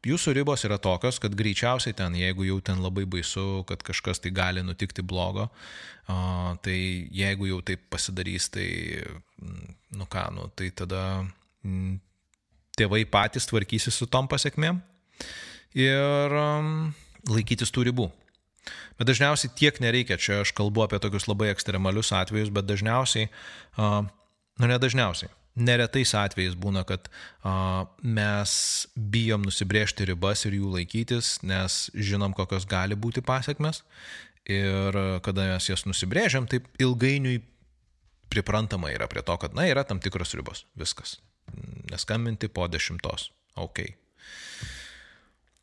jūsų 0.07 0.33
ribos 0.37 0.63
yra 0.67 0.77
tokios, 0.81 1.19
kad 1.19 1.35
greičiausiai 1.35 1.95
ten, 1.97 2.15
jeigu 2.15 2.45
jau 2.47 2.59
ten 2.63 2.79
labai 2.83 3.05
baisu, 3.09 3.63
kad 3.67 3.83
kažkas 3.83 4.21
tai 4.23 4.31
gali 4.35 4.63
nutikti 4.63 5.03
blogo, 5.03 5.49
tai 6.63 6.77
jeigu 7.15 7.49
jau 7.49 7.59
taip 7.65 7.83
pasidarys, 7.91 8.49
tai, 8.53 8.67
mm, 9.41 9.73
nu 9.99 10.07
ką, 10.09 10.29
nu, 10.35 10.47
tai 10.55 10.71
tada 10.71 11.03
mm, 11.65 11.99
tėvai 12.79 13.03
patys 13.11 13.49
tvarkysi 13.49 13.91
su 13.91 14.07
tom 14.07 14.29
pasiekmėm 14.31 14.79
ir 15.75 16.39
laikytis 17.29 17.73
tų 17.75 17.89
ribų. 17.89 18.07
Bet 18.99 19.07
dažniausiai 19.07 19.51
tiek 19.55 19.79
nereikia, 19.83 20.19
čia 20.19 20.41
aš 20.43 20.51
kalbu 20.55 20.83
apie 20.83 20.99
tokius 21.01 21.27
labai 21.29 21.51
ekstremalius 21.53 22.11
atvejus, 22.15 22.51
bet 22.53 22.67
dažniausiai, 22.67 23.29
nu 23.79 24.69
ne 24.69 24.77
dažniausiai, 24.79 25.31
neretais 25.61 26.13
atvejais 26.17 26.55
būna, 26.59 26.85
kad 26.87 27.09
a, 27.43 27.85
mes 28.01 28.51
bijom 28.95 29.45
nusibriežti 29.47 30.07
ribas 30.09 30.45
ir 30.47 30.57
jų 30.59 30.73
laikytis, 30.77 31.37
nes 31.43 31.85
žinom, 31.93 32.35
kokios 32.37 32.67
gali 32.69 32.97
būti 32.99 33.23
pasiekmes. 33.25 33.83
Ir 34.49 34.95
kada 35.21 35.45
mes 35.51 35.67
jas 35.69 35.85
nusibrėžiam, 35.85 36.47
taip 36.49 36.65
ilgainiui 36.81 37.43
priprantama 38.29 38.89
yra 38.93 39.09
prie 39.09 39.21
to, 39.25 39.35
kad, 39.41 39.53
na, 39.57 39.67
yra 39.69 39.83
tam 39.85 40.01
tikros 40.01 40.33
ribos. 40.37 40.63
Viskas. 40.79 41.17
Neskambinti 41.89 42.49
po 42.49 42.67
dešimtos. 42.69 43.29
Ok. 43.59 43.83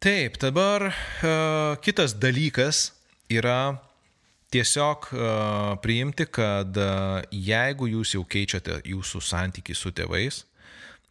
Taip, 0.02 0.38
dabar 0.42 0.90
uh, 0.90 1.78
kitas 1.82 2.14
dalykas 2.20 2.90
yra 3.32 3.78
tiesiog 4.54 5.08
uh, 5.12 5.72
priimti, 5.82 6.26
kad 6.30 6.76
uh, 6.78 7.24
jeigu 7.30 7.88
jūs 7.90 8.14
jau 8.16 8.22
keičiate 8.24 8.80
jūsų 8.86 9.22
santykių 9.22 9.76
su 9.76 9.92
tėvais, 9.96 10.44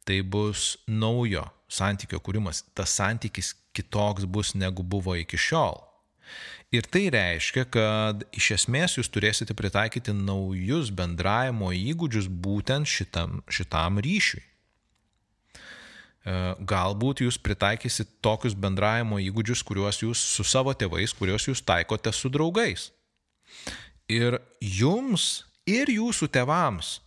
tai 0.05 0.21
bus 0.21 0.75
naujo 0.87 1.47
santykio 1.71 2.21
kūrimas. 2.23 2.63
Tas 2.77 2.93
santykis 2.95 3.53
kitoks 3.75 4.25
bus 4.29 4.53
negu 4.55 4.83
buvo 4.83 5.15
iki 5.17 5.37
šiol. 5.37 5.81
Ir 6.73 6.87
tai 6.89 7.07
reiškia, 7.13 7.67
kad 7.71 8.25
iš 8.35 8.51
esmės 8.57 8.97
jūs 8.97 9.09
turėsite 9.13 9.55
pritaikyti 9.57 10.15
naujus 10.15 10.89
bendravimo 10.91 11.69
įgūdžius 11.75 12.27
būtent 12.27 12.89
šitam, 12.89 13.41
šitam 13.47 14.01
ryšiui. 14.03 14.41
E, 16.25 16.33
galbūt 16.73 17.21
jūs 17.21 17.37
pritaikysit 17.37 18.17
tokius 18.25 18.57
bendravimo 18.57 19.21
įgūdžius, 19.21 19.61
kuriuos 19.67 20.01
jūs 20.01 20.25
su 20.35 20.43
savo 20.43 20.73
tėvais, 20.73 21.13
kuriuos 21.13 21.47
jūs 21.51 21.61
taikote 21.61 22.11
su 22.11 22.33
draugais. 22.33 22.89
Ir 24.11 24.39
jums 24.61 25.43
ir 25.65 25.89
jūsų 25.89 26.29
tėvams 26.33 26.99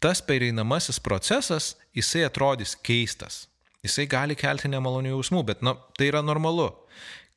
tas 0.00 0.22
pereinamasis 0.24 0.98
procesas, 1.04 1.74
jisai 1.94 2.24
atrodys 2.24 2.74
keistas. 2.74 3.46
Jisai 3.84 4.06
gali 4.08 4.36
kelti 4.36 4.68
nemalonių 4.68 5.14
jausmų, 5.14 5.44
bet 5.52 5.62
na, 5.64 5.74
tai 5.96 6.10
yra 6.10 6.22
normalu. 6.24 6.70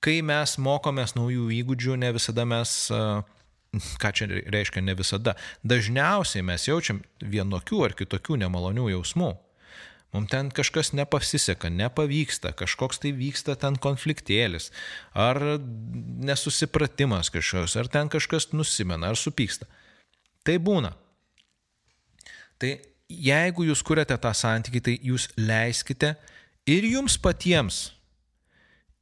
Kai 0.03 0.17
mes 0.25 0.57
mokomės 0.59 1.15
naujų 1.15 1.49
įgūdžių, 1.59 1.95
ne 1.99 2.09
visada 2.15 2.43
mes, 2.47 2.73
ką 4.01 4.11
čia 4.15 4.27
reiškia 4.27 4.83
ne 4.83 4.95
visada, 4.99 5.37
dažniausiai 5.63 6.43
mes 6.43 6.67
jaučiam 6.67 6.99
vienokių 7.19 7.83
ar 7.87 7.95
kitokių 7.99 8.39
nemalonių 8.43 8.89
jausmų. 8.97 9.31
Mums 10.13 10.29
ten 10.29 10.51
kažkas 10.53 10.91
nepasiseka, 10.93 11.71
nepavyksta, 11.73 12.51
kažkoks 12.53 13.01
tai 13.01 13.13
vyksta 13.17 13.55
ten 13.57 13.79
konfliktėlis, 13.81 14.69
ar 15.17 15.39
nesusipratimas 16.21 17.33
kažkoks, 17.33 17.73
ar 17.81 17.89
ten 17.89 18.11
kažkas 18.13 18.51
nusimena, 18.53 19.09
ar 19.09 19.17
supyksta. 19.17 19.65
Tai 20.45 20.59
būna. 20.61 20.93
Tai 22.61 22.75
jeigu 23.09 23.65
jūs 23.67 23.81
kuriate 23.85 24.17
tą 24.21 24.35
santykį, 24.37 24.83
tai 24.85 24.95
jūs 25.01 25.27
leiskite 25.39 26.13
ir 26.69 26.85
jums 26.85 27.17
patiems, 27.17 27.89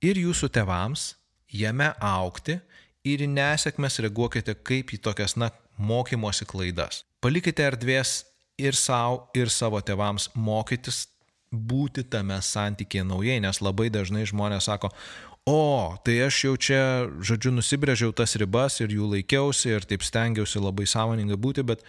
ir 0.01 0.17
jūsų 0.17 0.49
tevams 0.55 1.11
jame 1.51 1.91
aukti 1.99 2.57
ir 3.03 3.23
į 3.25 3.29
nesėkmes 3.35 3.99
reaguokite 4.03 4.55
kaip 4.65 4.93
į 4.95 5.01
tokias, 5.05 5.35
na, 5.37 5.51
mokymosi 5.81 6.45
klaidas. 6.49 7.03
Palikite 7.21 7.65
erdvės 7.65 8.21
ir 8.61 8.77
savo, 8.77 9.25
ir 9.37 9.51
savo 9.53 9.81
tevams 9.85 10.29
mokytis 10.35 11.05
būti 11.51 12.05
tame 12.07 12.37
santykėje 12.41 13.03
naujai, 13.07 13.41
nes 13.43 13.59
labai 13.61 13.89
dažnai 13.91 14.23
žmonės 14.29 14.69
sako, 14.69 14.91
o, 15.49 15.97
tai 16.05 16.21
aš 16.27 16.39
jau 16.45 16.55
čia, 16.55 16.81
žodžiu, 17.19 17.51
nusibrėžiau 17.57 18.15
tas 18.15 18.37
ribas 18.39 18.79
ir 18.79 18.93
jų 18.95 19.09
laikiausi 19.17 19.75
ir 19.75 19.87
taip 19.89 20.05
stengiausi 20.05 20.63
labai 20.63 20.87
sąmoningai 20.87 21.39
būti, 21.41 21.65
bet, 21.67 21.83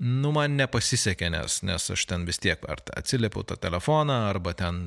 nu, 0.00 0.32
man 0.34 0.56
nepasisekė, 0.58 1.30
nes, 1.30 1.60
nes 1.66 1.90
aš 1.94 2.06
ten 2.10 2.26
vis 2.26 2.42
tiek 2.42 2.64
ar 2.70 2.82
atsiliepiau 2.98 3.46
tą 3.46 3.60
telefoną, 3.60 4.24
arba 4.32 4.56
ten 4.58 4.80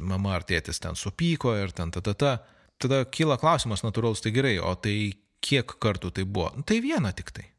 mama 0.00 0.38
ar 0.38 0.46
tėtis 0.48 0.80
ten 0.80 0.96
supyko 0.96 1.56
ir 1.58 1.76
ten 1.76 1.92
ta 1.92 2.00
ta 2.04 2.14
ta. 2.14 2.38
Tada 2.80 3.02
kyla 3.04 3.36
klausimas 3.36 3.82
natūralus, 3.84 4.22
tai 4.24 4.32
gerai, 4.32 4.54
o 4.56 4.72
tai 4.72 5.12
kiek 5.44 5.74
kartų 5.82 6.14
tai 6.16 6.24
buvo? 6.24 6.48
Nu, 6.56 6.64
tai 6.64 6.78
viena 6.80 7.12
tik 7.12 7.34
tai. 7.36 7.50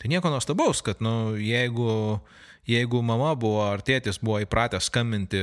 Tai 0.00 0.10
nieko 0.12 0.30
nuostabaus, 0.32 0.82
kad, 0.84 1.02
nu, 1.04 1.34
jeigu, 1.40 2.20
jeigu 2.68 3.02
mama 3.06 3.34
buvo 3.38 3.64
ar 3.66 3.84
tėtis 3.84 4.20
buvo 4.22 4.40
įpratę 4.44 4.80
skambinti 4.82 5.42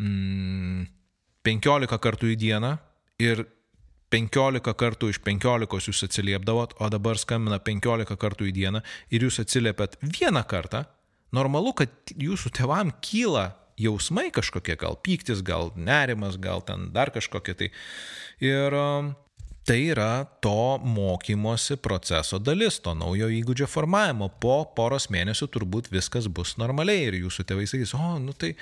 mm, 0.00 0.84
15 1.46 2.00
kartų 2.00 2.34
į 2.34 2.38
dieną 2.44 2.76
ir 3.22 3.44
15 4.10 4.74
kartų 4.74 5.12
iš 5.12 5.20
15 5.22 5.90
jūs 5.90 6.04
atsiliepdavot, 6.06 6.74
o 6.82 6.90
dabar 6.90 7.18
skambina 7.18 7.60
15 7.62 8.18
kartų 8.18 8.50
į 8.50 8.56
dieną 8.56 8.82
ir 9.14 9.26
jūs 9.26 9.40
atsiliepiat 9.42 9.96
vieną 10.02 10.42
kartą, 10.50 10.84
normalu, 11.36 11.72
kad 11.78 12.14
jūsų 12.18 12.52
tevam 12.58 12.90
kyla 13.04 13.52
jausmai 13.80 14.28
kažkokie, 14.34 14.76
gal 14.80 14.98
pyktis, 15.00 15.44
gal 15.46 15.70
nerimas, 15.76 16.36
gal 16.42 16.64
ten 16.66 16.90
dar 16.94 17.12
kažkokie 17.14 17.54
tai. 17.56 17.70
Ir 18.42 18.76
tai 19.68 19.78
yra 19.92 20.24
to 20.42 20.78
mokymosi 20.82 21.76
proceso 21.76 22.40
dalis, 22.42 22.78
to 22.82 22.94
naujo 22.96 23.28
įgūdžio 23.30 23.68
formavimo. 23.70 24.30
Po 24.42 24.62
poros 24.76 25.08
mėnesių 25.12 25.50
turbūt 25.52 25.90
viskas 25.92 26.28
bus 26.32 26.56
normaliai 26.60 27.08
ir 27.08 27.18
jūsų 27.20 27.46
tėvai 27.48 27.66
sakys, 27.70 27.94
o, 27.98 28.14
nu 28.22 28.34
tai 28.34 28.54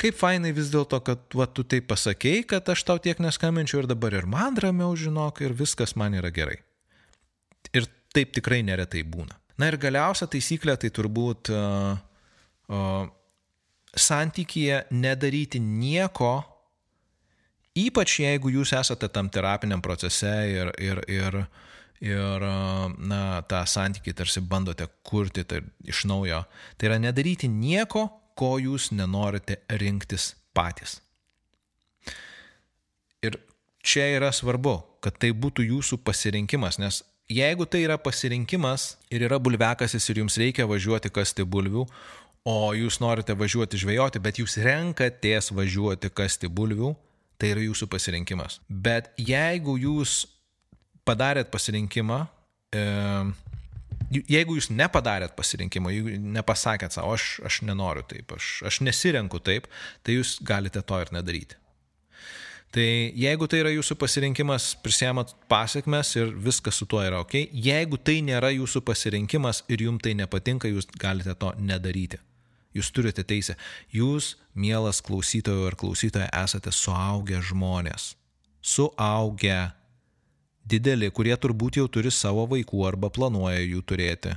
kaip 0.00 0.16
fainai 0.18 0.54
vis 0.56 0.72
dėlto, 0.72 1.00
kad 1.06 1.36
va, 1.36 1.46
tu 1.46 1.66
tai 1.68 1.82
pasakėjai, 1.84 2.46
kad 2.54 2.72
aš 2.72 2.86
tau 2.88 3.02
tiek 3.02 3.20
neskambinčiau 3.22 3.84
ir 3.84 3.90
dabar 3.92 4.16
ir 4.16 4.28
man 4.30 4.56
ramiau 4.62 4.96
žinok 4.96 5.44
ir 5.44 5.56
viskas 5.56 5.96
man 5.96 6.16
yra 6.18 6.32
gerai. 6.34 6.58
Ir 7.76 7.88
taip 8.16 8.32
tikrai 8.36 8.62
neretai 8.64 9.04
būna. 9.04 9.36
Na 9.60 9.70
ir 9.70 9.78
galiausia 9.80 10.28
taisyklė 10.28 10.76
tai 10.80 10.90
turbūt 10.92 11.50
uh, 11.52 11.96
uh, 12.68 13.06
santykyje 13.96 14.84
nedaryti 14.92 15.60
nieko, 15.60 16.40
Ypač 17.76 18.20
jeigu 18.22 18.50
jūs 18.54 18.72
esate 18.76 19.08
tam 19.12 19.28
terapiniam 19.28 19.82
procese 19.84 20.32
ir, 20.48 20.70
ir, 20.80 21.02
ir, 21.12 21.40
ir 22.00 22.46
na, 22.96 23.42
tą 23.48 23.62
santykį 23.68 24.14
tarsi 24.16 24.40
bandote 24.40 24.88
kurti 25.04 25.44
tai 25.44 25.60
iš 25.84 26.06
naujo. 26.08 26.42
Tai 26.76 26.88
yra 26.88 27.00
nedaryti 27.02 27.50
nieko, 27.52 28.08
ko 28.36 28.56
jūs 28.60 28.90
nenorite 28.96 29.60
rinktis 29.80 30.34
patys. 30.56 31.00
Ir 33.24 33.38
čia 33.84 34.08
yra 34.16 34.32
svarbu, 34.32 34.78
kad 35.04 35.16
tai 35.20 35.32
būtų 35.36 35.64
jūsų 35.68 36.00
pasirinkimas, 36.04 36.80
nes 36.80 37.02
jeigu 37.32 37.66
tai 37.68 37.82
yra 37.86 37.96
pasirinkimas 38.00 38.94
ir 39.10 39.24
yra 39.28 39.40
bulvekasis 39.42 40.08
ir 40.10 40.22
jums 40.22 40.36
reikia 40.40 40.68
važiuoti 40.68 41.10
kasti 41.12 41.44
bulvių, 41.44 41.86
o 42.46 42.56
jūs 42.78 43.00
norite 43.02 43.34
važiuoti 43.34 43.80
žvejoti, 43.82 44.22
bet 44.22 44.38
jūs 44.38 44.56
renkatės 44.62 45.50
važiuoti 45.54 46.12
kasti 46.14 46.48
bulvių, 46.48 46.92
tai 47.40 47.52
yra 47.54 47.64
jūsų 47.64 47.88
pasirinkimas. 47.92 48.60
Bet 48.68 49.12
jeigu 49.20 49.76
jūs 49.80 50.24
padarėt 51.06 51.52
pasirinkimą, 51.52 52.22
e, 52.74 52.86
jeigu 54.10 54.56
jūs 54.58 54.70
nepadarėt 54.70 55.36
pasirinkimo, 55.38 55.92
jeigu 55.94 56.16
nepasakėt 56.38 56.96
savo, 56.96 57.14
aš, 57.16 57.36
aš 57.46 57.60
nenoriu 57.66 58.04
taip, 58.08 58.34
aš, 58.36 58.62
aš 58.66 58.80
nesirenku 58.86 59.40
taip, 59.44 59.70
tai 60.02 60.18
jūs 60.18 60.38
galite 60.46 60.82
to 60.82 61.00
ir 61.04 61.14
nedaryti. 61.14 61.58
Tai 62.76 62.86
jeigu 63.16 63.46
tai 63.48 63.62
yra 63.62 63.70
jūsų 63.72 63.94
pasirinkimas, 63.96 64.72
prisėmat 64.84 65.30
pasiekmes 65.48 66.10
ir 66.18 66.32
viskas 66.44 66.76
su 66.76 66.84
tuo 66.90 67.00
yra 67.00 67.22
ok. 67.22 67.38
Jeigu 67.48 67.96
tai 67.96 68.18
nėra 68.26 68.50
jūsų 68.52 68.82
pasirinkimas 68.84 69.62
ir 69.72 69.86
jums 69.86 70.02
tai 70.04 70.12
nepatinka, 70.18 70.68
jūs 70.68 70.90
galite 71.00 71.32
to 71.40 71.54
nedaryti. 71.56 72.18
Jūs 72.76 72.92
turite 72.94 73.24
teisę. 73.26 73.56
Jūs, 73.94 74.34
mielas 74.54 75.02
klausytojo 75.04 75.66
ir 75.70 75.78
klausytoja, 75.80 76.30
esate 76.44 76.72
suaugę 76.74 77.42
žmonės. 77.42 78.14
Suaugę. 78.62 79.60
Dideli, 80.66 81.12
kurie 81.14 81.36
turbūt 81.38 81.78
jau 81.78 81.86
turi 81.88 82.10
savo 82.10 82.46
vaikų 82.50 82.82
arba 82.88 83.12
planuoja 83.14 83.62
jų 83.62 83.84
turėti. 83.86 84.34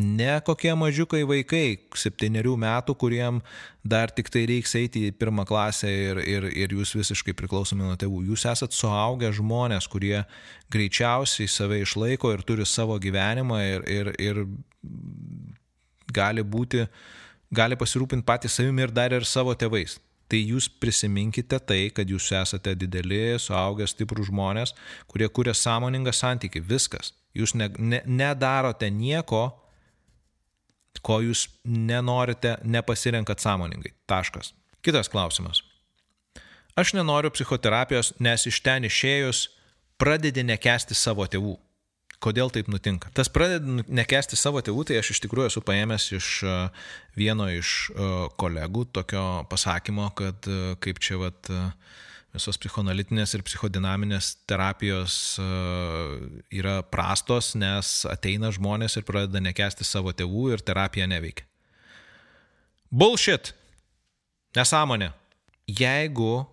Ne 0.00 0.38
kokie 0.46 0.70
mažiukai 0.78 1.24
vaikai, 1.26 1.74
septyniarių 1.98 2.54
metų, 2.62 2.94
kuriem 2.96 3.40
dar 3.82 4.12
tik 4.14 4.30
tai 4.32 4.44
reiks 4.48 4.72
eiti 4.78 5.02
į 5.08 5.16
pirmą 5.18 5.44
klasę 5.48 5.90
ir, 5.90 6.20
ir, 6.22 6.46
ir 6.56 6.74
jūs 6.78 6.94
visiškai 6.96 7.34
priklausomi 7.36 7.84
nuo 7.84 7.96
tėvų. 8.00 8.22
Jūs 8.30 8.46
esat 8.48 8.76
suaugę 8.76 9.32
žmonės, 9.34 9.90
kurie 9.90 10.22
greičiausiai 10.72 11.50
save 11.50 11.82
išlaiko 11.82 12.32
ir 12.32 12.46
turi 12.46 12.64
savo 12.64 12.96
gyvenimą 13.02 13.60
ir, 13.66 13.88
ir, 13.90 14.12
ir 14.22 14.44
gali 16.14 16.44
būti, 16.44 16.86
gali 17.54 17.78
pasirūpinti 17.78 18.26
patys 18.26 18.58
savimi 18.58 18.86
ir 18.86 18.94
dar 18.94 19.14
ir 19.16 19.26
savo 19.28 19.54
tėvais. 19.54 19.98
Tai 20.30 20.38
jūs 20.38 20.68
prisiminkite 20.78 21.58
tai, 21.66 21.80
kad 21.90 22.10
jūs 22.10 22.28
esate 22.38 22.76
dideli, 22.78 23.34
suaugę, 23.42 23.88
stiprų 23.90 24.28
žmonės, 24.28 24.76
kurie 25.10 25.26
kuria 25.28 25.54
sąmoningą 25.58 26.12
santyki. 26.14 26.62
Viskas. 26.62 27.10
Jūs 27.34 27.56
ne, 27.58 27.66
ne, 27.78 27.98
nedarote 28.06 28.90
nieko, 28.94 29.48
ko 31.02 31.18
jūs 31.24 31.48
nenorite, 31.64 32.58
nepasirenkat 32.62 33.42
sąmoningai. 33.42 33.94
Taškas. 34.10 34.52
Kitas 34.86 35.10
klausimas. 35.10 35.64
Aš 36.78 36.94
nenoriu 36.94 37.32
psichoterapijos, 37.34 38.12
nes 38.22 38.46
iš 38.46 38.60
ten 38.62 38.86
išėjus 38.86 39.48
pradedi 39.98 40.46
nekesti 40.46 40.94
savo 40.94 41.26
tėvų 41.26 41.56
kodėl 42.20 42.52
taip 42.52 42.68
nutinka. 42.72 43.10
Tas 43.16 43.30
pradeda 43.32 43.84
nekesti 43.88 44.38
savo 44.38 44.60
tėvų, 44.64 44.86
tai 44.88 45.00
aš 45.00 45.14
iš 45.14 45.22
tikrųjų 45.24 45.50
esu 45.50 45.62
paėmęs 45.64 46.10
iš 46.18 46.28
e, 46.44 46.54
vieno 47.18 47.48
iš 47.52 47.72
e, 47.90 48.10
kolegų 48.40 48.86
tokio 48.96 49.24
pasakymo, 49.50 50.10
kad 50.18 50.48
e, 50.50 50.76
kaip 50.84 51.00
čia 51.02 51.20
vat 51.22 51.50
visos 52.30 52.60
psichoanalitinės 52.62 53.34
ir 53.34 53.42
psichodinaminės 53.42 54.34
terapijos 54.46 55.14
yra 56.54 56.76
prastos, 56.86 57.56
nes 57.58 58.04
ateina 58.06 58.52
žmonės 58.54 59.00
ir 59.00 59.06
pradeda 59.08 59.42
nekesti 59.42 59.82
savo 59.82 60.12
tėvų 60.14 60.52
ir 60.54 60.62
terapija 60.62 61.08
neveikia. 61.10 61.48
Bullshit! 62.90 63.50
Nesąmonė. 64.54 65.10
Jeigu 65.66 66.46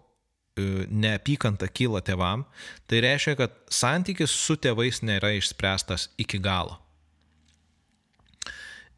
neapykanta 0.90 1.70
kyla 1.70 2.02
tėvam, 2.06 2.46
tai 2.88 3.02
reiškia, 3.06 3.36
kad 3.40 3.56
santykis 3.70 4.34
su 4.34 4.58
tėvais 4.60 5.04
nėra 5.06 5.34
išspręstas 5.38 6.10
iki 6.22 6.40
galo. 6.44 6.80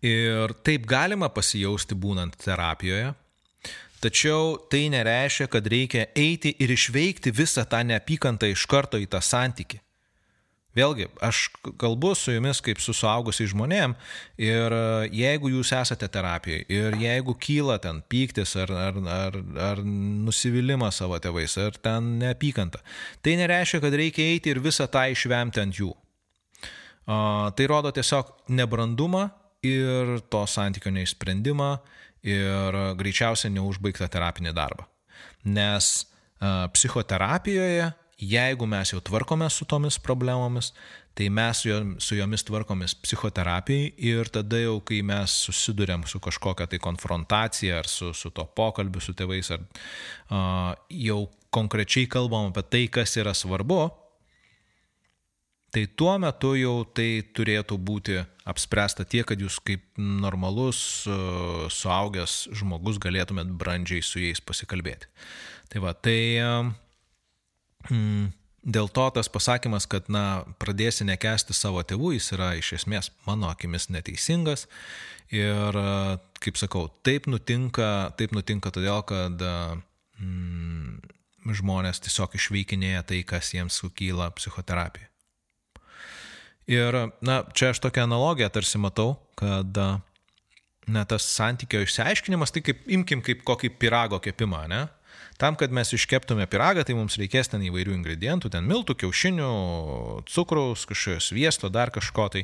Ir 0.06 0.54
taip 0.64 0.86
galima 0.88 1.28
pasijausti 1.34 1.98
būnant 2.00 2.38
terapijoje, 2.40 3.12
tačiau 4.00 4.56
tai 4.72 4.86
nereiškia, 4.94 5.50
kad 5.52 5.68
reikia 5.68 6.08
eiti 6.16 6.54
ir 6.64 6.72
išveikti 6.72 7.36
visą 7.36 7.66
tą 7.68 7.84
neapykantą 7.84 8.48
iš 8.48 8.64
karto 8.72 9.02
į 9.02 9.10
tą 9.12 9.20
santyki. 9.20 9.82
Vėlgi, 10.80 11.08
aš 11.26 11.48
kalbu 11.82 12.14
su 12.16 12.34
jumis 12.34 12.62
kaip 12.64 12.80
su 12.84 12.94
suaugusiais 12.96 13.52
žmonėm 13.52 13.96
ir 14.40 14.76
e, 14.76 14.82
jeigu 15.20 15.52
jūs 15.52 15.74
esate 15.76 16.08
terapijoje 16.12 16.66
ir 16.72 16.98
jeigu 17.02 17.36
kyla 17.42 17.80
ten 17.84 18.02
pyktis 18.12 18.56
ar, 18.64 18.72
ar, 18.88 19.00
ar, 19.16 19.40
ar 19.70 19.82
nusivylimas 19.86 21.02
savo 21.02 21.20
tėvais 21.20 21.58
ar 21.62 21.80
ten 21.84 22.16
neapykanta, 22.22 22.84
tai 23.26 23.36
nereiškia, 23.42 23.82
kad 23.84 23.98
reikia 24.02 24.30
eiti 24.36 24.54
ir 24.54 24.62
visą 24.64 24.88
tą 24.92 25.08
išvemti 25.12 25.64
ant 25.64 25.82
jų. 25.82 25.92
Tai 27.10 27.66
rodo 27.72 27.90
tiesiog 27.96 28.30
nebrandumą 28.54 29.24
ir 29.66 30.20
to 30.30 30.44
santykio 30.46 30.92
neišsprendimą 30.94 31.72
ir 32.30 32.78
greičiausiai 33.00 33.56
neužbaigtą 33.56 34.06
terapinį 34.14 34.54
darbą. 34.54 34.86
Nes 35.50 36.06
psichoterapijoje 36.76 37.90
jeigu 38.20 38.68
mes 38.68 38.94
jau 38.94 39.00
tvarkome 39.04 39.48
su 39.50 39.66
tomis 39.66 40.00
problemomis, 40.00 40.74
tai 41.16 41.30
mes 41.34 41.64
su 42.00 42.16
jomis 42.16 42.46
tvarkomės 42.48 42.96
psichoterapijai 43.04 43.94
ir 44.12 44.30
tada 44.32 44.60
jau, 44.62 44.78
kai 44.84 45.02
mes 45.04 45.34
susidurėm 45.48 46.06
su 46.08 46.22
kažkokia 46.24 46.68
tai 46.72 46.80
konfrontacija 46.84 47.80
ar 47.82 47.90
su, 47.92 48.14
su 48.14 48.32
to 48.32 48.46
pokalbiu 48.56 49.04
su 49.04 49.16
tėvais, 49.18 49.52
ar 49.56 49.64
uh, 49.64 50.76
jau 50.90 51.26
konkrečiai 51.52 52.08
kalbam 52.12 52.52
apie 52.52 52.64
tai, 52.70 52.84
kas 52.94 53.18
yra 53.20 53.34
svarbu, 53.34 53.88
tai 55.74 55.86
tuo 55.98 56.18
metu 56.22 56.54
jau 56.58 56.84
tai 56.96 57.22
turėtų 57.36 57.78
būti 57.78 58.20
apspręsta 58.50 59.06
tiek, 59.06 59.26
kad 59.30 59.42
jūs 59.42 59.60
kaip 59.66 59.84
normalus, 59.98 60.82
suaugęs 61.74 62.42
žmogus 62.58 62.98
galėtumėt 63.02 63.52
brandžiai 63.60 64.06
su 64.06 64.22
jais 64.24 64.42
pasikalbėti. 64.42 65.10
Tai 65.70 65.84
va, 65.84 65.94
tai 65.94 66.20
Mm, 67.88 68.32
dėl 68.68 68.90
to 68.92 69.06
tas 69.16 69.32
pasakymas, 69.32 69.88
kad, 69.90 70.10
na, 70.12 70.44
pradėsi 70.60 71.08
nekesti 71.08 71.56
savo 71.56 71.84
tėvų, 71.88 72.14
jis 72.18 72.34
yra 72.36 72.52
iš 72.60 72.74
esmės 72.82 73.12
mano 73.28 73.50
akimis 73.54 73.88
neteisingas. 73.94 74.68
Ir, 75.32 75.78
kaip 76.42 76.58
sakau, 76.58 76.88
taip 77.06 77.30
nutinka, 77.30 78.10
taip 78.18 78.34
nutinka 78.34 78.74
todėl, 78.74 79.04
kad 79.08 79.40
mm, 80.20 81.00
žmonės 81.60 82.02
tiesiog 82.04 82.36
išveikinėja 82.36 83.06
tai, 83.12 83.22
kas 83.28 83.54
jiems 83.54 83.78
sukyla 83.80 84.32
psichoterapija. 84.38 85.08
Ir, 86.70 86.98
na, 87.26 87.42
čia 87.58 87.72
aš 87.74 87.82
tokią 87.82 88.06
analogiją 88.06 88.50
tarsi 88.54 88.82
matau, 88.82 89.16
kad, 89.40 89.78
na, 90.90 91.06
tas 91.10 91.26
santykio 91.26 91.82
išsiaiškinimas, 91.86 92.54
tai 92.54 92.62
kaip, 92.66 92.84
imkim 92.90 93.24
kaip 93.26 93.42
kokį 93.48 93.72
pirago 93.82 94.20
kepimą, 94.22 94.66
ne? 94.70 94.84
Tam, 95.40 95.56
kad 95.56 95.72
mes 95.72 95.88
iškeptume 95.96 96.44
piragą, 96.52 96.84
tai 96.84 96.98
mums 96.98 97.16
reikės 97.16 97.48
ten 97.48 97.62
įvairių 97.64 97.94
ingredientų, 97.96 98.50
ten 98.52 98.66
miltų, 98.68 98.98
kiaušinių, 99.00 99.52
cukraus, 100.28 100.82
kažkokio 100.90 101.22
sviesto, 101.24 101.70
dar 101.72 101.94
kažko 101.96 102.26
tai. 102.34 102.42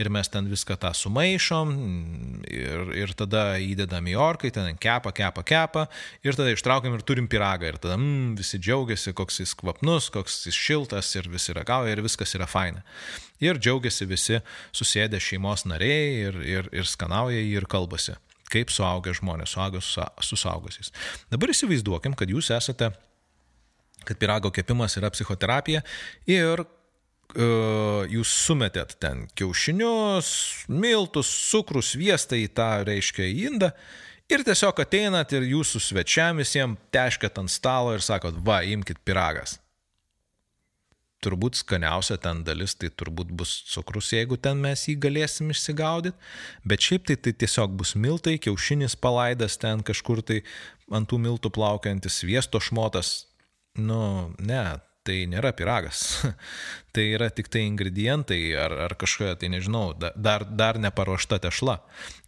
Ir 0.00 0.08
mes 0.08 0.30
ten 0.32 0.48
viską 0.48 0.78
tą 0.80 0.94
sumaišom 0.96 1.74
ir, 2.48 2.94
ir 2.96 3.12
tada 3.18 3.42
įdedam 3.60 4.08
į 4.08 4.14
orkai, 4.24 4.48
ten 4.56 4.78
kepa, 4.80 5.12
kepa, 5.12 5.44
kepa 5.44 5.82
ir 6.24 6.38
tada 6.38 6.54
ištraukiam 6.54 6.96
ir 6.96 7.04
turim 7.04 7.28
piragą. 7.28 7.68
Ir 7.68 7.80
tada 7.82 7.98
mm, 8.00 8.38
visi 8.40 8.56
džiaugiasi, 8.64 9.12
koks 9.18 9.42
jis 9.42 9.52
kvapnus, 9.60 10.08
koks 10.14 10.46
jis 10.48 10.56
šiltas 10.56 11.10
ir 11.20 11.28
visi 11.28 11.52
ragauja 11.52 11.92
ir 11.92 12.00
viskas 12.06 12.32
yra 12.38 12.48
faina. 12.48 12.80
Ir 13.44 13.60
džiaugiasi 13.60 14.08
visi 14.08 14.40
susėdę 14.72 15.20
šeimos 15.20 15.66
nariai 15.68 16.16
ir, 16.30 16.40
ir, 16.48 16.72
ir 16.72 16.88
skanauja 16.88 17.44
jį 17.44 17.60
ir 17.60 17.68
kalbasi 17.68 18.16
kaip 18.52 18.72
suaugę 18.72 19.14
žmonės, 19.16 19.54
suaugę 19.54 19.82
su, 19.84 20.04
su 20.24 20.38
suaugusiais. 20.40 20.92
Dabar 21.32 21.52
įsivaizduokim, 21.54 22.16
kad 22.18 22.30
jūs 22.32 22.50
esate, 22.54 22.90
kad 24.08 24.18
pirago 24.20 24.52
kepimas 24.54 24.96
yra 25.00 25.10
psichoterapija 25.12 25.84
ir 26.30 26.64
uh, 26.64 28.02
jūs 28.08 28.34
sumetėt 28.46 28.96
ten 29.02 29.26
kiaušinius, 29.38 30.32
miltus, 30.72 31.30
cukrų, 31.50 31.84
sviestą 31.84 32.40
į 32.40 32.50
tą, 32.56 32.72
reiškia, 32.88 33.28
indą. 33.48 33.72
Ir 34.28 34.44
tiesiog 34.44 34.82
ateinat 34.84 35.32
ir 35.32 35.46
jūsų 35.48 35.80
svečiam 35.80 36.40
visiems 36.40 36.80
teškat 36.92 37.40
ant 37.40 37.52
stalo 37.52 37.94
ir 37.96 38.04
sakot, 38.04 38.36
va, 38.44 38.60
imkite 38.60 39.00
piragas 39.08 39.56
turbūt 41.24 41.58
skaniausia 41.58 42.18
ten 42.22 42.42
dalis 42.46 42.76
tai 42.78 42.90
turbūt 42.90 43.30
bus 43.34 43.52
cukrus, 43.72 44.12
jeigu 44.14 44.38
ten 44.40 44.60
mes 44.62 44.84
jį 44.88 44.96
galėsim 45.02 45.50
išsigaudyti, 45.54 46.16
bet 46.68 46.84
šiaip 46.84 47.08
tai, 47.10 47.18
tai 47.22 47.34
tiesiog 47.42 47.74
bus 47.78 47.94
miltai, 47.98 48.38
kiaušinis 48.42 48.96
palaidas 49.00 49.58
ten 49.60 49.82
kažkur 49.86 50.22
tai 50.22 50.42
ant 50.94 51.08
tų 51.10 51.20
miltų 51.24 51.52
plaukiantis 51.54 52.20
sviesto 52.22 52.60
šmotas. 52.62 53.26
Nu, 53.78 54.30
ne, 54.38 54.62
tai 55.06 55.22
nėra 55.30 55.52
piragas. 55.56 56.22
tai 56.94 57.10
yra 57.16 57.30
tik 57.34 57.50
tai 57.52 57.64
ingredientai 57.66 58.40
ar, 58.58 58.74
ar 58.88 58.96
kažkokia, 58.98 59.36
tai 59.40 59.52
nežinau, 59.54 59.92
dar, 59.98 60.44
dar 60.44 60.80
neparuošta 60.82 61.40
tešla. 61.44 61.78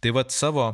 Tai 0.01 0.15
vad 0.17 0.33
savo 0.35 0.71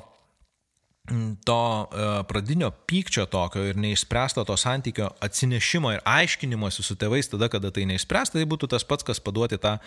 to 1.46 1.88
e, 1.88 2.08
pradinio 2.28 2.72
pykčio 2.90 3.26
tokio 3.32 3.64
ir 3.70 3.78
neišspręsto 3.80 4.44
to 4.48 4.58
santykio 4.60 5.10
atsinešimo 5.24 5.94
ir 5.96 6.02
aiškinimuose 6.04 6.84
su 6.84 6.98
tėvais 7.00 7.32
tada, 7.32 7.48
kada 7.52 7.72
tai 7.72 7.86
neišspręsta, 7.88 8.40
tai 8.40 8.48
būtų 8.50 8.70
tas 8.74 8.84
pats, 8.88 9.08
kas 9.08 9.24
paduoti 9.24 9.60
tą 9.62 9.78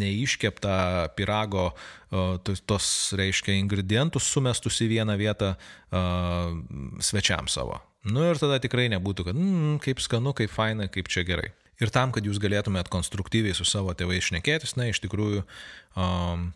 neiškeptą 0.00 0.74
pirago, 1.18 1.70
a, 1.70 2.24
tos, 2.42 2.88
reiškia, 3.18 3.54
ingredientus 3.60 4.26
sumestus 4.30 4.80
į 4.82 4.90
vieną 4.96 5.16
vietą 5.20 5.54
svečiam 7.02 7.48
savo. 7.50 7.80
Nu 8.06 8.24
ir 8.24 8.38
tada 8.40 8.60
tikrai 8.62 8.88
nebūtų, 8.92 9.26
kad 9.28 9.36
mm, 9.36 9.80
kaip 9.84 10.00
skanu, 10.00 10.32
kaip 10.36 10.52
faina, 10.52 10.88
kaip 10.92 11.10
čia 11.12 11.24
gerai. 11.28 11.50
Ir 11.80 11.92
tam, 11.92 12.12
kad 12.12 12.24
jūs 12.24 12.40
galėtumėt 12.40 12.88
konstruktyviai 12.92 13.56
su 13.56 13.64
savo 13.68 13.92
tėvais 13.96 14.26
šnekėtis, 14.28 14.76
na, 14.76 14.88
iš 14.90 15.00
tikrųjų 15.04 15.42
um, 15.96 16.50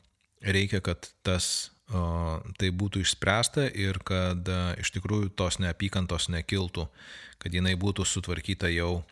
reikia, 0.44 0.80
kad 0.84 1.08
tas 1.24 1.73
tai 1.90 2.70
būtų 2.72 3.02
išspręsta 3.04 3.66
ir 3.76 3.98
kad 4.06 4.48
iš 4.80 4.94
tikrųjų 4.96 5.34
tos 5.36 5.58
neapykantos 5.60 6.30
nekiltų, 6.32 6.86
kad 7.42 7.52
jinai 7.52 7.74
būtų 7.76 8.06
sutvarkyta 8.08 8.70
jau 8.72 9.02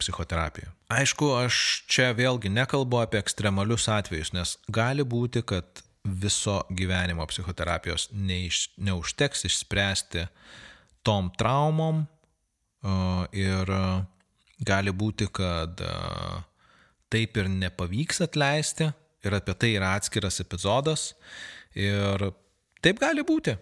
psichoterapijoje. 0.00 0.70
Aišku, 0.94 1.28
aš 1.42 1.56
čia 1.90 2.12
vėlgi 2.16 2.52
nekalbu 2.54 3.00
apie 3.02 3.18
ekstremalius 3.18 3.88
atvejus, 3.90 4.30
nes 4.32 4.54
gali 4.70 5.02
būti, 5.04 5.42
kad 5.42 5.82
viso 6.06 6.60
gyvenimo 6.70 7.26
psichoterapijos 7.26 8.08
neiš, 8.14 8.68
neužteks 8.78 9.48
išspręsti 9.48 10.28
tom 11.06 11.32
traumom 11.34 12.04
ir 13.34 13.72
gali 14.62 14.94
būti, 14.94 15.26
kad 15.34 15.82
taip 17.10 17.36
ir 17.36 17.50
nepavyks 17.50 18.22
atleisti 18.22 18.92
ir 19.26 19.34
apie 19.34 19.56
tai 19.58 19.72
yra 19.74 19.96
atskiras 19.98 20.38
epizodas 20.42 21.10
Ir 21.76 22.30
taip 22.84 23.00
gali 23.02 23.24
būti. 23.26 23.56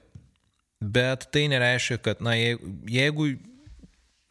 Bet 0.84 1.28
tai 1.32 1.46
nereiškia, 1.48 1.98
kad, 2.04 2.20
na, 2.24 2.34
jeigu, 2.36 2.70
jeigu 2.90 3.28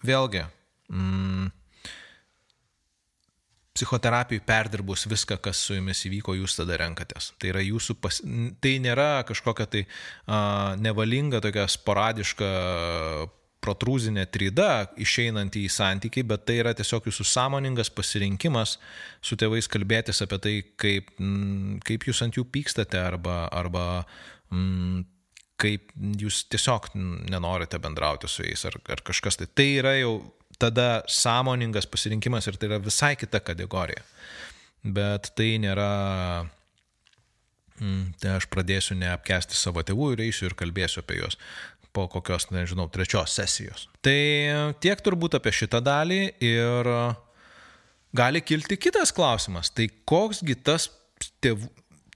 vėlgi, 0.06 0.44
mm, 0.92 1.48
psichoterapijai 3.74 4.44
perdirbus 4.46 5.08
viską, 5.10 5.40
kas 5.42 5.64
su 5.66 5.78
jumis 5.78 6.04
įvyko, 6.06 6.36
jūs 6.38 6.60
tada 6.60 6.78
renkatės. 6.78 7.32
Tai, 7.42 7.50
yra 7.56 7.64
jūsų 7.66 7.98
pas... 8.02 8.20
tai 8.62 8.76
nėra 8.84 9.24
kažkokia 9.28 9.66
tai 9.66 9.86
a, 10.28 10.76
nevalinga, 10.80 11.42
tokia 11.44 11.66
sporadiška 11.72 12.52
protrūzinė 13.64 14.26
trida 14.34 14.90
išeinanti 15.00 15.64
į 15.64 15.72
santykiai, 15.72 16.26
bet 16.28 16.46
tai 16.48 16.60
yra 16.62 16.74
tiesiog 16.78 17.08
jūsų 17.10 17.26
sąmoningas 17.30 17.92
pasirinkimas 17.96 18.78
su 19.24 19.38
tėvais 19.40 19.70
kalbėtis 19.72 20.22
apie 20.26 20.40
tai, 20.44 20.56
kaip, 20.80 21.10
mm, 21.20 21.82
kaip 21.88 22.08
jūs 22.10 22.24
ant 22.26 22.38
jų 22.40 22.46
pykstate 22.54 23.00
arba, 23.00 23.46
arba 23.56 23.86
mm, 24.52 25.04
kaip 25.64 25.92
jūs 26.20 26.44
tiesiog 26.52 26.92
nenorite 26.96 27.80
bendrauti 27.82 28.30
su 28.32 28.44
jais 28.46 28.66
ar, 28.68 28.80
ar 28.92 29.04
kažkas. 29.06 29.40
Tai 29.40 29.48
tai 29.56 29.70
yra 29.80 29.96
jau 30.00 30.18
tada 30.60 31.04
sąmoningas 31.10 31.88
pasirinkimas 31.90 32.50
ir 32.50 32.60
tai 32.60 32.72
yra 32.72 32.82
visai 32.84 33.16
kita 33.20 33.42
kategorija. 33.44 34.04
Bet 34.84 35.32
tai 35.38 35.54
nėra 35.64 35.92
mm, 37.80 38.18
tai 38.20 38.36
aš 38.38 38.50
pradėsiu 38.52 38.98
neapkesti 39.00 39.56
savo 39.56 39.84
tėvų 39.86 40.14
ir 40.16 40.26
eisiu 40.28 40.50
ir 40.50 40.58
kalbėsiu 40.60 41.04
apie 41.04 41.22
juos 41.22 41.40
po 41.94 42.08
kokios, 42.12 42.50
nežinau, 42.52 42.88
trečios 42.92 43.36
sesijos. 43.38 43.88
Tai 44.06 44.18
tiek 44.82 45.02
turbūt 45.06 45.38
apie 45.38 45.54
šitą 45.54 45.82
dalį 45.86 46.22
ir 46.44 46.90
gali 48.18 48.42
kilti 48.46 48.78
kitas 48.82 49.14
klausimas. 49.16 49.72
Tai 49.74 49.88
koksgi 50.10 50.58
tas 50.66 50.90
tėvų, 51.44 51.70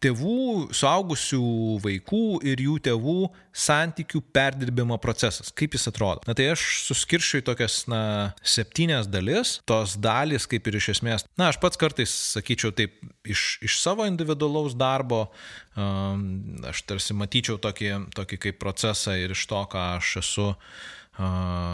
tėvų, 0.04 0.70
suaugusių 0.76 1.44
vaikų 1.84 2.24
ir 2.48 2.62
jų 2.64 2.78
tėvų 2.88 3.18
santykių 3.58 4.22
perdirbimo 4.36 4.98
procesas. 5.02 5.50
Kaip 5.58 5.78
jis 5.78 5.88
atrodo? 5.90 6.24
Na 6.28 6.36
tai 6.38 6.52
aš 6.54 6.66
suskiršiu 6.86 7.42
į 7.42 7.46
tokias, 7.48 7.80
na, 7.90 8.02
septynias 8.46 9.10
dalis. 9.10 9.58
Tos 9.70 9.98
dalis, 10.02 10.48
kaip 10.50 10.68
ir 10.70 10.80
iš 10.80 10.92
esmės, 10.98 11.26
na, 11.40 11.50
aš 11.52 11.62
pats 11.64 11.80
kartais 11.80 12.14
sakyčiau 12.36 12.74
taip, 12.78 13.00
iš, 13.28 13.58
iš 13.66 13.80
savo 13.82 14.06
individualaus 14.10 14.78
darbo, 14.78 15.28
um, 15.76 16.28
aš 16.68 16.84
tarsi 16.90 17.18
matyčiau 17.18 17.58
tokį, 17.62 17.94
tokį 18.18 18.42
kaip 18.48 18.62
procesą 18.62 19.18
ir 19.18 19.34
iš 19.36 19.48
to, 19.50 19.64
ką 19.72 19.90
aš 19.98 20.20
esu 20.24 20.52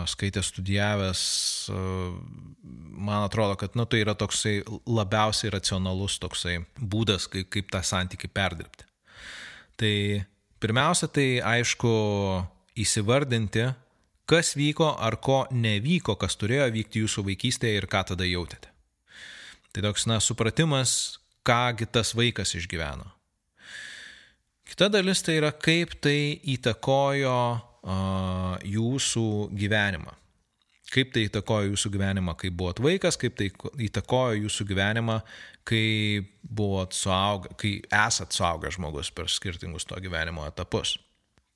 skaitęs, 0.08 0.48
studijavęs, 0.54 1.22
man 2.96 3.24
atrodo, 3.24 3.58
kad 3.60 3.76
nu, 3.76 3.86
tai 3.86 4.00
yra 4.04 4.16
toksai 4.16 4.62
labiausiai 4.88 5.52
racionalus 5.52 6.16
toksai 6.24 6.62
būdas, 6.80 7.28
kaip, 7.32 7.50
kaip 7.52 7.72
tą 7.74 7.82
santyki 7.84 8.30
perdirbti. 8.32 8.88
Tai 9.80 9.96
pirmiausia, 10.64 11.10
tai 11.12 11.28
aišku 11.44 11.92
įsivardinti, 12.80 13.66
kas 14.30 14.54
vyko 14.56 14.94
ar 14.96 15.20
ko 15.20 15.44
nevyko, 15.52 16.16
kas 16.20 16.38
turėjo 16.40 16.70
vykti 16.78 17.04
jūsų 17.04 17.26
vaikystėje 17.28 17.82
ir 17.82 17.90
ką 17.92 18.06
tada 18.14 18.28
jautėte. 18.28 18.72
Tai 19.74 19.84
toks, 19.90 20.08
na, 20.08 20.22
supratimas, 20.24 21.20
kągi 21.44 21.90
tas 21.92 22.14
vaikas 22.16 22.56
išgyveno. 22.56 23.10
Kita 24.70 24.88
dalis 24.94 25.22
tai 25.26 25.42
yra, 25.42 25.52
kaip 25.52 25.98
tai 26.02 26.40
įtakojo 26.56 27.36
jūsų 27.84 29.30
gyvenimą. 29.60 30.14
Kaip 30.94 31.14
tai 31.16 31.24
įtakojo 31.26 31.72
jūsų 31.72 31.90
gyvenimą, 31.96 32.36
kai 32.38 32.52
buvot 32.54 32.80
vaikas, 32.84 33.18
kaip 33.18 33.34
tai 33.40 33.48
įtakojo 33.82 34.44
jūsų 34.44 34.68
gyvenimą, 34.70 35.22
kai, 35.66 36.22
suaugę, 36.94 37.56
kai 37.58 37.72
esat 37.88 38.36
suaugęs 38.36 38.78
žmogus 38.78 39.10
per 39.12 39.32
skirtingus 39.32 39.88
to 39.90 39.98
gyvenimo 40.04 40.46
etapus. 40.46 41.00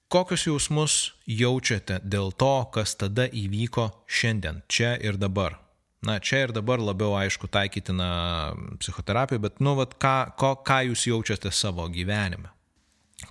Kokius 0.08 0.48
jausmus 0.48 0.94
jaučiate 1.28 2.00
dėl 2.04 2.32
to, 2.32 2.54
kas 2.72 2.96
tada 2.96 3.28
įvyko 3.28 3.90
šiandien, 4.08 4.64
čia 4.72 4.96
ir 5.04 5.20
dabar? 5.20 5.60
Na, 6.02 6.20
čia 6.24 6.46
ir 6.46 6.54
dabar 6.56 6.80
labiau 6.80 7.18
aišku 7.20 7.50
taikytina 7.52 8.54
psichoterapija, 8.80 9.42
bet, 9.44 9.60
nu, 9.60 9.76
vat, 9.76 9.98
ką, 10.00 10.18
ko, 10.40 10.54
ką 10.64 10.84
jūs 10.88 11.08
jaučiate 11.10 11.52
savo 11.52 11.90
gyvenime? 11.92 12.54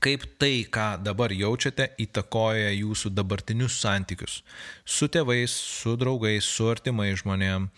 Kaip 0.02 0.24
tai, 0.40 0.66
ką 0.66 0.96
dabar 1.04 1.32
jaučiate, 1.32 1.92
įtakoja 2.02 2.72
jūsų 2.74 3.12
dabartinius 3.14 3.78
santykius 3.80 4.40
su 4.84 5.08
tėvais, 5.08 5.52
su 5.52 5.96
draugais, 5.98 6.44
su 6.44 6.66
artimais 6.70 7.20
žmonėm, 7.22 7.68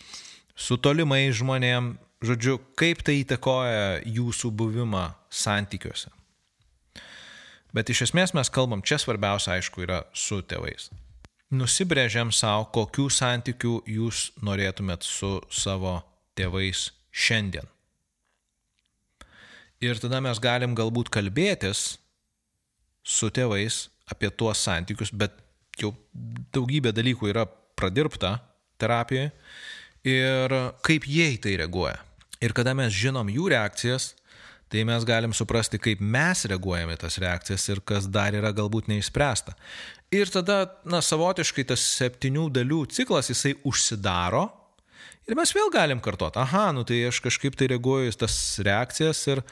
su 0.56 0.78
tolimais 0.80 1.36
žmonėm, 1.36 1.96
žodžiu, 2.24 2.58
kaip 2.78 3.04
tai 3.04 3.20
įtakoja 3.22 4.00
jūsų 4.08 4.50
buvimą 4.56 5.10
santykiuose. 5.28 6.10
Bet 7.76 7.92
iš 7.92 8.08
esmės 8.08 8.32
mes 8.34 8.48
kalbam, 8.48 8.80
čia 8.80 8.96
svarbiausia, 8.98 9.58
aišku, 9.58 9.84
yra 9.84 10.02
su 10.16 10.40
tėvais. 10.40 10.88
Nusibrėžiam 11.52 12.32
savo, 12.32 12.66
kokių 12.72 13.08
santykių 13.12 13.74
jūs 13.88 14.30
norėtumėt 14.44 15.04
su 15.04 15.38
savo 15.52 16.00
tėvais 16.36 16.88
šiandien. 17.12 17.68
Ir 19.84 20.00
tada 20.02 20.18
mes 20.24 20.40
galim 20.42 20.74
galbūt 20.74 21.10
kalbėtis 21.14 21.98
su 23.06 23.30
tėvais 23.30 23.86
apie 24.10 24.30
tuos 24.34 24.58
santykius, 24.64 25.12
bet 25.14 25.36
jau 25.78 25.92
daugybė 26.54 26.90
dalykų 26.96 27.30
yra 27.30 27.44
pradirbta 27.78 28.38
terapijoje 28.80 29.30
ir 30.08 30.54
kaip 30.86 31.06
jie 31.06 31.28
į 31.36 31.38
tai 31.44 31.54
reaguoja. 31.60 31.98
Ir 32.42 32.54
kada 32.54 32.74
mes 32.74 32.94
žinom 32.94 33.30
jų 33.30 33.48
reakcijas, 33.54 34.12
tai 34.70 34.84
mes 34.86 35.06
galim 35.06 35.32
suprasti, 35.34 35.80
kaip 35.82 36.02
mes 36.02 36.44
reaguojame 36.50 36.98
tas 37.00 37.18
reakcijas 37.22 37.64
ir 37.70 37.82
kas 37.86 38.06
dar 38.10 38.34
yra 38.36 38.52
galbūt 38.54 38.90
neišspręsta. 38.90 39.54
Ir 40.14 40.30
tada, 40.32 40.60
na, 40.88 41.02
savotiškai 41.04 41.66
tas 41.68 41.82
septynių 41.98 42.48
dalių 42.54 42.84
ciklas, 42.92 43.30
jisai 43.30 43.54
užsidaro 43.68 44.46
Ir 45.28 45.36
mes 45.36 45.50
vėl 45.52 45.68
galim 45.68 45.98
kartuoti, 46.00 46.40
aha, 46.40 46.70
nu 46.72 46.86
tai 46.88 47.02
aš 47.10 47.18
kažkaip 47.20 47.56
tai 47.60 47.66
reaguoju 47.68 48.08
į 48.08 48.14
tas 48.22 48.34
reakcijas 48.64 49.20
ir 49.28 49.42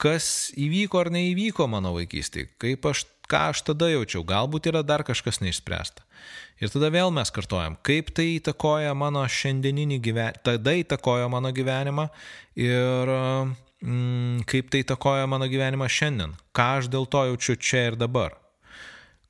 kas 0.00 0.50
įvyko 0.58 1.04
ar 1.04 1.10
neįvyko 1.14 1.68
mano 1.70 1.92
vaikystėje, 1.94 2.48
kaip 2.58 2.88
aš, 2.90 3.04
ką 3.30 3.44
aš 3.52 3.62
tada 3.68 3.92
jaučiau, 3.92 4.24
galbūt 4.26 4.66
yra 4.72 4.82
dar 4.82 5.04
kažkas 5.06 5.38
neišspręsta. 5.44 6.02
Ir 6.58 6.74
tada 6.74 6.90
vėl 6.90 7.14
mes 7.14 7.30
kartojam, 7.30 7.78
kaip 7.86 8.10
tai 8.16 8.26
įtakoja 8.40 8.90
mano 8.98 9.22
šiandieninį 9.22 10.00
gyvenimą, 10.02 10.42
tada 10.50 10.74
įtakoja 10.82 11.30
mano 11.30 11.54
gyvenimą 11.54 12.08
ir 12.58 13.14
mm, 13.14 14.42
kaip 14.50 14.74
tai 14.74 14.82
įtakoja 14.82 15.30
mano 15.30 15.46
gyvenimą 15.52 15.86
šiandien, 15.86 16.34
ką 16.50 16.70
aš 16.82 16.90
dėl 16.90 17.06
to 17.06 17.28
jaučiu 17.30 17.54
čia 17.54 17.86
ir 17.92 18.02
dabar. 18.02 18.34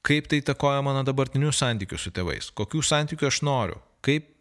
Kaip 0.01 0.33
tai 0.33 0.41
įtakoja 0.41 0.81
mano 0.81 1.05
dabartinius 1.05 1.61
santykius 1.61 2.09
su 2.09 2.17
tėvais, 2.17 2.55
kokių 2.57 2.81
santykių 2.89 3.29
aš 3.29 3.45
noriu, 3.45 3.83
kaip 4.01 4.33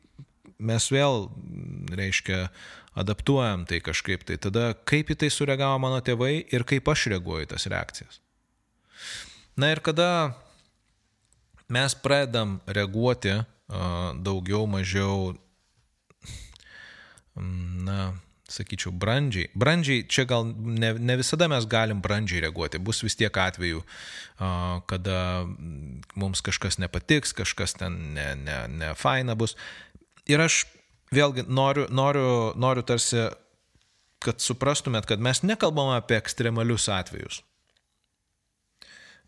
mes 0.59 0.89
vėl, 0.91 1.29
reiškia, 1.95 2.49
adaptuojam 2.99 3.65
tai 3.69 3.79
kažkaip, 3.83 4.25
tai 4.27 4.37
tada 4.41 4.73
kaip 4.89 5.11
į 5.13 5.19
tai 5.23 5.31
sureagavo 5.31 5.79
mano 5.81 6.01
tėvai 6.03 6.33
ir 6.51 6.65
kaip 6.67 6.89
aš 6.91 7.07
reaguoju 7.13 7.51
tas 7.53 7.67
reakcijas. 7.71 8.19
Na 9.59 9.71
ir 9.73 9.81
kada 9.83 10.35
mes 11.71 11.95
pradedam 12.03 12.59
reaguoti 12.67 13.39
daugiau, 14.25 14.65
mažiau, 14.67 15.35
na, 17.35 18.13
sakyčiau, 18.49 18.91
brandžiai. 18.91 19.51
Brandžiai, 19.53 20.03
čia 20.09 20.25
gal 20.25 20.47
ne, 20.49 20.93
ne 20.97 21.15
visada 21.19 21.47
mes 21.51 21.67
galim 21.69 22.01
brandžiai 22.01 22.41
reaguoti. 22.47 22.81
Bus 22.81 23.03
vis 23.05 23.15
tiek 23.19 23.35
atveju, 23.37 23.83
kada 24.89 25.45
mums 26.17 26.41
kažkas 26.45 26.79
nepatiks, 26.81 27.35
kažkas 27.37 27.77
ten 27.77 27.99
ne, 28.17 28.33
ne, 28.39 28.57
ne 28.73 28.91
faina 28.97 29.37
bus 29.37 29.55
ir 30.29 30.43
aš 30.45 30.63
vėlgi 31.13 31.45
noriu, 31.49 31.87
noriu, 31.89 32.29
noriu 32.59 32.85
tarsi, 32.85 33.27
kad 34.23 34.41
suprastumėt, 34.43 35.07
kad 35.09 35.21
mes 35.23 35.41
nekalbam 35.43 35.93
apie 35.95 36.19
ekstremalius 36.19 36.89
atvejus. 36.93 37.41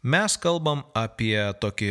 Mes 0.01 0.33
kalbam 0.41 0.81
apie 0.97 1.37
tokį 1.61 1.89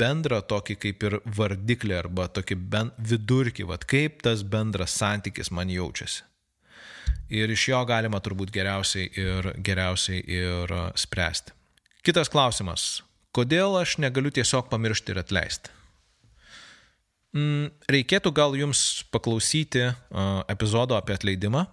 bendrą, 0.00 0.38
tokį 0.48 0.76
kaip 0.80 1.02
ir 1.04 1.18
vardiklį 1.36 1.98
arba 1.98 2.24
tokį 2.32 2.56
ben, 2.56 2.92
vidurkį, 2.96 3.66
vad 3.68 3.84
kaip 3.84 4.22
tas 4.24 4.40
bendras 4.40 4.94
santykis 4.96 5.52
man 5.52 5.68
jaučiasi. 5.68 6.24
Ir 7.32 7.52
iš 7.52 7.66
jo 7.68 7.82
galima 7.88 8.20
turbūt 8.24 8.52
geriausiai 8.52 9.10
ir, 9.20 9.50
geriausiai 9.64 10.24
ir 10.24 10.72
spręsti. 10.96 11.52
Kitas 12.04 12.32
klausimas. 12.32 13.02
Kodėl 13.36 13.76
aš 13.80 13.98
negaliu 14.00 14.32
tiesiog 14.32 14.72
pamiršti 14.72 15.12
ir 15.12 15.20
atleisti? 15.20 15.72
Mm, 17.32 17.70
reikėtų 17.88 18.32
gal 18.36 18.56
jums 18.58 19.04
paklausyti 19.12 19.86
epizodo 20.52 20.98
apie 20.98 21.16
atleidimą. 21.16 21.64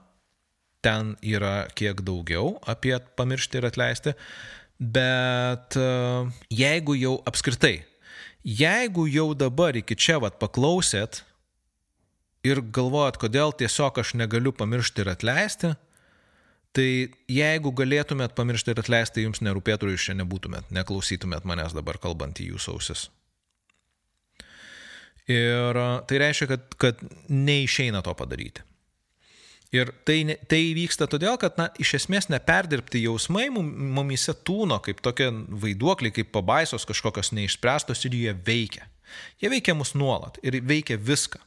Ten 0.79 1.17
yra 1.19 1.67
kiek 1.75 1.99
daugiau 2.07 2.55
apie 2.63 2.95
pamiršti 3.19 3.59
ir 3.59 3.67
atleisti. 3.67 4.13
Bet 4.79 5.75
jeigu 6.55 6.95
jau 6.95 7.17
apskritai, 7.27 7.81
jeigu 8.47 9.03
jau 9.11 9.33
dabar 9.35 9.75
iki 9.75 9.97
čia 9.99 10.15
vat 10.23 10.39
paklausėt 10.39 11.25
ir 12.47 12.63
galvojat, 12.63 13.19
kodėl 13.19 13.51
tiesiog 13.51 13.99
aš 13.99 14.15
negaliu 14.15 14.55
pamiršti 14.55 15.03
ir 15.03 15.11
atleisti, 15.11 15.73
tai 16.71 16.89
jeigu 17.27 17.75
galėtumėt 17.75 18.37
pamiršti 18.37 18.71
ir 18.71 18.79
atleisti, 18.79 19.27
jums 19.27 19.43
nerūpėtų 19.43 19.89
ir 19.89 19.97
jūs 19.97 20.07
čia 20.07 20.15
nebūtumėt, 20.21 20.71
neklausytumėt 20.71 21.43
manęs 21.49 21.75
dabar 21.75 21.99
kalbant 21.99 22.39
į 22.39 22.53
jūsų 22.53 22.77
ausis. 22.77 23.09
Ir 25.29 25.77
tai 26.09 26.19
reiškia, 26.23 26.47
kad, 26.49 26.65
kad 26.81 27.01
neišeina 27.29 28.01
to 28.05 28.15
padaryti. 28.17 28.65
Ir 29.69 29.91
tai, 30.01 30.23
tai 30.49 30.61
vyksta 30.73 31.05
todėl, 31.05 31.35
kad, 31.37 31.53
na, 31.61 31.67
iš 31.77 31.93
esmės 31.99 32.25
neperdirbti 32.33 33.03
jausmai 33.03 33.51
mumise 33.53 34.33
tūno 34.33 34.79
kaip 34.81 35.03
tokie 35.05 35.27
vaiduokliai, 35.29 36.13
kaip 36.15 36.31
pabaisos 36.33 36.87
kažkokios 36.89 37.29
neišspręstos 37.37 38.01
ir 38.09 38.17
jie 38.17 38.33
veikia. 38.33 38.87
Jie 39.41 39.51
veikia 39.53 39.75
mus 39.77 39.93
nuolat 39.93 40.41
ir 40.41 40.57
veikia 40.65 40.97
viską. 40.97 41.41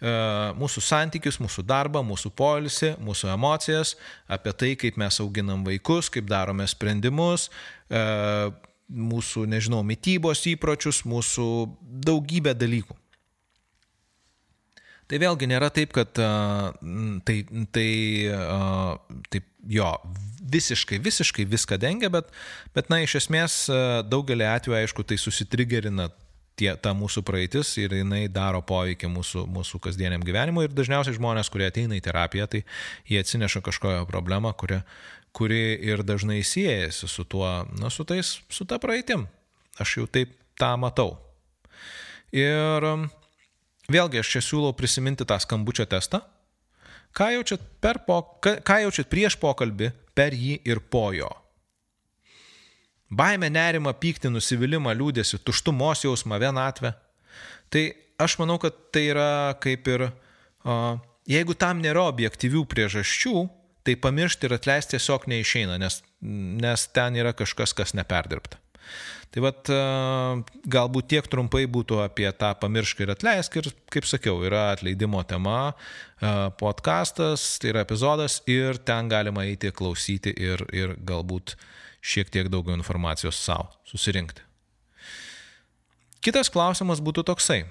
E, 0.00 0.14
mūsų 0.58 0.82
santykius, 0.82 1.38
mūsų 1.42 1.62
darbą, 1.70 2.02
mūsų 2.06 2.32
polisį, 2.34 2.96
mūsų 3.04 3.30
emocijas, 3.36 3.94
apie 4.26 4.56
tai, 4.56 4.72
kaip 4.80 4.98
mes 4.98 5.20
auginam 5.22 5.62
vaikus, 5.66 6.10
kaip 6.10 6.26
darome 6.30 6.66
sprendimus, 6.70 7.46
e, 7.86 8.02
mūsų, 8.90 9.46
nežinau, 9.50 9.82
mytybos 9.86 10.44
įpročius, 10.50 11.04
mūsų 11.08 11.46
daugybę 12.06 12.54
dalykų. 12.58 12.96
Tai 15.10 15.18
vėlgi 15.18 15.48
nėra 15.50 15.72
taip, 15.74 15.90
kad 15.94 16.12
tai, 16.14 17.36
tai 17.74 17.88
taip, 19.34 19.46
jo, 19.66 19.90
visiškai, 20.54 21.00
visiškai 21.02 21.46
viską 21.50 21.80
dengia, 21.82 22.12
bet, 22.14 22.30
bet 22.76 22.90
na, 22.92 23.00
iš 23.02 23.16
esmės 23.24 23.64
daugelį 24.06 24.46
atveju, 24.46 24.78
aišku, 24.78 25.06
tai 25.06 25.18
susitrigerina 25.18 26.12
tie, 26.60 26.70
ta 26.78 26.92
mūsų 26.96 27.24
praeitis 27.26 27.72
ir 27.80 27.94
jinai 28.00 28.24
daro 28.32 28.60
poveikį 28.66 29.10
mūsų, 29.10 29.44
mūsų 29.50 29.80
kasdieniam 29.82 30.24
gyvenimui 30.26 30.66
ir 30.68 30.76
dažniausiai 30.76 31.16
žmonės, 31.16 31.50
kurie 31.52 31.66
ateina 31.70 31.96
į 31.98 32.04
terapiją, 32.04 32.46
tai 32.52 32.62
jie 33.08 33.22
atsineša 33.22 33.64
kažkokią 33.66 34.04
problemą, 34.10 34.52
kurią, 34.60 34.82
kuri 35.36 35.78
ir 35.86 36.02
dažnai 36.06 36.42
siejasi 36.46 37.08
su 37.08 37.24
tuo, 37.24 37.48
na, 37.78 37.90
su 37.90 38.04
tais, 38.04 38.38
su 38.48 38.66
ta 38.66 38.78
praeitim. 38.82 39.26
Aš 39.80 39.96
jau 40.00 40.06
taip 40.10 40.34
tą 40.58 40.74
matau. 40.80 41.14
Ir 42.34 42.84
um, 42.86 43.06
vėlgi 43.90 44.20
aš 44.20 44.34
čia 44.34 44.42
siūlau 44.44 44.74
prisiminti 44.76 45.26
tą 45.26 45.38
skambučio 45.42 45.86
testą. 45.90 46.22
Ką 47.16 47.32
jaučiat, 47.34 47.62
po, 48.06 48.20
ką 48.42 48.76
jaučiat 48.84 49.08
prieš 49.10 49.34
pokalbį, 49.42 49.90
per 50.14 50.34
jį 50.36 50.60
ir 50.68 50.82
po 50.92 51.08
jo? 51.14 51.30
Baimė, 53.10 53.48
nerima, 53.50 53.90
pyktį, 53.98 54.30
nusivylimą, 54.30 54.92
liūdėsi, 54.94 55.40
tuštumos 55.42 56.04
jausmą, 56.04 56.38
vienatvę. 56.38 56.92
Tai 57.70 57.82
aš 58.22 58.36
manau, 58.38 58.60
kad 58.62 58.76
tai 58.94 59.08
yra 59.10 59.56
kaip 59.62 59.88
ir, 59.90 60.04
jeigu 61.26 61.56
tam 61.58 61.82
nėra 61.82 62.04
objektyvių 62.12 62.62
priežasčių, 62.70 63.42
tai 63.90 63.98
pamiršti 63.98 64.46
ir 64.46 64.54
atleisti 64.54 64.94
tiesiog 64.94 65.26
neišeina, 65.30 65.78
nes, 65.82 66.00
nes 66.22 66.86
ten 66.94 67.16
yra 67.18 67.34
kažkas, 67.34 67.74
kas 67.74 67.96
neperdirbta. 67.98 68.60
Tai 69.30 69.42
vad, 69.44 69.68
galbūt 70.66 71.08
tiek 71.12 71.26
trumpai 71.30 71.62
būtų 71.70 72.00
apie 72.02 72.26
tą 72.34 72.50
pamiršk 72.58 73.04
ir 73.04 73.12
atleisk 73.14 73.60
ir, 73.60 73.68
kaip 73.94 74.06
sakiau, 74.08 74.40
yra 74.46 74.72
atleidimo 74.72 75.22
tema, 75.22 75.72
podcastas, 76.58 77.44
tai 77.62 77.70
yra 77.70 77.84
epizodas 77.86 78.40
ir 78.50 78.80
ten 78.82 79.10
galima 79.10 79.46
eiti 79.46 79.70
klausyti 79.70 80.34
ir, 80.34 80.64
ir 80.74 80.96
galbūt 81.06 81.54
šiek 82.02 82.30
tiek 82.34 82.50
daugiau 82.50 82.74
informacijos 82.78 83.38
savo 83.38 83.70
susirinkti. 83.86 84.42
Kitas 86.20 86.50
klausimas 86.52 86.98
būtų 87.00 87.24
toksai. 87.30 87.62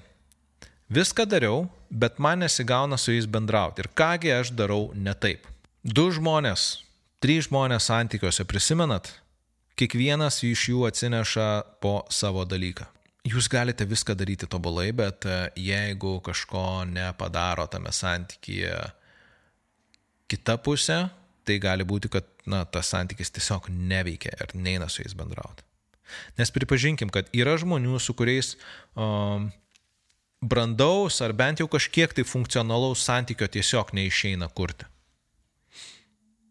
Viską 0.90 1.28
dariau, 1.28 1.68
bet 1.92 2.16
man 2.18 2.40
nesigauna 2.42 2.96
su 2.98 3.12
jais 3.12 3.28
bendrauti. 3.30 3.84
Ir 3.84 3.92
kągi 3.94 4.32
aš 4.40 4.56
darau 4.56 4.88
ne 4.96 5.12
taip. 5.14 5.44
Du 5.80 6.10
žmonės, 6.12 6.82
trys 7.24 7.46
žmonės 7.48 7.86
santykiuose 7.88 8.44
prisimenat, 8.44 9.14
Kiekvienas 9.80 10.42
iš 10.44 10.66
jų 10.68 10.82
atsineša 10.90 11.46
po 11.80 12.02
savo 12.12 12.42
dalyką. 12.44 12.84
Jūs 13.24 13.46
galite 13.48 13.86
viską 13.88 14.12
daryti 14.12 14.44
tobulai, 14.44 14.90
bet 14.92 15.24
e, 15.24 15.38
jeigu 15.56 16.18
kažko 16.24 16.84
nepadaro 16.84 17.64
tame 17.72 17.88
santykyje 17.96 18.74
kita 20.28 20.58
pusė, 20.60 20.98
tai 21.48 21.56
gali 21.64 21.88
būti, 21.88 22.12
kad 22.12 22.28
na, 22.44 22.66
tas 22.68 22.92
santykis 22.92 23.32
tiesiog 23.32 23.70
neveikia 23.72 24.34
ir 24.36 24.52
neina 24.52 24.90
su 24.92 25.00
jais 25.00 25.16
bendrauti. 25.16 25.64
Nes 26.36 26.52
pripažinkim, 26.52 27.08
kad 27.08 27.32
yra 27.32 27.56
žmonių, 27.56 27.96
su 28.04 28.12
kuriais 28.18 28.58
um, 28.92 29.48
brandaus 30.44 31.22
ar 31.24 31.32
bent 31.32 31.64
jau 31.64 31.70
kažkiek 31.72 32.12
tai 32.12 32.28
funkcionalaus 32.28 33.08
santykio 33.08 33.48
tiesiog 33.48 33.96
neišeina 33.96 34.52
kurti. 34.52 34.89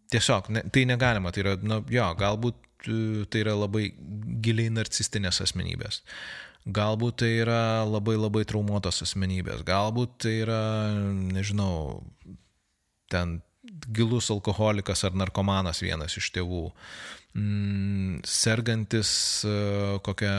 Tiesiog, 0.10 0.49
ne, 0.53 0.64
tai 0.74 0.86
negalima, 0.89 1.32
tai 1.34 1.43
yra, 1.43 1.55
na, 1.62 1.80
jo, 1.93 2.07
galbūt 2.20 2.66
tai 3.30 3.43
yra 3.43 3.55
labai 3.60 3.89
giliai 4.43 4.72
narcistinės 4.74 5.41
asmenybės. 5.43 6.01
Galbūt 6.70 7.20
tai 7.22 7.32
yra 7.43 7.86
labai 7.88 8.16
labai 8.20 8.43
traumuotos 8.47 9.03
asmenybės, 9.05 9.64
galbūt 9.68 10.18
tai 10.26 10.34
yra, 10.43 10.62
nežinau, 11.36 12.01
ten 13.12 13.39
gilus 13.95 14.30
alkoholikas 14.34 15.03
ar 15.07 15.16
narkomanas 15.18 15.82
vienas 15.84 16.18
iš 16.20 16.30
tėvų, 16.36 16.64
mm, 17.38 18.22
sergantis 18.28 19.12
e, 19.47 19.53
kokią 20.05 20.34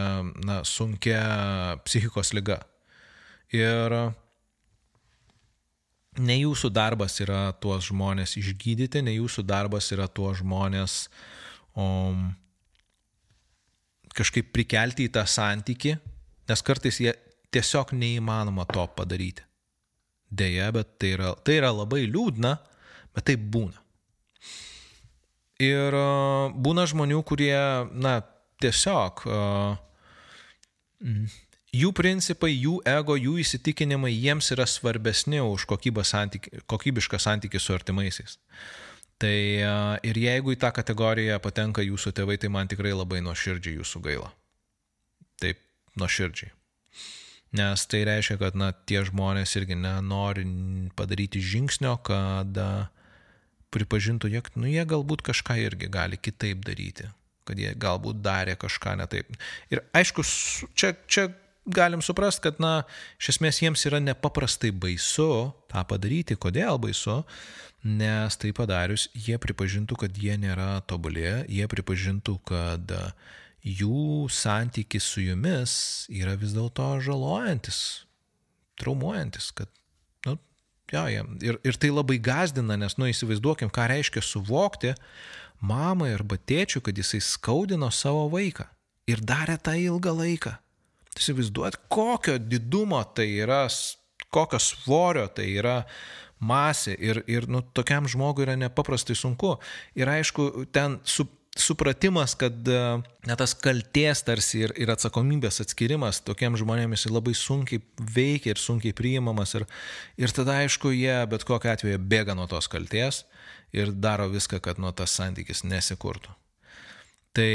na, 0.47 0.61
sunkia 0.65 1.23
psichikos 1.85 2.35
lyga. 2.37 2.61
Ir 3.55 3.97
ne 6.19 6.37
jūsų 6.41 6.71
darbas 6.75 7.21
yra 7.23 7.51
tuos 7.63 7.91
žmonės 7.91 8.37
išgydyti, 8.41 9.03
ne 9.05 9.15
jūsų 9.15 9.45
darbas 9.47 9.91
yra 9.95 10.09
tuos 10.09 10.41
žmonės 10.41 11.05
o, 11.79 11.87
kažkaip 14.17 14.51
prikelti 14.55 15.07
į 15.07 15.13
tą 15.15 15.25
santyki, 15.29 15.95
nes 16.51 16.65
kartais 16.67 16.99
jie 17.03 17.15
tiesiog 17.55 17.95
neįmanoma 17.95 18.67
to 18.71 18.87
padaryti. 18.97 19.47
Deja, 20.31 20.71
bet 20.75 20.99
tai 21.03 21.15
yra, 21.17 21.35
tai 21.43 21.59
yra 21.59 21.71
labai 21.75 22.05
liūdna, 22.07 22.55
bet 23.15 23.27
tai 23.27 23.35
būna. 23.35 23.79
Ir 25.61 25.93
uh, 25.93 26.53
būna 26.55 26.87
žmonių, 26.89 27.19
kurie, 27.27 27.55
na, 27.93 28.21
tiesiog 28.63 29.25
uh, 29.27 29.75
jų 31.77 31.93
principai, 31.97 32.53
jų 32.55 32.81
ego, 32.89 33.17
jų 33.19 33.39
įsitikinimai 33.45 34.13
jiems 34.13 34.51
yra 34.55 34.67
svarbesni 34.67 35.41
už 35.41 35.67
santyki, 36.05 36.63
kokybišką 36.67 37.19
santykį 37.19 37.61
su 37.61 37.75
artimaisiais. 37.75 38.39
Tai 39.21 39.37
ir 40.07 40.17
jeigu 40.17 40.55
į 40.55 40.61
tą 40.61 40.71
kategoriją 40.73 41.39
patenka 41.45 41.83
jūsų 41.85 42.13
tėvai, 42.17 42.39
tai 42.41 42.49
man 42.49 42.69
tikrai 42.69 42.95
labai 42.97 43.21
nuoširdžiai 43.21 43.77
jūsų 43.77 44.01
gaila. 44.01 44.31
Taip, 45.41 45.61
nuoširdžiai. 46.01 46.55
Nes 47.59 47.83
tai 47.91 48.05
reiškia, 48.07 48.39
kad 48.39 48.57
na, 48.57 48.71
tie 48.73 49.03
žmonės 49.05 49.57
irgi 49.59 49.77
nenori 49.77 50.47
padaryti 50.97 51.43
žingsnio, 51.43 51.97
kad 52.07 52.57
pripažintų, 53.75 54.31
jog 54.31 54.51
nu, 54.57 54.71
jie 54.71 54.85
galbūt 54.89 55.25
kažką 55.27 55.59
irgi 55.67 55.91
gali 55.91 56.17
kitaip 56.17 56.63
daryti, 56.67 57.11
kad 57.45 57.59
jie 57.59 57.75
galbūt 57.75 58.23
darė 58.23 58.57
kažką 58.59 58.97
ne 59.03 59.07
taip. 59.11 59.35
Ir 59.75 59.83
aišku, 59.99 60.25
čia, 60.79 60.95
čia 61.11 61.29
galim 61.75 62.03
suprasti, 62.05 62.45
kad, 62.49 62.61
na, 62.63 62.83
iš 63.21 63.35
esmės 63.35 63.61
jiems 63.63 63.85
yra 63.89 64.01
nepaprastai 64.03 64.73
baisu 64.73 65.51
tą 65.71 65.85
padaryti. 65.89 66.39
Kodėl 66.41 66.81
baisu? 66.83 67.23
Nes 67.81 68.37
tai 68.37 68.51
padarius, 68.53 69.07
jie 69.17 69.39
pripažintų, 69.41 69.97
kad 70.03 70.17
jie 70.21 70.35
nėra 70.37 70.83
tobulė, 70.91 71.47
jie 71.49 71.65
pripažintų, 71.71 72.37
kad 72.51 72.93
jų 73.65 74.29
santykis 74.33 75.07
su 75.09 75.25
jumis 75.25 75.73
yra 76.13 76.35
vis 76.41 76.53
dėlto 76.57 76.91
žalojantis, 77.05 78.05
traumuojantis, 78.81 79.49
kad, 79.57 79.73
nu, 80.29 80.37
jo, 80.93 81.05
ir, 81.41 81.61
ir 81.65 81.81
tai 81.81 81.93
labai 81.93 82.19
gazdina, 82.21 82.77
nes, 82.81 82.99
nu, 83.01 83.09
įsivaizduokim, 83.09 83.73
ką 83.73 83.89
reiškia 83.95 84.25
suvokti 84.25 84.93
mamai 85.61 86.13
arba 86.17 86.37
tėčiu, 86.37 86.85
kad 86.85 86.97
jisai 86.97 87.21
skaudino 87.25 87.89
savo 87.93 88.29
vaiką 88.33 88.69
ir 89.11 89.25
darė 89.25 89.57
tą 89.61 89.77
ilgą 89.77 90.15
laiką. 90.17 90.57
Įsivaizduot, 91.19 91.77
kokio 91.91 92.37
didumo 92.39 93.01
tai 93.17 93.27
yra, 93.43 93.65
kokio 94.31 94.61
svorio 94.63 95.27
tai 95.35 95.49
yra 95.59 95.81
masė 96.41 96.95
ir, 96.97 97.23
ir 97.29 97.49
nu, 97.51 97.61
tokiam 97.77 98.07
žmogui 98.09 98.47
yra 98.47 98.57
nepaprastai 98.59 99.17
sunku. 99.19 99.57
Ir 99.99 100.09
aišku, 100.09 100.67
ten 100.73 100.99
su, 101.05 101.27
supratimas, 101.59 102.35
kad 102.39 102.55
net 103.27 103.41
tas 103.41 103.55
kalties 103.59 104.23
tarsi 104.27 104.65
ir, 104.65 104.75
ir 104.81 104.93
atsakomybės 104.95 105.61
atskirimas 105.65 106.23
tokiem 106.25 106.57
žmonėmis 106.59 107.09
labai 107.11 107.35
sunkiai 107.37 107.83
veikia 108.15 108.55
ir 108.55 108.63
sunkiai 108.63 108.97
priimamas. 108.97 109.57
Ir, 109.59 109.67
ir 110.21 110.35
tada 110.35 110.61
aišku, 110.63 110.95
jie 110.95 111.19
bet 111.31 111.45
kokiu 111.49 111.75
atveju 111.75 112.01
bėga 112.11 112.37
nuo 112.39 112.47
tos 112.51 112.71
kalties 112.71 113.25
ir 113.77 113.93
daro 113.93 114.31
viską, 114.31 114.63
kad 114.63 114.81
nuo 114.83 114.95
tas 114.97 115.15
santykis 115.19 115.65
nesikurtų. 115.67 116.33
Tai, 117.37 117.53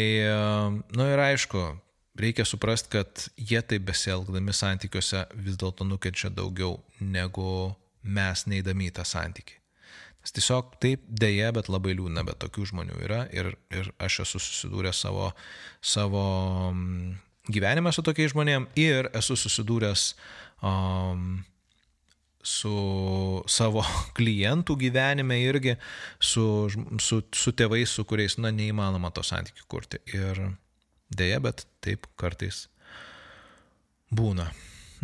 nu 0.96 1.08
ir 1.12 1.20
aišku, 1.20 1.66
reikia 2.20 2.46
suprasti, 2.48 2.92
kad 2.96 3.28
jie 3.38 3.62
taip 3.62 3.86
besielgdami 3.90 4.54
santykiuose 4.56 5.26
vis 5.46 5.60
dėlto 5.60 5.88
nukenčia 5.88 6.32
daugiau 6.34 6.80
negu 7.00 7.76
mes 8.04 8.46
neįdami 8.50 8.90
į 8.90 8.96
tą 9.00 9.06
santykį. 9.08 9.60
Nes 10.26 10.34
tiesiog 10.34 10.78
taip 10.82 11.04
dėja, 11.06 11.52
bet 11.54 11.70
labai 11.70 11.94
liūdna, 11.98 12.24
bet 12.26 12.40
tokių 12.42 12.70
žmonių 12.72 12.96
yra 13.06 13.26
ir, 13.36 13.52
ir 13.70 13.92
aš 14.02 14.24
esu 14.24 14.42
susidūręs 14.42 15.04
savo, 15.06 15.28
savo 15.86 16.24
mm, 16.72 17.12
gyvenime 17.54 17.94
su 17.94 18.02
tokiais 18.06 18.34
žmonėm 18.34 18.66
ir 18.80 19.12
esu 19.14 19.38
susidūręs 19.38 20.08
um, 20.66 21.44
su 22.46 22.74
savo 23.50 23.86
klientų 24.18 24.80
gyvenime 24.88 25.42
irgi, 25.46 25.78
su, 26.18 26.46
su, 26.98 27.22
su 27.30 27.54
tėvais, 27.54 27.94
su 27.94 28.06
kuriais, 28.10 28.40
na, 28.42 28.54
neįmanoma 28.54 29.14
to 29.14 29.26
santykių 29.26 29.70
kurti. 29.70 30.02
Ir 30.14 30.42
Deja, 31.10 31.40
bet 31.40 31.66
taip 31.86 32.08
kartais 32.20 32.66
būna. 34.16 34.48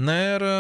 Na 0.02 0.16
ir 0.18 0.46
e, 0.46 0.56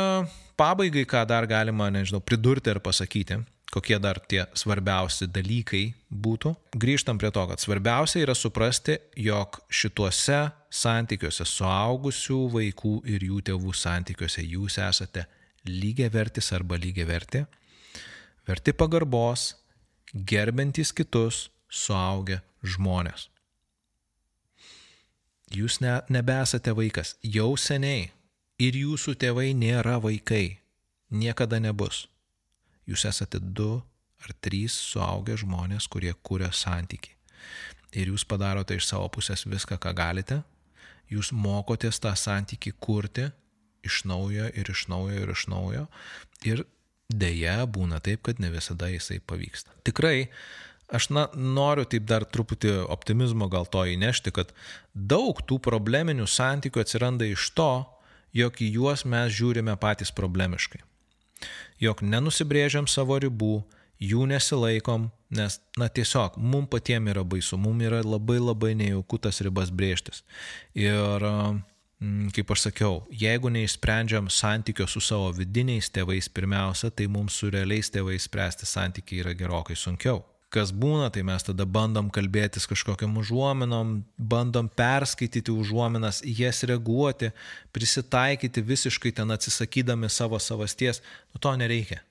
pabaigai, 0.59 1.05
ką 1.09 1.23
dar 1.29 1.47
galima, 1.49 1.89
nežinau, 1.93 2.21
pridurti 2.21 2.69
ar 2.69 2.81
pasakyti, 2.83 3.39
kokie 3.71 3.97
dar 4.03 4.19
tie 4.19 4.43
svarbiausi 4.57 5.29
dalykai 5.31 5.85
būtų. 6.11 6.53
Grįžtam 6.75 7.19
prie 7.21 7.31
to, 7.33 7.45
kad 7.47 7.63
svarbiausia 7.63 8.25
yra 8.25 8.35
suprasti, 8.35 8.97
jog 9.15 9.61
šituose 9.71 10.43
santykiuose, 10.71 11.47
suaugusių 11.47 12.41
vaikų 12.57 12.93
ir 13.15 13.25
jų 13.29 13.41
tėvų 13.51 13.73
santykiuose 13.75 14.43
jūs 14.43 14.77
esate 14.83 15.25
lygiai 15.67 16.11
vertis 16.11 16.51
arba 16.57 16.77
lygiai 16.81 17.07
verti, 17.07 17.45
verti 18.49 18.75
pagarbos, 18.75 19.53
gerbintys 20.13 20.91
kitus, 20.95 21.47
suaugę 21.71 22.41
žmonės. 22.63 23.30
Jūs 25.51 25.81
ne, 25.83 25.99
nebesate 26.09 26.71
vaikas, 26.75 27.15
jau 27.23 27.53
seniai. 27.59 28.09
Ir 28.61 28.77
jūsų 28.77 29.15
tėvai 29.19 29.51
nėra 29.57 29.97
vaikai. 30.03 30.59
Niekada 31.11 31.59
nebus. 31.59 32.05
Jūs 32.87 33.03
esate 33.09 33.41
du 33.41 33.81
ar 34.21 34.33
trys 34.43 34.75
suaugę 34.91 35.35
žmonės, 35.39 35.89
kurie 35.91 36.13
kūrė 36.13 36.51
santyki. 36.53 37.17
ir 37.91 38.07
jūs 38.07 38.23
padarote 38.23 38.75
iš 38.75 38.85
savo 38.87 39.09
pusės 39.11 39.43
viską, 39.43 39.75
ką 39.75 39.91
galite, 39.91 40.37
jūs 41.11 41.33
mokotės 41.35 41.99
tą 41.99 42.13
santyki 42.15 42.71
kurti 42.79 43.25
iš 43.83 44.05
naujo 44.07 44.47
ir 44.47 44.71
iš 44.71 44.85
naujo 44.87 45.17
ir 45.23 45.33
iš 45.33 45.47
naujo. 45.51 45.87
Ir 46.47 46.63
dėja 47.11 47.65
būna 47.67 47.99
taip, 47.99 48.23
kad 48.23 48.39
ne 48.39 48.51
visada 48.53 48.87
jisai 48.87 49.19
pavyksta. 49.19 49.73
Tikrai, 49.83 50.29
aš 50.91 51.09
na, 51.09 51.27
noriu 51.35 51.85
taip 51.87 52.05
dar 52.09 52.25
truputį 52.27 52.73
optimizmo 52.91 53.47
gal 53.51 53.65
to 53.71 53.83
įnešti, 53.87 54.33
kad 54.35 54.51
daug 54.93 55.39
tų 55.47 55.59
probleminių 55.63 56.27
santykių 56.27 56.83
atsiranda 56.83 57.27
iš 57.31 57.49
to, 57.55 57.71
jog 58.35 58.59
į 58.61 58.71
juos 58.77 59.05
mes 59.07 59.31
žiūrime 59.35 59.75
patys 59.79 60.11
problemiškai. 60.15 60.83
Jog 61.81 62.03
nenusibrėžiam 62.05 62.87
savo 62.87 63.17
ribų, 63.19 63.61
jų 64.01 64.27
nesilaikom, 64.29 65.09
nes, 65.33 65.59
na 65.77 65.87
tiesiog, 65.89 66.37
mum 66.37 66.67
patiems 66.69 67.13
yra 67.13 67.23
baisu, 67.25 67.57
mum 67.57 67.81
yra 67.81 68.01
labai 68.05 68.39
labai 68.41 68.73
nejauku 68.77 69.19
tas 69.21 69.41
ribas 69.45 69.71
brėžtis. 69.73 70.23
Ir, 70.77 71.25
mm, 72.01 72.31
kaip 72.35 72.53
aš 72.53 72.67
sakiau, 72.67 73.01
jeigu 73.09 73.49
neišsprendžiam 73.53 74.29
santykio 74.29 74.87
su 74.89 75.01
savo 75.01 75.31
vidiniais 75.37 75.89
tėvais 75.89 76.29
pirmiausia, 76.29 76.91
tai 76.91 77.07
mums 77.07 77.39
su 77.41 77.49
realiais 77.53 77.89
tėvais 77.93 78.29
spręsti 78.29 78.69
santykiai 78.69 79.25
yra 79.25 79.37
gerokai 79.37 79.77
sunkiau 79.77 80.21
kas 80.51 80.73
būna, 80.75 81.07
tai 81.13 81.23
mes 81.27 81.45
tada 81.47 81.65
bandom 81.65 82.09
kalbėtis 82.13 82.67
kažkokiam 82.69 83.15
užuominom, 83.21 84.01
bandom 84.17 84.67
perskaityti 84.67 85.53
užuominas, 85.53 86.21
jas 86.27 86.63
reaguoti, 86.67 87.31
prisitaikyti 87.75 88.63
visiškai 88.67 89.13
ten 89.19 89.31
atsisakydami 89.31 90.11
savo 90.11 90.39
savasties, 90.39 91.01
nu 91.31 91.41
to 91.43 91.55
nereikia. 91.59 92.01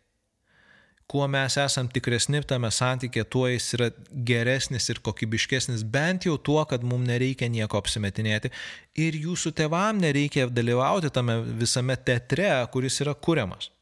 Kuo 1.11 1.27
mes 1.27 1.57
esam 1.59 1.89
tikresni 1.91 2.39
tame 2.47 2.69
santykė, 2.71 3.25
tuo 3.27 3.49
jis 3.51 3.65
yra 3.75 3.89
geresnis 4.29 4.85
ir 4.93 5.01
kokybiškesnis, 5.03 5.83
bent 5.83 6.29
jau 6.29 6.37
tuo, 6.39 6.61
kad 6.71 6.87
mums 6.87 7.09
nereikia 7.09 7.49
nieko 7.51 7.81
apsimetinėti. 7.83 8.53
Ir 8.95 9.19
jūsų 9.19 9.51
tevam 9.59 9.99
nereikia 9.99 10.47
dalyvauti 10.47 11.11
tame 11.11 11.41
visame 11.59 11.99
teatre, 11.99 12.53
kuris 12.71 13.01
yra 13.03 13.17
kuriamas. 13.19 13.73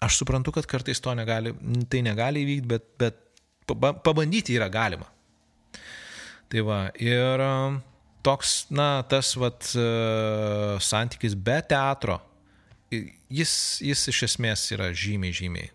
Aš 0.00 0.20
suprantu, 0.22 0.54
kad 0.56 0.68
kartais 0.68 1.00
to 1.02 1.12
negali, 1.16 1.52
tai 1.92 2.00
negali 2.06 2.44
įvykti, 2.44 2.68
bet, 2.70 2.86
bet 3.00 3.18
pabandyti 4.04 4.56
yra 4.56 4.70
galima. 4.72 5.06
Tai 6.50 6.64
va, 6.66 6.78
ir 6.98 7.42
toks, 8.26 8.64
na, 8.74 9.02
tas, 9.08 9.34
vat, 9.38 9.68
santykis 10.82 11.36
be 11.36 11.60
teatro, 11.68 12.18
jis, 12.90 13.52
jis 13.84 14.08
iš 14.10 14.24
esmės 14.30 14.64
yra 14.74 14.90
žymiai, 14.96 15.36
žymiai 15.36 15.70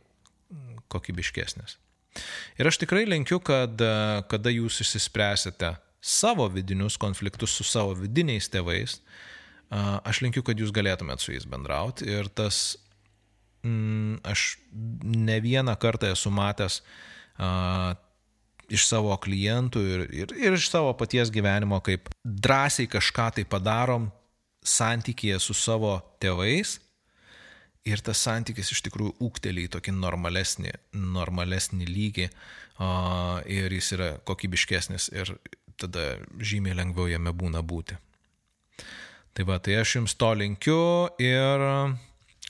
kokybiškesnis. 0.92 1.78
Ir 2.60 2.70
aš 2.70 2.80
tikrai 2.82 3.06
linkiu, 3.08 3.42
kad 3.44 3.80
kada 4.32 4.52
jūs 4.54 4.80
išsispręsite 4.84 5.74
savo 6.06 6.46
vidinius 6.54 7.00
konfliktus 7.02 7.56
su 7.58 7.66
savo 7.68 7.96
vidiniais 7.98 8.48
tėvais, 8.52 9.00
aš 9.72 10.22
linkiu, 10.24 10.44
kad 10.46 10.60
jūs 10.60 10.72
galėtumėt 10.76 11.24
su 11.24 11.34
jais 11.34 11.48
bendrauti. 11.50 12.08
Ir 12.08 12.30
tas, 12.30 12.78
mm, 13.66 14.22
aš 14.24 14.56
ne 15.04 15.40
vieną 15.44 15.76
kartą 15.82 16.14
esu 16.14 16.32
matęs 16.34 16.82
a, 17.38 17.96
iš 18.72 18.88
savo 18.90 19.16
klientų 19.22 19.84
ir, 19.86 20.06
ir, 20.24 20.36
ir 20.48 20.58
iš 20.58 20.70
savo 20.72 20.94
paties 20.98 21.32
gyvenimo, 21.34 21.82
kaip 21.86 22.10
drąsiai 22.24 22.90
kažką 22.90 23.30
tai 23.38 23.46
padarom 23.50 24.10
santykėje 24.66 25.40
su 25.44 25.54
savo 25.58 25.98
tėvais 26.22 26.80
ir 27.86 28.02
tas 28.02 28.22
santykis 28.26 28.72
iš 28.74 28.82
tikrųjų 28.88 29.14
ūktelį 29.28 29.68
į 29.68 29.74
tokį 29.78 29.94
normalesnį, 30.00 30.74
normalesnį 30.98 31.86
lygį 31.90 32.30
o, 32.30 32.90
ir 33.46 33.76
jis 33.78 33.92
yra 33.98 34.10
kokybiškesnis 34.26 35.12
ir 35.14 35.36
tada 35.78 36.16
žymiai 36.40 36.78
lengviau 36.78 37.10
jame 37.12 37.34
būna 37.36 37.62
būti. 37.62 37.98
Tai 39.36 39.44
va, 39.44 39.60
tai 39.60 39.76
aš 39.82 39.98
jums 39.98 40.16
to 40.16 40.32
linkiu 40.40 40.82
ir 41.20 41.66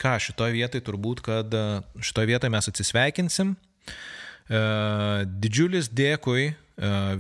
ką, 0.02 0.18
šitoje 0.22 0.56
vietoje 0.56 0.84
turbūt, 0.86 1.24
kad 1.26 1.56
šitoje 2.04 2.32
vietoje 2.34 2.54
mes 2.54 2.72
atsisveikinsim. 2.72 3.56
E, 4.46 4.62
didžiulis 5.26 5.90
dėkui 5.90 6.48
e, 6.52 6.56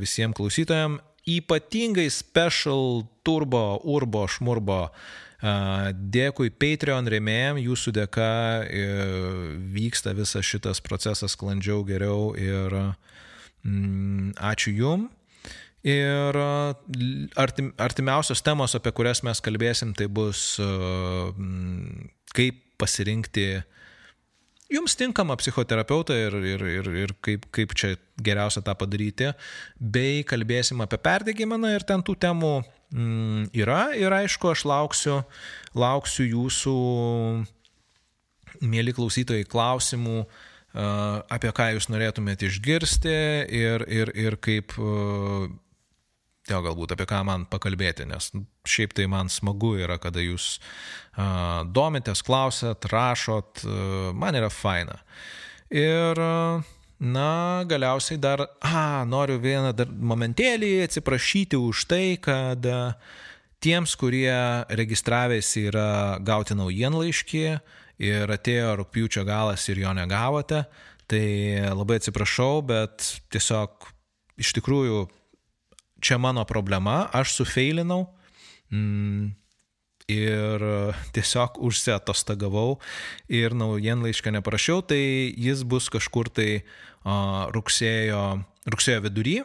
visiems 0.01 0.37
klausytojams, 0.37 1.01
ypatingai 1.25 2.05
special 2.13 3.05
turbo, 3.25 3.79
urbo, 3.89 4.27
šmurbo 4.29 4.83
Dėkui 5.45 6.49
Patreon 6.57 7.05
remėjim, 7.11 7.59
jūsų 7.61 7.91
dėka 7.99 8.29
e, 8.65 8.85
vyksta 9.75 10.15
visas 10.17 10.47
šitas 10.47 10.79
procesas 10.81 11.35
sklandžiau, 11.35 11.83
geriau 11.85 12.31
ir 12.39 12.73
mm, 13.61 14.31
ačiū 14.41 14.73
Jum. 14.73 15.03
Ir 15.85 16.39
artim, 17.37 17.69
artimiausios 17.77 18.41
temos, 18.41 18.73
apie 18.73 18.89
kurias 18.95 19.21
mes 19.27 19.43
kalbėsim, 19.45 19.91
tai 19.93 20.07
bus 20.09 20.55
kaip 22.33 22.64
pasirinkti 22.79 23.49
jums 24.71 24.95
tinkamą 24.97 25.37
psichoterapeutą 25.39 26.15
ir, 26.17 26.37
ir, 26.53 26.63
ir, 26.79 26.89
ir 27.03 27.13
kaip, 27.23 27.45
kaip 27.53 27.75
čia 27.77 27.93
geriausia 28.21 28.63
tą 28.65 28.75
padaryti, 28.77 29.31
bei 29.79 30.23
kalbėsim 30.27 30.81
apie 30.83 30.99
perdėgymą 31.01 31.59
ir 31.75 31.85
ten 31.87 32.03
tų 32.05 32.17
temų 32.25 32.53
mm, 32.63 33.51
yra. 33.53 33.83
Ir 33.97 34.15
aišku, 34.15 34.51
aš 34.53 34.65
lauksiu, 34.69 35.19
lauksiu 35.77 36.27
jūsų, 36.31 36.75
mėly 38.65 38.95
klausytojai, 38.95 39.47
klausimų, 39.49 40.25
apie 40.75 41.51
ką 41.55 41.69
jūs 41.75 41.87
norėtumėte 41.91 42.49
išgirsti 42.49 43.15
ir, 43.47 43.85
ir, 43.87 44.11
ir 44.11 44.35
kaip, 44.43 44.75
jo 46.49 46.61
galbūt 46.65 46.93
apie 46.95 47.07
ką 47.09 47.23
man 47.27 47.47
pakalbėti, 47.49 48.05
nes 48.09 48.29
šiaip 48.69 48.93
tai 48.97 49.07
man 49.11 49.31
smagu 49.33 49.75
yra, 49.81 49.97
kada 50.01 50.21
jūs 50.23 50.55
uh, 50.57 51.65
domitės, 51.65 52.21
klausot, 52.25 52.85
rašot, 52.91 53.65
uh, 53.65 54.09
man 54.17 54.37
yra 54.37 54.51
faina. 54.53 55.01
Ir 55.73 56.21
uh, 56.21 56.73
Na, 56.95 57.63
galiausiai 57.67 58.17
dar, 58.17 58.39
a, 58.63 59.03
noriu 59.03 59.35
vieną 59.43 59.73
dar 59.75 59.89
momentėlį 59.91 60.85
atsiprašyti 60.85 61.59
už 61.59 61.81
tai, 61.91 62.15
kad 62.23 62.63
tiems, 63.59 63.97
kurie 63.99 64.31
registravėsi 64.79 65.65
yra 65.73 65.89
gauti 66.23 66.55
naujienlaiškį 66.55 67.43
ir 68.05 68.31
atėjo 68.31 68.77
rūpiučio 68.79 69.25
galas 69.27 69.67
ir 69.67 69.83
jo 69.83 69.91
negavote, 69.95 70.63
tai 71.11 71.25
labai 71.75 71.99
atsiprašau, 71.99 72.63
bet 72.63 73.11
tiesiog 73.33 73.91
iš 74.39 74.55
tikrųjų 74.55 75.05
čia 76.01 76.19
mano 76.21 76.45
problema, 76.47 77.05
aš 77.13 77.37
sufeilinau. 77.39 78.05
Mm, 78.73 79.33
ir 80.11 80.61
tiesiog 81.15 81.57
užsiatostagavau 81.65 82.77
ir 83.31 83.55
naujienlaišką 83.57 84.33
neparašiau, 84.37 84.83
tai 84.85 85.33
jis 85.33 85.65
bus 85.65 85.89
kažkur 85.89 86.29
tai 86.29 86.61
rugsėjo, 87.55 88.21
rugsėjo 88.69 89.01
vidury. 89.05 89.41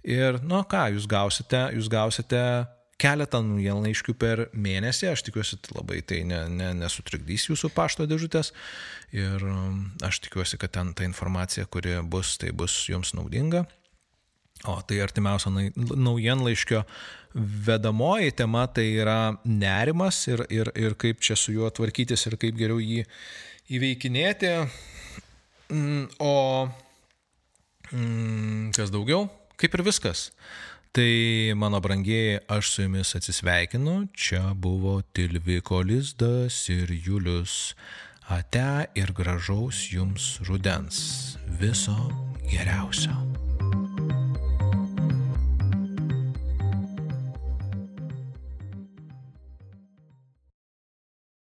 Ir, 0.00 0.40
nu 0.42 0.62
ką, 0.64 0.88
jūs 0.96 1.06
gausite, 1.06 1.68
jūs 1.76 1.90
gausite 1.92 2.42
keletą 3.00 3.40
naujienlaiškių 3.44 4.14
per 4.20 4.46
mėnesį, 4.52 5.10
aš 5.12 5.24
tikiuosi, 5.28 5.58
tai 5.64 5.76
labai 5.76 6.00
tai 6.04 6.22
ne, 6.28 6.42
ne, 6.52 6.70
nesutrikdys 6.80 7.48
jūsų 7.50 7.70
pašto 7.76 8.06
dėžutės 8.08 8.52
ir 9.16 9.44
aš 10.04 10.20
tikiuosi, 10.26 10.58
kad 10.60 10.74
ten 10.76 10.92
ta 10.96 11.06
informacija, 11.08 11.66
kuri 11.68 11.98
bus, 12.04 12.36
tai 12.40 12.52
bus 12.56 12.82
jums 12.90 13.14
naudinga. 13.16 13.66
O 14.68 14.76
tai 14.84 15.00
artimiausio 15.00 15.52
naujienlaiškio 15.96 16.82
vedamoji 17.66 18.34
tema 18.36 18.66
tai 18.66 18.90
yra 19.00 19.32
nerimas 19.44 20.18
ir, 20.28 20.42
ir, 20.52 20.72
ir 20.76 20.96
kaip 21.00 21.22
čia 21.24 21.36
su 21.38 21.54
juo 21.54 21.70
tvarkytis 21.72 22.26
ir 22.28 22.36
kaip 22.40 22.58
geriau 22.58 22.80
jį 22.82 23.06
įveikinėti. 23.70 24.52
Mm, 25.70 26.10
o 26.18 26.34
mm, 27.94 28.72
kas 28.76 28.92
daugiau? 28.92 29.28
Kaip 29.60 29.78
ir 29.78 29.86
viskas. 29.86 30.28
Tai 30.90 31.54
mano 31.54 31.78
brangieji, 31.80 32.40
aš 32.50 32.74
su 32.74 32.82
jumis 32.82 33.14
atsisveikinu. 33.14 34.08
Čia 34.12 34.56
buvo 34.58 34.98
Tilviko 35.14 35.84
Lizdas 35.86 36.64
ir 36.68 36.90
Julius. 36.90 37.76
Ate 38.30 38.90
ir 38.98 39.14
gražaus 39.14 39.86
jums 39.94 40.36
rudens. 40.48 41.38
Viso 41.62 41.96
geriausio. 42.50 43.29